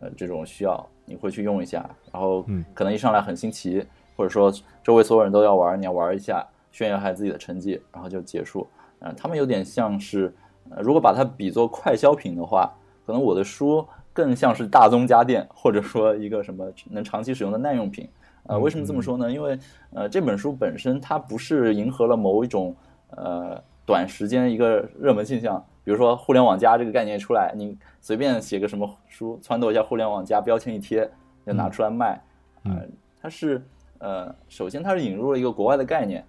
[0.00, 3.84] 呃这种需要，你会去用一下，然后可能一上来很新奇，
[4.16, 4.52] 或者说
[4.82, 8.66] 周围所有人都要玩，你要玩一下，炫耀一下自己的成绩，然后就结束。
[9.00, 10.34] 嗯，他们有点像是，
[10.70, 12.72] 呃如果把它比作快消品的话，
[13.06, 18.08] 可能我的书更像是大宗家电，或者说一个什么能长期使用的耐用品。
[18.44, 19.30] 呃，为什么这么说呢？
[19.30, 19.58] 因为，
[19.92, 22.74] 呃，这本书本身它不是迎合了某一种
[23.10, 31.08] 呃短时间一个热门现象，比如说“互联网加”这个概念出来，你随便写个什么书，撺掇一下“互联网加”标签一贴，
[31.46, 32.20] 就拿出来卖。
[32.64, 32.90] 嗯，
[33.22, 33.64] 它是
[33.98, 36.26] 呃，首先它是引入了一个国外的概念，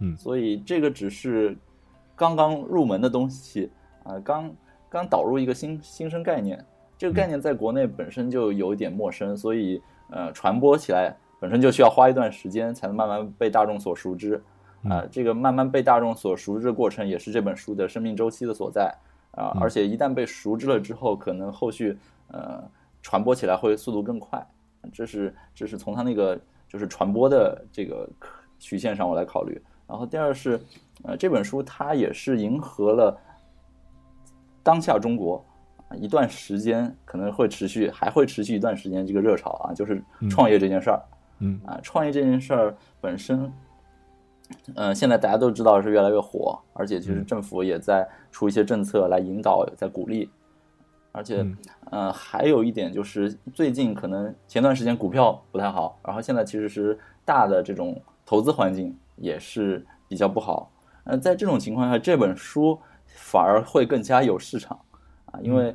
[0.00, 1.56] 嗯，所以这个只是
[2.14, 3.70] 刚刚入门的东西
[4.04, 4.54] 啊，刚
[4.90, 6.62] 刚导入一个新新生概念，
[6.98, 11.16] 这个概念在国内本身就有一点陌生，所以呃，传播起来。
[11.40, 14.42] 本身就需要花一段时间才能慢慢被大众所熟知，
[14.84, 18.94] 啊，这个慢慢被大众所熟知的过程也是这本书的生命周期的所在，
[19.32, 21.98] 啊，而且一旦被熟知了之后，可能后续
[22.28, 22.62] 呃
[23.02, 24.46] 传播起来会速度更快，
[24.92, 26.38] 这是这是从它那个
[26.68, 28.08] 就是传播的这个
[28.58, 29.60] 曲线上我来考虑。
[29.86, 30.60] 然后第二是，
[31.02, 33.18] 呃，这本书它也是迎合了
[34.62, 35.44] 当下中国
[35.88, 41.02] 啊一段时间可能会持续还会持续一段时间这个热潮啊，就是创业这件事儿。
[41.40, 43.48] 嗯啊，创业这件事儿本身，
[44.74, 50.30] 嗯，现在大家都知道是越来越火，而且其实政府也在出一些政策来引导，在鼓励。
[51.12, 51.44] 而且，
[51.90, 60.70] 呃，还有一点就是最近可能前段时间股票不太好，然后现在其实是大的这种投资环境也是比较不好。
[61.04, 64.78] 呃，在这种情况下，这本书反而会更加有市场
[65.26, 65.74] 啊，因为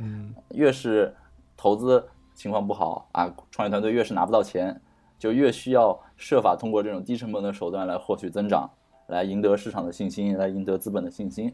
[0.49, 1.13] 越是
[1.57, 4.79] 投资情况不好啊，创业团队越是拿不到钱。
[5.19, 8.69] 就越需要设法通过这种低成本的手段来获取增长，
[9.07, 11.53] 来赢得市场的信心，来赢得资本的信心。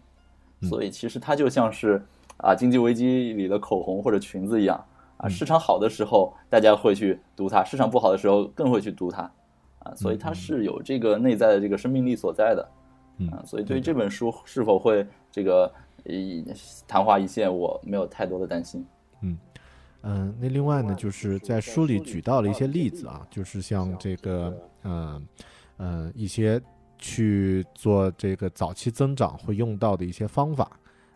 [0.61, 1.99] 所以其实它就像是
[2.37, 4.85] 啊经济危机里的口红或者裙子一样
[5.17, 9.23] 啊，市场好的时候大家会去读它，市场不好的时候更会去读它
[9.79, 12.69] 啊，所以它是有这个内在的这个生命力所在的。
[13.17, 15.73] 嗯，所以对于这本书是否会这个
[16.05, 16.45] 一
[16.87, 18.85] 昙花一现，我没有太多的担心。
[19.23, 19.35] 嗯。
[20.01, 25.27] 嗯，那另外呢，就是在书里举到了一些例子啊，就是像这个，嗯，
[25.77, 26.61] 呃，一些
[26.97, 30.71] 去做这个早期增长会用到的一些方法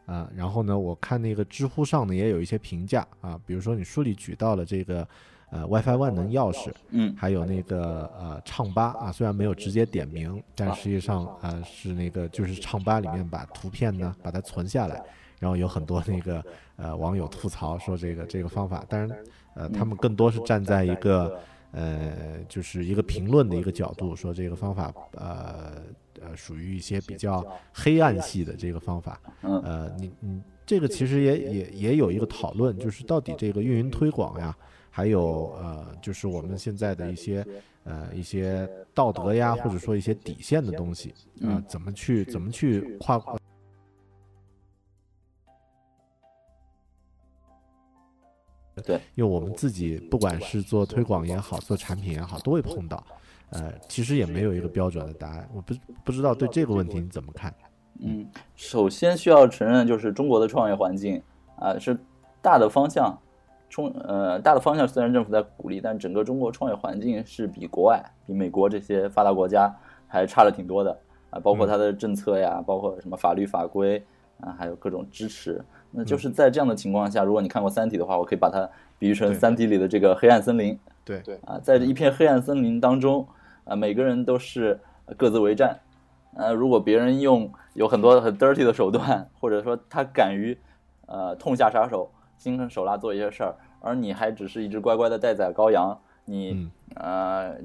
[0.05, 0.29] 啊。
[0.35, 5.07] 然后呢，我看那个知乎上呢也有一些评价啊，比如说你书里举到了这个，
[5.49, 15.01] 呃，WiFi 万能钥匙，嗯，还有那个呃唱吧啊，虽然没有直接点名，但实际上啊是那个就是唱吧里面把图片呢把它存下来。
[15.43, 16.41] 然后有很多那个
[16.77, 19.09] 呃网友吐槽说这个这个方法，当然
[19.55, 21.37] 呃他们更多是站在一个
[21.71, 25.83] 呃就是一个评论的一个角度说这个方法呃
[26.21, 34.55] 呃属于一些比较黑暗系的这个方法，呃你你这个其实也也也有一个讨论，就是到底这个运营推广呀，
[34.89, 37.45] 还有呃就是我们现在的一些
[37.83, 43.21] 呃一些道德呀，或者说一些底线的东西啊，怎么去怎么去跨。
[48.85, 53.03] 对，因为我们自己不管是做推广也好，做产品也好，都会碰到。
[53.49, 55.47] 呃，其实也没有一个标准的答案。
[55.53, 55.73] 我不
[56.03, 57.53] 不知道对这个问题你怎么看？
[57.99, 61.21] 嗯，首先需要承认，就是中国的创业环境
[61.57, 61.95] 啊，是
[62.41, 63.15] 大的方向，
[63.69, 69.71] 中呃大的方向虽然政府在鼓励，但整个中国创业环境是比国外、比美国这些发达国家
[70.07, 70.97] 还差了挺多的
[71.29, 74.03] 啊，包括它的政策呀，包括什么法律法规
[74.39, 75.63] 啊，还有各种支持。
[75.95, 78.67] 那就是在这样的情况下，如果你看过《三体》的话，我可以把它
[78.97, 80.77] 比喻成《三体》里的这个黑暗森林。
[81.05, 81.19] 对。
[81.19, 81.39] 对。
[81.45, 83.27] 啊，在一片黑暗森林当中，
[83.63, 84.79] 啊，每个人都是
[85.15, 85.79] 各自为战。
[86.35, 90.57] 呃，如果别人用有很多很 dirty 的手段，或者说他敢于
[91.05, 92.09] 呃痛下杀手、
[92.39, 95.95] 心狠手辣做一些事儿，而你还只是一只乖乖的待宰羔羊，
[96.25, 97.55] 你呃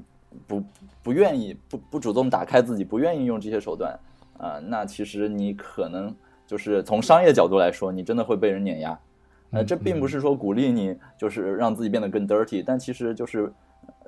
[0.47, 0.63] 不
[1.03, 3.99] 不愿意不不主动打开自己，不愿意用这些手段，
[4.37, 6.15] 啊，那其实你可能
[6.49, 8.99] 就是从商业角度来说，你真的会被人碾压。
[9.51, 13.53] 呃，这并不是说鼓励你就是让自己变得更 dirty，但其实就是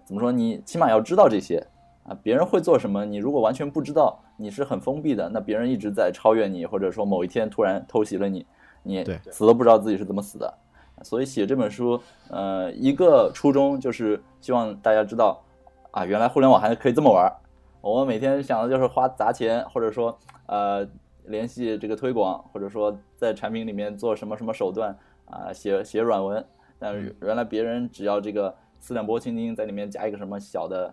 [0.05, 1.65] 怎么说，你起码要知道这些
[2.05, 8.47] 啊，别人会做什么，你如果完全不知道，你是很封闭的，那别人一直在超越你，或者说某一天突然偷袭了你，
[8.83, 10.53] 你死都不知道自己是怎么死的。
[11.03, 11.99] 所以写这本书，
[12.29, 15.43] 呃，一个初衷就是希望大家知道
[15.91, 17.33] 啊，原来互联网还可以这么玩。
[17.81, 20.87] 我们每天想的就是花砸钱，或者说呃
[21.31, 24.95] 联系这个推广，或者说在产品里面做什么什么手段。
[25.31, 26.45] 啊，写写软文，
[26.77, 30.93] 但是原来别人只要这个四两拨千斤在里面加一个什么小的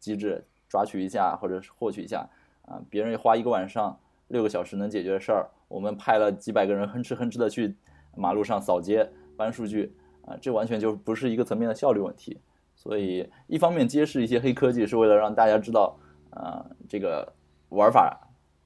[0.00, 2.28] 机制，抓取一下或者是获取一下，
[2.62, 7.76] 啊，别人花一个晚上六个小时能解决的事儿，我们派了几百个人哼哧哼哧的去
[8.16, 9.94] 马路上扫街搬数据，
[10.26, 12.40] 啊，这完全就不是一个层面的效率问题。
[12.74, 15.96] 所以一方面揭示一些黑科技，是为了让大家知道，
[16.30, 17.32] 啊，这个
[17.68, 18.18] 玩法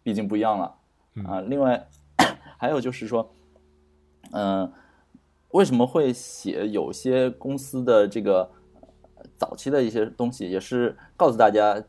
[0.03, 0.78] 毕竟不一样了，
[1.27, 1.89] 啊，另外
[2.57, 3.31] 还有就是说。
[4.33, 4.71] 嗯，
[5.53, 8.51] 为什么会写有些公司的这个
[9.39, 11.83] 早期的一些东西，也是告诉大家，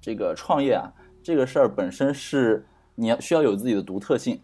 [0.00, 0.92] 这个创业啊，
[1.22, 2.66] 这个事儿本身是
[2.96, 4.40] 你要需要有自己的独特性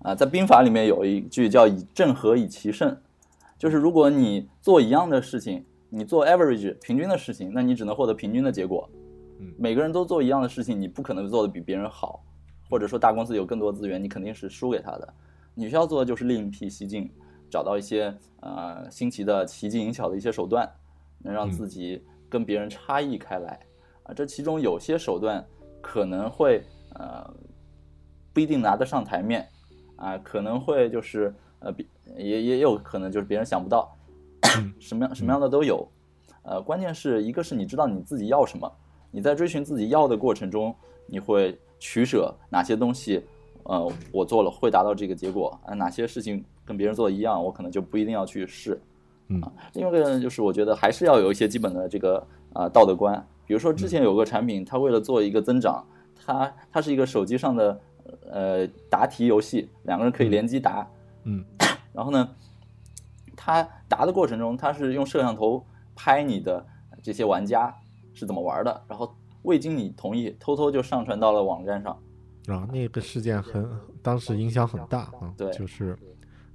[0.00, 0.12] 啊。
[0.12, 2.96] 在兵法里面有一句叫“以正合，以奇胜”，
[3.56, 8.90] 就是如果你做一样的事情，你做 average 平均的事情，那你只能获得平均的结果。
[9.38, 12.24] 嗯，每个人都做一样的事情，你不可能做的比别人好，
[12.68, 15.14] 或者说大公司有更多资源，你肯定是输给他的。
[15.54, 17.10] 你需要做的就是另辟蹊径，
[17.50, 20.70] 找到一些呃新奇的、奇技淫巧的一些手段，
[21.18, 23.58] 能让自己跟别人差异开来
[24.04, 24.14] 啊。
[24.14, 25.44] 这其中有些手段
[25.80, 26.62] 可能会
[26.94, 27.28] 呃
[28.32, 29.48] 不一定拿得上台面
[29.96, 31.74] 啊，可能会就是呃
[32.16, 33.96] 也也有可能就是别人想不到，
[34.78, 35.86] 什么样什么样的都有。
[36.42, 38.72] 呃，关键是一个是你知道你自己要什么，
[39.10, 40.74] 你在追寻自己要的过程中，
[41.06, 43.22] 你会取舍哪些东西。
[43.64, 45.74] 呃，我做了会达到这个结果啊？
[45.74, 48.80] 哪些事情跟别人做的一样，我可能就不一定要去试。
[49.26, 49.42] 嗯，
[49.74, 53.22] 另外一个呢就是我觉得还是要有一些基本的这个啊道德观。
[53.46, 55.84] 比如说之前有个产品，它为了做一个增长，
[56.16, 57.80] 它它是一个手机上的
[58.30, 60.88] 呃答题游戏，两个人可以联机答。
[61.24, 61.44] 嗯，
[61.92, 62.26] 然后呢，
[63.36, 65.62] 它答的过程中，它是用摄像头
[65.94, 66.64] 拍你的
[67.02, 67.74] 这些玩家
[68.14, 71.98] 是怎么玩的，然后未经你同意，偷偷就上传到了网站上。
[72.48, 73.68] 啊，那个事件很，
[74.02, 75.32] 当时影响很大啊。
[75.36, 75.96] 对，就是，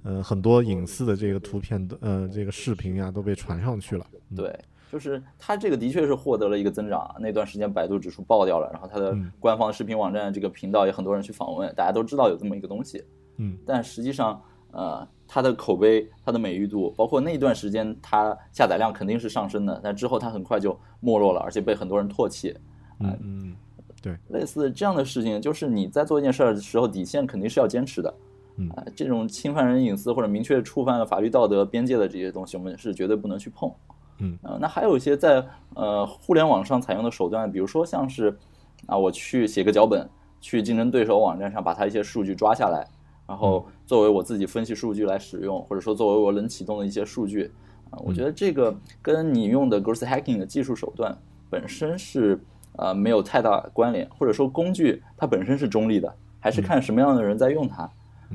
[0.02, 4.04] 呃，很多隐私的这个图片的，呃，这个视频呀，都被传上去了。
[4.34, 4.52] 对，
[4.90, 7.14] 就是它这个的确是获得了一个增长。
[7.20, 13.04] 那段时间百度指数爆掉了，然后它的官方视频网站这个频道也很多人去访问，大家都知道有这么一个东西。
[13.36, 14.42] 嗯，但实际上，
[14.72, 22.52] 呃，它的口碑、它的美誉度，包括那段时间它下载量肯定是上升的，但之后它很快就没落了，而且被很多人唾弃。
[23.00, 23.56] 嗯嗯。
[24.02, 28.14] 对，类似这样的事情，就是你在做一件事儿的时候，底线肯定是要坚持的。
[28.56, 33.72] 嗯，这种侵犯人隐私或者明确触犯了法律道德边界的这些东西，我们是绝对不能去碰。
[34.18, 35.42] 嗯，那还有一些在
[35.74, 38.36] 呃互联网上采用的手段，比如说像是
[38.84, 40.06] 啊，我去写个脚本，
[40.38, 42.86] 去竞争对手网站上把他一些数据抓下来，
[43.26, 47.50] 然后作为我自己分析数据来使用，或者说作为我能启动的一些数据
[47.90, 51.16] 啊，我觉得这个跟你用的 g r o s s hacking 的技术手段
[51.48, 52.38] 本身是。
[52.76, 57.90] 呃，没有太大关联，或者说工具它本身是中立的，还是看什么样的人在用它。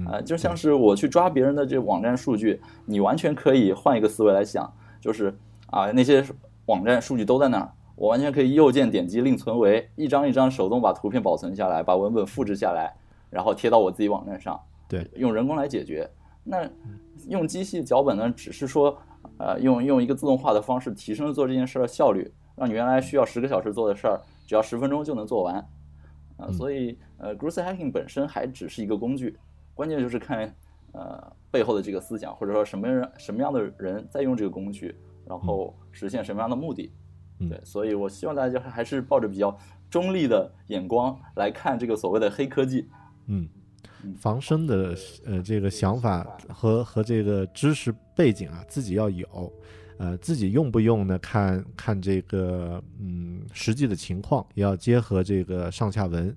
[0.05, 4.71] 啊，就像是我去抓别人的这网站数据，你完全可以换一个思维来想，
[5.01, 5.35] 就是
[5.71, 6.23] 啊，那些
[6.67, 12.93] 网站数据都在那儿，我完全可以右键点击另存为，一张一张手动把图片保存下来，把文本复制下来，
[13.29, 14.57] 然后贴到我自己网站上。
[14.87, 16.09] 对，用人工来解决。
[16.45, 16.65] 那
[17.27, 18.97] 用机器脚本呢，只是说，
[19.37, 22.31] 呃，用用一个自动化的方式提升了做这件事的效率。
[22.59, 25.65] 让你原来需要十个小时做的事儿，只要十分钟就能做完，
[26.35, 29.39] 啊，所以呃，growth hacking 本身还只是一个工具，
[29.73, 30.53] 关键就是看
[30.91, 34.93] 呃背后的这个思想，或者说什么人什么样的人在用这个工具，
[35.25, 36.91] 然后实现什么样的目的，
[37.47, 39.57] 对，所以我希望大家还是抱着比较
[39.89, 42.89] 中立的眼光来看这个所谓的黑科技，
[43.27, 43.47] 嗯，
[44.17, 44.93] 防身的
[45.25, 49.49] 呃这个想法和和这个知识背景啊，自己要有。
[49.99, 51.19] 呃，自己用不用呢？
[51.19, 56.33] 看看这个，嗯，实际的情况要结合这个上下文。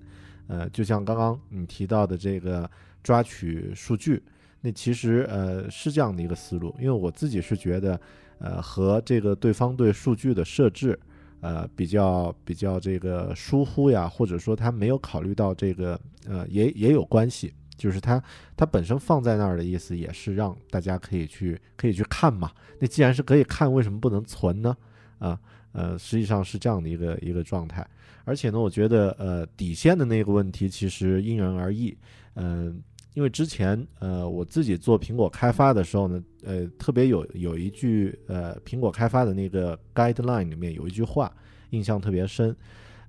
[0.49, 2.69] 呃，就像刚刚你提到的这个
[3.05, 4.21] 抓取数据，
[4.61, 6.75] 那其实呃是这样的一个思路。
[6.81, 7.99] 因为我自己是觉得，
[8.39, 10.99] 呃，和这个对方对数据的设置，
[11.41, 17.55] 呃，比较比较这个疏忽呀，或者说他没有考虑到这个，呃，也也有关系。
[17.83, 18.23] 就是它，
[18.57, 22.53] 它本身放在那儿的意思，也是让大家可以去，可以去看嘛。
[22.79, 24.77] 那既然是可以看，为什么不能存呢？
[25.19, 25.39] 啊，
[25.73, 27.85] 呃，实际上是这样的一个一个状态。
[28.25, 31.97] 而且呢，我觉得呃底线的那个问题其实因人而异，
[32.35, 32.81] 嗯。
[33.15, 41.31] 因为之前，呃，我自己做苹果开发的时候呢，呃，特别有有一句，呃，苹果开发的那个 guideline 里面有一句话，
[41.73, 42.57] 印象特别深，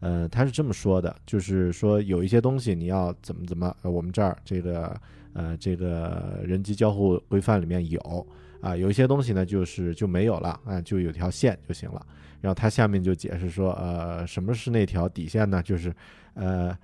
[0.03, 4.93] 呃，他是这么说的，就是说有一些东西你要怎么怎么，呃，我们这儿这个，
[5.31, 8.27] 呃，这个人机交互规范里面有，
[8.59, 12.05] 啊，有一些东西呢，就是就没有了，啊，就有条线就行了。
[12.41, 15.63] 然后他下面就解释说，呃，什么是那条底线呢？
[15.63, 15.93] 就是，
[16.33, 16.77] 呃。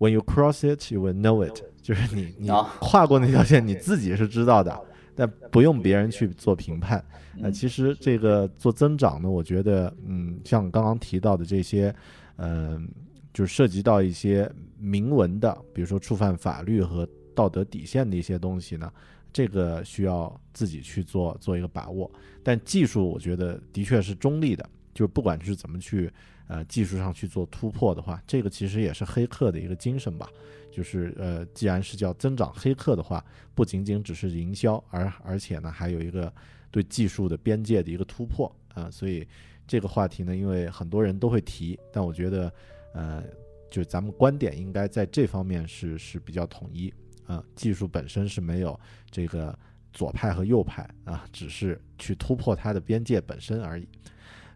[0.00, 1.62] When you cross it, you will know it。
[1.80, 2.48] 就是你 你
[2.80, 4.76] 跨过那条线，你自己是知道的，
[5.14, 7.02] 但不用别人去做评判。
[7.40, 11.94] 呃，其实这个做增长呢，我觉得，嗯，像刚刚提到的这些，
[12.36, 12.88] 嗯，
[13.32, 18.92] 就是涉及到一些明文的，比如说触犯法律和道德底线的一些东西呢，
[19.32, 22.10] 这个需要自己去做做一个把握。
[22.42, 26.10] 但技术，我觉得的确是中立的，就不管是怎么去。
[26.46, 30.28] 呃，技术上去做突破的话，这个其实也是黑客的一个精神吧。
[30.70, 33.24] 就是呃，既然是叫增长黑客的话，
[33.54, 36.30] 不仅仅只是营销，而而且呢，还有一个
[36.70, 38.90] 对技术的边界的一个突破啊。
[38.90, 39.26] 所以
[39.66, 42.52] 这个话题呢，因为很多人都会提，但我觉得
[42.92, 43.22] 呃，
[43.70, 46.92] 就咱们观点应该在这方面是是比较统一
[47.26, 47.42] 啊。
[47.54, 48.78] 技术本身是没有
[49.10, 49.58] 这个
[49.92, 53.88] 左派和右派啊，只是去突破它的边界本身而已。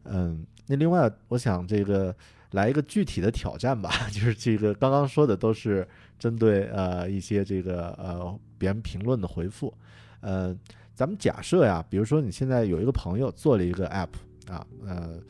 [0.05, 0.47] 嗯。
[0.71, 2.15] 那另外，我想这个
[2.51, 9.73] 来一个具体的挑战吧， 就是这个刚刚说的都是针对呃一些这个呃别人评论的回复，
[10.21, 10.55] 呃，
[10.95, 14.11] 咱们假设呀，比如说你现在有一个朋友做了一个 app
[14.49, 15.21] 啊，呃，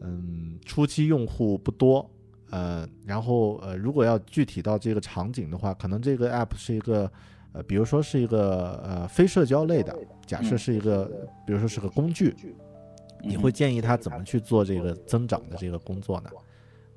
[0.00, 2.08] 嗯，初期用户不多，
[2.50, 7.10] 呃，然后呃，如果要具体到这个场景的话，可能这个 app 是一个
[7.52, 9.96] 呃，比如说是一个呃非社交类的，
[10.26, 11.04] 假设是一个，
[11.46, 12.34] 比如说是个工具。
[13.22, 16.30] 你会建议他怎么去做这个增长的这个工作呢？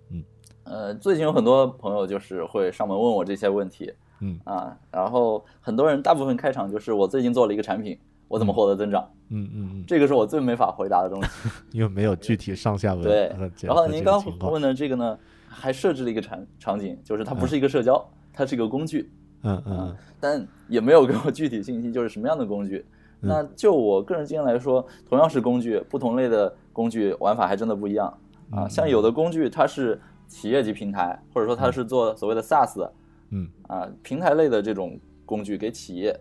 [0.08, 0.24] 嗯，
[0.64, 3.92] 呃，最近有很多朋友就是会上门问我这些问题，
[4.22, 8.00] 嗯啊，然后很多人大部分开场就是我最近做了一个产品，
[8.34, 9.08] 我怎么获得增长？
[9.30, 11.30] 嗯嗯嗯，这个是我最没法回答的东西，
[11.72, 13.04] 因为没有具体上下文。
[13.04, 13.32] 对，
[13.62, 14.20] 然后您刚
[14.52, 15.16] 问的这个呢，
[15.48, 18.04] 还设置了一个场场景，就是它不是一个社交，
[18.34, 19.12] 它是一个工具，
[19.44, 22.84] 嗯嗯，但也没有给我具体信息，就是什么样的工具。
[23.22, 28.12] 那就我个人经验来说，同样是工具，不同类的工具玩法还真的不一样
[28.50, 28.68] 啊。
[28.68, 32.90] 像有的工具它是企业级平台，或者说它是做所谓的 SaaS，
[33.30, 36.20] 嗯啊平台类的这种工具给企业，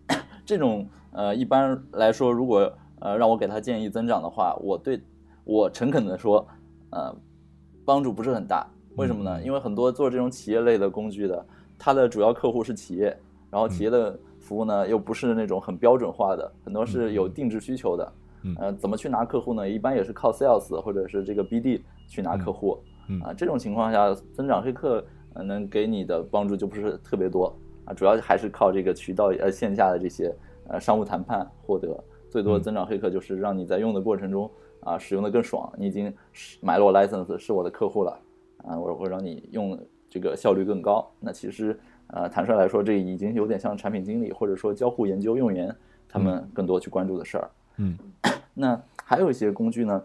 [0.44, 2.70] 这种呃一般来说，如果
[3.00, 5.00] 呃让我给他建议增长的话，我对
[5.44, 6.46] 我诚恳的说，
[6.90, 7.14] 呃
[7.86, 8.66] 帮助不是很大。
[8.96, 9.42] 为什么呢？
[9.42, 11.46] 因为很多做这种企业类的工具的，
[11.78, 13.16] 它的主要客户是企业，
[13.50, 14.18] 然后企业的。
[14.44, 18.12] 服务呢又不是那种很标准化的，很多是有定制需求的。
[18.42, 19.66] 嗯，呃，怎么去拿客户呢？
[19.66, 22.78] 一般也是靠 sales 或者是这个 BD 去拿客户。
[23.08, 25.02] 嗯，啊，这种情况下，增长黑客
[25.34, 30.30] 能给你的帮助就不是特别多啊，主要还是靠这个渠道呃线下的这些
[30.68, 32.02] 呃商务谈判获得。
[32.30, 34.50] 最多的增长黑客就是让你在用的过程中
[34.80, 36.12] 啊使用的更爽，你已经
[36.60, 38.20] 买了我 license 是我的客户了
[38.64, 39.78] 啊，我会让你用
[40.08, 41.10] 这个效率更高。
[41.20, 41.78] 那其实。
[42.08, 45.74] 呃，坦率来说，这已经有点像产品经理或者说交互研究用员
[46.06, 47.50] 他们更多去关注的事儿。
[47.78, 47.98] 嗯，
[48.52, 50.04] 那还有一些工具呢，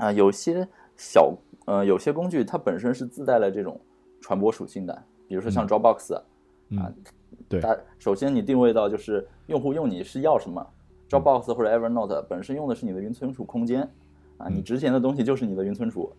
[0.00, 0.66] 啊，有些
[0.96, 1.32] 小
[1.66, 3.80] 呃，有些工具它本身是自带了这种
[4.20, 6.16] 传播属性的，比如说像 Dropbox
[6.76, 6.92] 啊，
[7.48, 10.66] 对，它首先你定位到就是用户用你是要什么
[11.08, 13.88] ，Dropbox 或者 Evernote 本身用的是你的云存储空间
[14.38, 16.12] 啊，你值钱的东西就是你的云存储，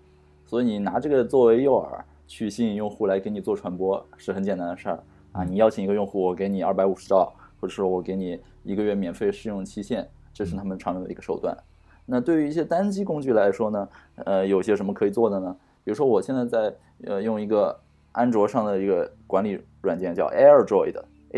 [0.45, 1.99] 所以你拿这个作为诱饵。
[2.30, 5.02] 去吸引用户来给你做传播是很简单的事儿
[5.32, 5.45] 啊！
[5.45, 11.58] 你邀请一个用户，我给你二百五十兆，或者说我给你一个月免费试用期限，这是他们常用的一个手段。
[12.06, 15.56] 那对于一些单机工具来说呢，呃，有些什么可以做的呢？
[15.86, 16.76] 比如说我现在在
[17.06, 17.80] 呃用一个
[18.12, 20.94] 安卓上的一个管理软件叫 AirDroid，A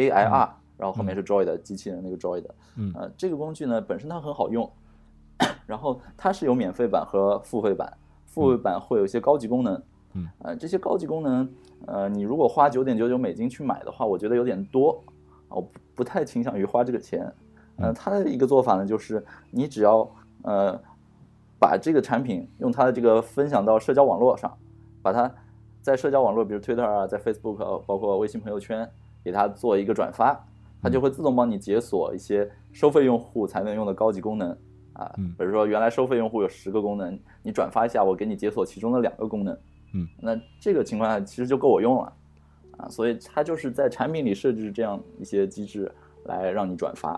[0.07, 4.71] I R，然后后面是 Droid 机器人那个 Joy 的嗯，呃，这个工具呢本身它很好用，
[5.67, 7.91] 然后它是有免费版和付费版，
[8.25, 9.83] 付费版会有一些高级功能。
[10.13, 11.47] 嗯，呃，这些高级功能，
[11.85, 15.03] 呃，你如果花九点九九美金去买的话，我觉得有点多，
[15.49, 17.31] 我不不太倾向于花这个钱。
[17.77, 20.09] 呃，它的一个做法呢，就是你只要
[20.41, 20.79] 呃
[21.59, 24.51] 把这个产品用它的这个分享到社交网络上，
[25.03, 25.31] 把它
[25.81, 28.89] 在社交网络，比如 Twitter 啊，在 Facebook，包括微信朋友圈，
[29.23, 30.39] 给它做一个转发，
[30.81, 34.49] 它就会自动帮你解锁一些收费用户才能用的高级功能
[34.93, 35.11] 啊。
[35.37, 39.57] 比如说原来收费用户有十个功能，你转发一下，我给你解锁其中的两个功能。
[39.93, 42.13] 嗯，那这个情况下其实就够我用了，
[42.77, 45.91] 啊，所以它就是在产品里设置这样一些机制
[46.25, 47.11] 来让你转发，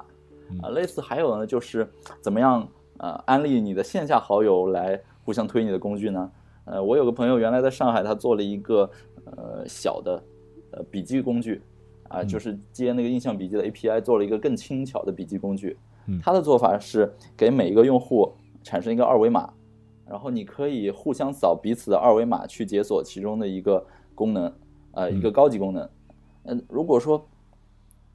[0.61, 1.85] 啊，类似还有呢就是
[2.21, 2.65] 怎么样
[2.97, 6.31] 呃安利你的线下好友来互相推你的工具呢？
[6.63, 8.89] 呃，我有个朋友原来在上海，他做了一个
[9.25, 10.23] 呃小的
[10.71, 11.61] 呃笔记工具，
[12.11, 15.77] 啊，就是接那个印象笔记的 API，做了一个更轻巧的笔记工具。
[16.21, 18.33] 它的做法是给每一个用户
[18.63, 19.53] 产生一个二维码，
[20.05, 24.53] 然后你可以互相扫彼此的二维码去解锁其中的一个功能，
[24.91, 25.89] 呃，一个高级功能。
[26.43, 27.23] 嗯，如果说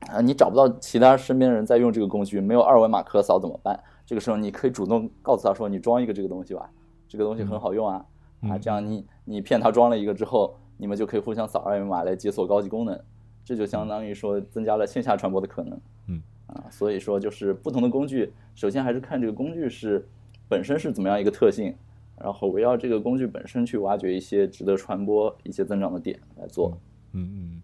[0.09, 3.79] 啊你找不到其他身边人在用这个工具，没有二维码可扫怎么办？
[4.05, 6.69] 这个时候你可以主动告诉他说，你装一个这个东西吧，
[7.09, 8.05] 这个东西很好用啊，
[8.43, 13.01] 啊，这样你你骗他装了一个之后，你们就可以互相扫二维码来解锁高级功能，
[13.47, 15.81] 这就相当于说增加了线下传播的可能。
[16.09, 16.23] 嗯。
[16.49, 20.07] 啊，所以说就是不同的工具，首先还是看这个工具是
[20.49, 21.75] 本身是怎么样一个特性，
[22.23, 26.79] 然后围绕这个工具本身去挖掘一些值得传播、一些增长的点来做。
[27.15, 27.63] 嗯嗯，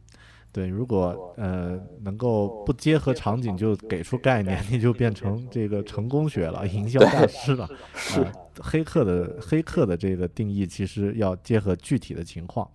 [0.50, 7.68] 对，如果呃能够不结合场景就给出概念，你就变成这个成功学了，营销大师了。
[7.94, 8.26] 是
[8.60, 12.68] 黑客的黑客的这个定义其实要结合具体的情况。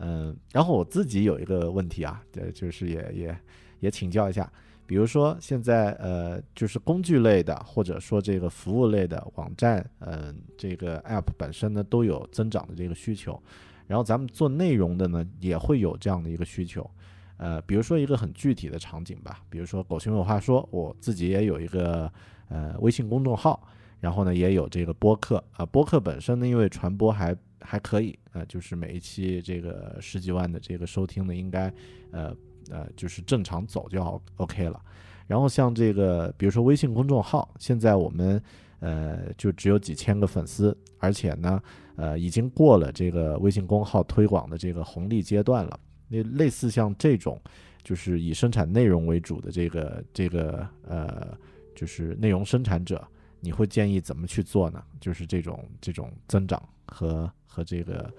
[0.00, 3.38] 嗯，然后我自己有一个问题啊，呃，就是也也
[3.80, 4.50] 也请教一下。
[4.86, 13.40] 比如说，现在呃，就是工具类的，或者说这个服务类的网站，嗯，这个 App 本身呢都有增长的这个需求。
[13.86, 16.88] 然后咱们做内容的呢，也会有这样的一个需求。
[17.36, 22.12] 呃，比如说一个很具体的场景吧，比如说狗熊有话说，我自己也有一个
[22.48, 23.64] 呃微信公众号，
[24.00, 25.64] 然后呢也有这个播客啊。
[25.64, 31.72] 播客本身呢，因为传播还还可以啊，就是每一期这个十几万的这个收听呢，应该
[32.10, 32.36] 呃。
[32.70, 34.80] 呃，就是正常走就 OK 了。
[35.26, 38.40] 然后像这个，比如说微信公众号，现在我们
[38.78, 41.60] 呃就只有几千个粉丝，而且呢，
[41.96, 45.80] 呃，已经过了这个微信公号推广的这个红利阶段了。
[46.06, 47.40] 那类似像这种，
[47.82, 51.36] 就是以生产内容为主的这个这个呃，
[51.74, 53.04] 就是内容生产者，
[53.40, 54.84] 你会建议怎么去做呢？
[55.00, 58.10] 就是这种这种增长和和这个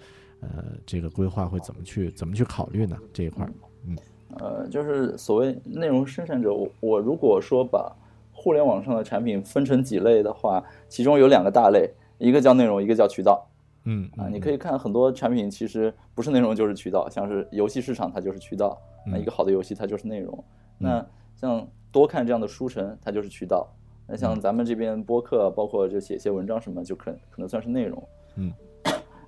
[0.42, 0.50] 呃
[0.86, 2.98] 这个规划会怎么去怎么去考虑呢？
[3.14, 3.48] 这一块，
[3.88, 3.98] 嗯。
[4.40, 7.94] 呃，就是所谓内容生产者，我我如果说把
[8.32, 13.46] 互联网上的产品分成几类的话，其中有两个大类，一个叫内容，一个叫渠道。
[13.84, 20.44] 嗯啊，你可以看很多产品其实不是内容就是渠道，像是游戏市场它就是渠道，那一个好的游戏它就是内容。
[20.78, 21.06] 那
[21.36, 23.68] 像多看这样的书城，它就是渠道。
[24.08, 28.02] 那像咱们这边播客，包括就写一些文章什么，就可可能算是内容。
[28.36, 28.54] 嗯，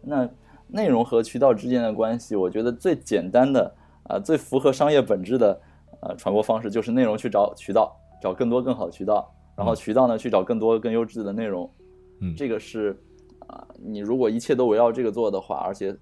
[0.03, 0.29] 那
[0.67, 3.75] 内容和渠道之间的关系，我觉得最简单的。
[4.05, 5.61] 啊，最符合商业本质的，
[6.01, 11.71] 呃，传播方式就是内容去找渠道，找更多更好的渠道，然后渠道呢去找更多更优质的内容。
[12.19, 13.01] 嗯，这个是，
[13.47, 15.95] 啊，你如果一切都围绕这个做的话，而且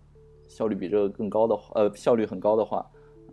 [0.47, 2.79] 效率比这个更高的话，呃，效率很高的话，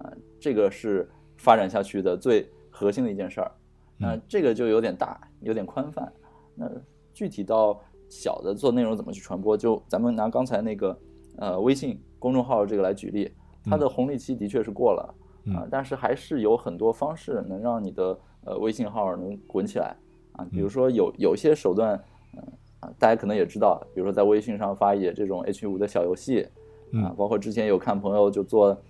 [0.00, 1.08] 啊，这个是
[1.38, 3.50] 发展下去的最核心的一件事儿。
[3.96, 6.12] 那这个就有点大，有点宽泛。
[6.54, 6.70] 那
[7.14, 10.98] 具体到小的做内容怎么去传播，就咱们拿刚才那个，
[11.36, 13.30] 呃，微信公众号这个来举例。
[13.64, 15.14] 它的红利期的确是过了
[15.52, 19.94] 啊，但是还是有很多方式能让你的呃微信号能滚起来
[20.32, 20.47] 啊。
[20.51, 22.02] 比如说有有些手段，
[22.35, 22.43] 嗯
[22.80, 26.48] 啊，大家可能也知道，比如说在微信上发一些这种 H 五的小游戏
[26.94, 28.80] 啊，包括之前有看朋友就做，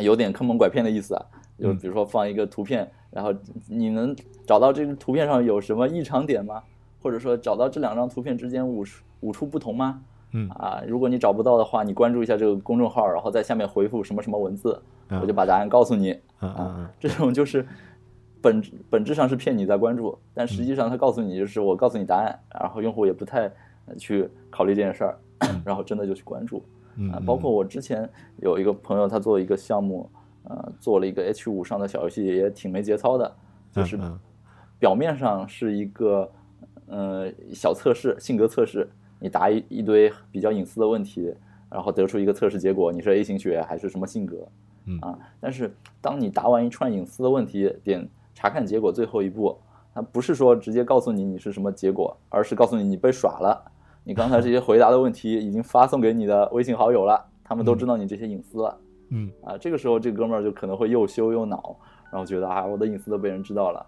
[0.00, 1.24] 有点坑蒙拐骗的意思啊，
[1.60, 3.32] 就比如说放一个图片，然后
[3.68, 4.16] 你能
[4.46, 6.60] 找到这个图片上有什么异常点吗？
[7.06, 8.84] 或者说找到这两张图片之间五
[9.20, 10.02] 五处不同吗？
[10.32, 14.82] 嗯啊，如果你找不到的话，你关注一下这个公众号，然后在下面回复什么什么文字，
[15.20, 16.18] 我就把答案告诉你。
[16.40, 17.64] 啊，这种就是
[18.42, 18.60] 本
[18.90, 23.48] 本质上是骗你在关注，但实际上他告诉你就是我告诉你答案，然后用户也不太
[23.96, 25.16] 去考虑这件事儿，
[25.64, 26.60] 然后真的就去关注。
[27.12, 30.10] 啊，包括我之前有一个朋友，他做一个项目，
[30.42, 33.32] 呃，做了一个 H 五上的小游戏，也挺没节操的，
[33.70, 33.96] 就是
[34.78, 36.30] 表面上是一个
[36.86, 38.88] 呃小测试，性格测试。
[39.18, 41.34] 你答一一堆比较隐私的问题，
[41.70, 44.46] 然后得出一个测试结果，你是 A 型血还是什么性格？
[44.84, 49.58] 嗯啊，但是当你答完一串隐私的问题，点查看结果最后一步，
[49.94, 53.72] 它不是说直接告诉你你是什么结果，而是告诉你你被耍了。
[54.04, 58.78] 你刚才这些回答的问题已经发送给你的微信好友了，他们都知道你这些隐私了。
[59.08, 61.74] 嗯啊，这个时候这哥们儿就可能会又羞又恼，
[62.12, 63.86] 然后觉得啊我的隐私都被人知道了，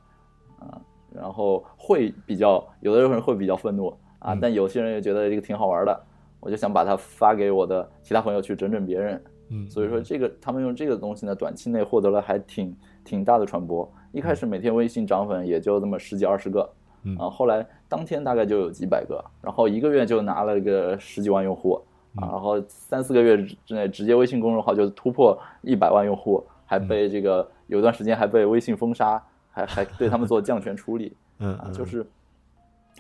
[0.59, 0.81] 啊，
[1.13, 3.93] 然后会比较有的人会比较愤怒。
[4.19, 6.01] 啊，但有些人又觉得这个挺好玩的，
[6.41, 9.23] 我就想把它发给我的其他朋友去整整别人。
[9.51, 13.89] 嗯，所以说这个他们用这个东西呢，短期内获得了还挺挺大的传播。
[14.11, 16.69] 一开始每天微信涨粉也就那么十几二十个，
[17.17, 21.81] 啊，后来当天大概就有几百个，然后一个月就拿了个十几万用户，
[22.17, 29.23] 啊，然后三四个月之内直接微信公众号就突破一百万用户，还被这个有段时间还被微信封杀，
[29.67, 31.17] 还还对他们做降权处理。
[31.39, 32.07] 嗯，啊，就是。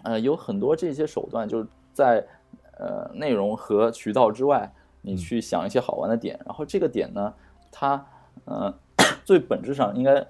[0.04, 2.24] 呃，有很多这些手段，就是在
[2.78, 4.72] 呃内容和渠道之外，
[5.02, 7.34] 你去想一些好玩的点，然后这个点呢，
[7.72, 8.06] 它
[8.44, 8.72] 呃
[9.26, 10.24] 最本质上应该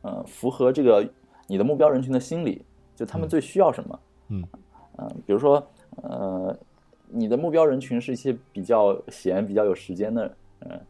[0.00, 1.06] 呃符合这个
[1.46, 2.64] 你的目标人群的心理，
[2.96, 4.42] 就他们最需要什么，嗯
[4.96, 5.62] 嗯，比如说
[6.02, 6.56] 呃
[7.06, 10.80] 你的目标人群是一些比较闲、比较有时间的，嗯，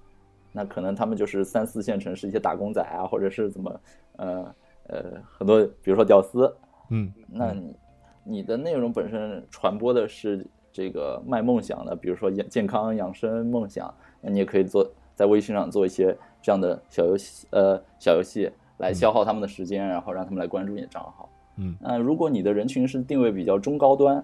[0.53, 3.81] 那可能他们就是三四线城市一些打工仔啊，或者是怎么
[4.19, 4.55] 呃
[4.91, 6.55] 呃很多，比如说屌丝，
[6.91, 7.75] 嗯，那你。
[8.23, 21.29] 你的内容本身传播的是这个卖梦想的，比如说健健康养生梦想，那你也可以做在微信上做一些这样的小游戏，呃，小游戏来消耗他们的时间，然后让他们来关注你的账号。
[21.57, 24.15] 嗯，那如果你的人群是定位比较中高端，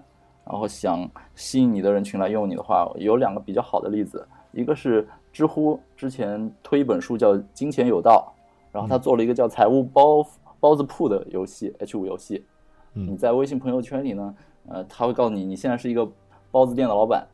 [0.45, 8.31] 然后想吸引你的人群来用你的话，有两个比较好的例子，一个是知乎之前推一本书叫《金钱有道》，
[8.71, 10.23] 然后他做了一个叫财务包
[10.59, 12.45] 包子铺的游戏 H 五游戏。
[12.93, 14.35] 你在微信朋友圈里呢，
[14.67, 16.09] 呃，他会告诉你，你现在是一个
[16.49, 17.27] 包子店的老板，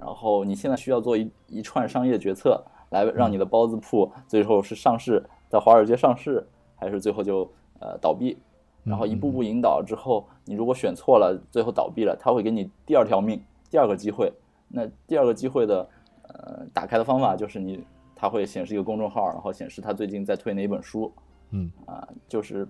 [0.00, 8.38] 然后你现在需要做一一串商业决策，来让你的包子铺最后是上市，在华尔街上市，还是最后就呃倒闭，
[8.84, 14.32] 然后一步步引导之后，你如果选错了，最后倒闭了，他会给你第二条命，第二个机会。
[14.68, 15.88] 那第二个机会的
[16.28, 17.82] 呃打开的方法就是你，
[18.14, 21.12] 他会显示一个公众号，然后显示他最近在推哪本书，
[21.50, 22.66] 嗯啊，就是。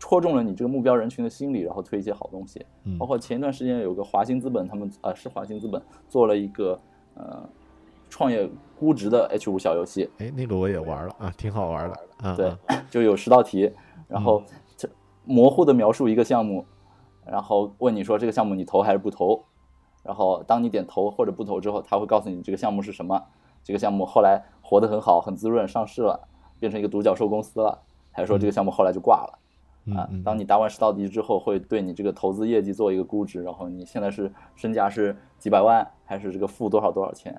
[0.00, 2.64] 戳中了你这个目标人群的心理，然后推一些好东西，
[3.00, 6.78] 包括前一段时间有个华兴资本，他们呃是华兴资本做了一个
[7.16, 7.42] 呃
[8.08, 8.48] 创业
[8.78, 12.36] 估值的 H 五小游戏，哎，那个我也玩了啊，挺好玩的啊。
[12.36, 12.52] 对，
[12.88, 13.72] 就有十道题，
[14.06, 14.40] 然后
[15.24, 16.64] 模糊的描述一个项目，
[17.26, 19.42] 然后问你说这个项目你投还是不投，
[20.04, 23.20] 然后当你点投或者不投之后，他会告诉你这个项目是什么，
[23.64, 26.28] 这个项目后来活得很好，很滋润，上市了，
[26.60, 27.82] 变成一个独角兽公司了，
[28.18, 29.38] 还是说这个项目后来就挂了。
[29.96, 37.32] 啊，当你答完十道题之后，会对你这个投资业绩做一个估值，然后你现在是身价是几百万，还是这个负多少多少钱？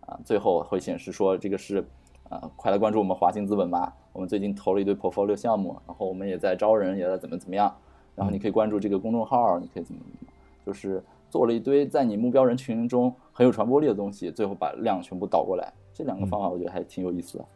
[0.00, 1.82] 啊，最后会显示说这个是，
[2.28, 7.74] 啊，快来关注我们华兴资本吧，我们最近投了一堆 portfolio 项目，然后我们也在招人，也在怎么怎么样，
[8.14, 10.32] 然后你可以关注这个公众号，你可以怎么怎么，
[10.66, 17.44] 就是做了一堆在你目标人群中很有传播力的东西，最后把量全部导过来，这两个方法我觉得还挺有意思的。
[17.44, 17.48] 嗯，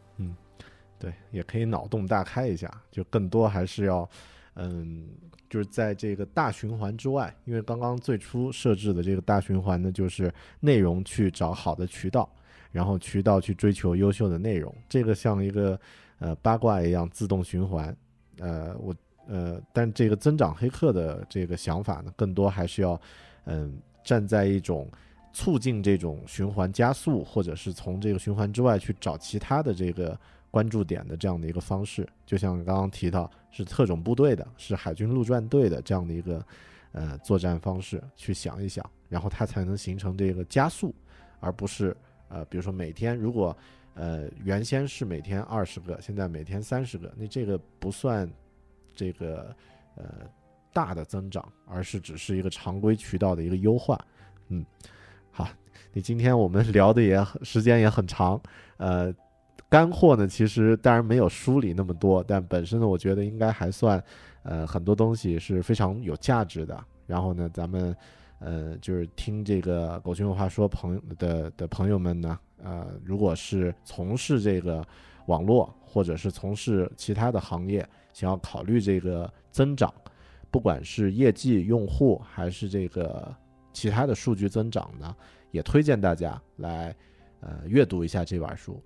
[1.01, 4.09] 对，也可以脑洞大开一下，就更多还是要。
[4.55, 5.07] 嗯，
[5.49, 12.29] 就是在这个大循环之外，因为刚刚最初设置的这个大循环呢，就是内容去找好的渠道，
[12.69, 15.79] 然后渠道去追求优秀的内容，这个像一个
[16.19, 17.95] 呃八卦一样自动循环。
[18.39, 18.93] 呃，我
[19.25, 22.99] 呃，但这个增长黑客的这个想法呢，更多还是要
[23.45, 24.91] 嗯站在一种
[25.31, 30.19] 促进这种循环加速，或者是从这个循环之外去找其他的这个。
[30.51, 36.45] 关注点的这样的一个方式，就像刚刚提到是特种部队的，是海军陆战队的这样的一个
[36.91, 40.93] 呃作战方式，去想一想，然后它才能形成这个加速，
[41.39, 41.95] 而不是
[42.27, 43.55] 呃比如说每天如果
[43.93, 48.29] 呃原先是每天二十个，现在每天三十个，那这个不算
[48.93, 49.55] 这个
[49.95, 50.03] 呃
[50.73, 53.97] 大的增长，而是只是一个常规渠道的一个优化。
[54.49, 54.65] 嗯，
[55.31, 55.47] 好，
[55.93, 58.37] 你今天我们 聊的也很时间也很长，
[58.75, 59.15] 呃。
[59.69, 64.03] 干货呢，其实当然没有书里那么多，但本身呢，我觉得应该还算，
[64.43, 66.83] 呃，很多东西是非常有价值的。
[67.07, 67.95] 然后呢，咱们，
[68.39, 74.85] 呃，就是听这个狗熊有话说朋友的的朋友们呢，呃，如果是从事这个
[75.27, 79.93] 网络或者是从事其他的行业，想要考虑这个增长，
[80.49, 83.33] 不管是业绩、用户还是这个
[83.71, 85.15] 其他的数据增长呢，
[85.51, 86.95] 也推荐大家来，
[87.39, 88.81] 呃，阅读一下这本书。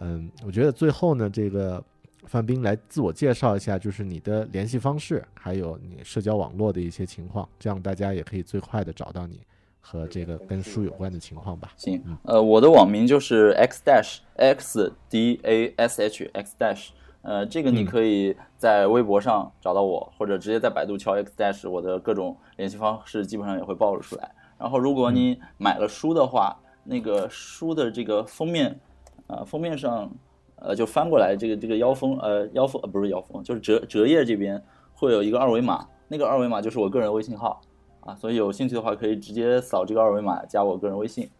[0.00, 1.82] 嗯，我觉得最后呢，这个
[2.24, 9.40] 范冰来自我介绍一下，就是你的联系方式，还有你社交网络的一些情况，这样大家也可以最快的找到你
[9.78, 11.72] 和这个跟书有关的情况吧。
[11.76, 16.88] 行，呃，我的网名就是 x dash x d a s h x dash，
[17.20, 24.30] 呃，这个你可以在微博上找到我，或者直接在百度敲 x dash，我的各种联系方式基本上也会暴露出来。
[24.56, 28.80] 然后，如果你买了书的话，那个书的这个封面。
[29.30, 30.10] 啊，封面上，
[30.56, 34.60] 呃，就翻过来，这个这个腰封，呃，腰封，呃，不是腰封，就是折折页这边
[34.92, 37.60] 会有一个二维码，那个二维码就是我个人微信号，
[38.00, 41.30] 啊，所以有兴趣的话可以直接扫这个二维码加我个人微信。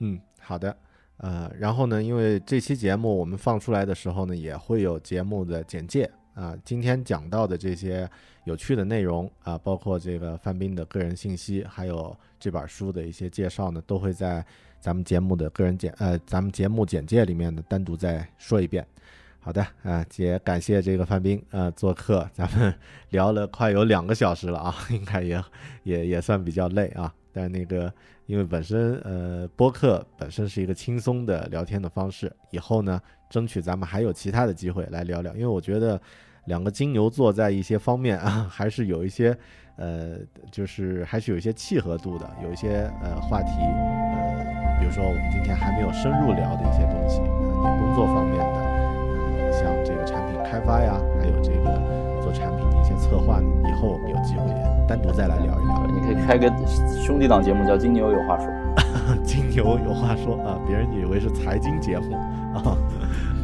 [0.00, 0.76] 嗯，好的，
[1.18, 8.10] 呃，然后呢，因为这期节目我们放出来的时候呢，也会有节目的简介啊，今天讲到的这些
[8.44, 14.44] 有趣的内容啊，包括这个范斌的个人信息，还有这本书的一些介绍呢，都会在。
[14.80, 18.86] 咱们节目的个人简呃，咱们节目简介里面呢，单独再说一遍。
[19.40, 22.74] 好的啊，也感谢这个范冰啊做客， 咱们
[23.10, 25.40] 聊了快有两个小时了啊， 应该也
[25.84, 27.12] 也也算比较累啊。
[27.32, 27.92] 但那个
[28.26, 33.00] 因为本身呃播客本身是一个轻松的聊天的方式，以后呢
[33.30, 36.00] 争取咱们还有其他的机会来聊聊，因为我觉得
[36.46, 39.36] 两个金牛座在一些方面 啊还是有一些
[39.76, 40.16] 呃
[40.50, 43.50] 就是还是有一些契合度的，有一些呃话题
[44.78, 48.66] 比如说我们今天还没有深入聊的一些东西，你工作方面的。
[49.52, 51.80] 像这个产品开发呀，还有这个
[52.20, 54.52] 做产品的一些策划，以后我们有机会
[54.86, 55.86] 单独再来聊一聊。
[55.86, 56.52] 你可以开个
[57.02, 58.46] 兄弟档节目，叫《金牛有话说》。
[59.24, 62.14] 金牛有话说啊，别人以为是财经节目
[62.54, 62.76] 啊。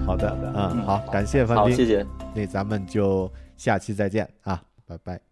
[0.05, 2.05] 好的，嗯，好，感谢范斌，好，谢谢。
[2.35, 5.32] 那咱们就下期再见啊，拜拜。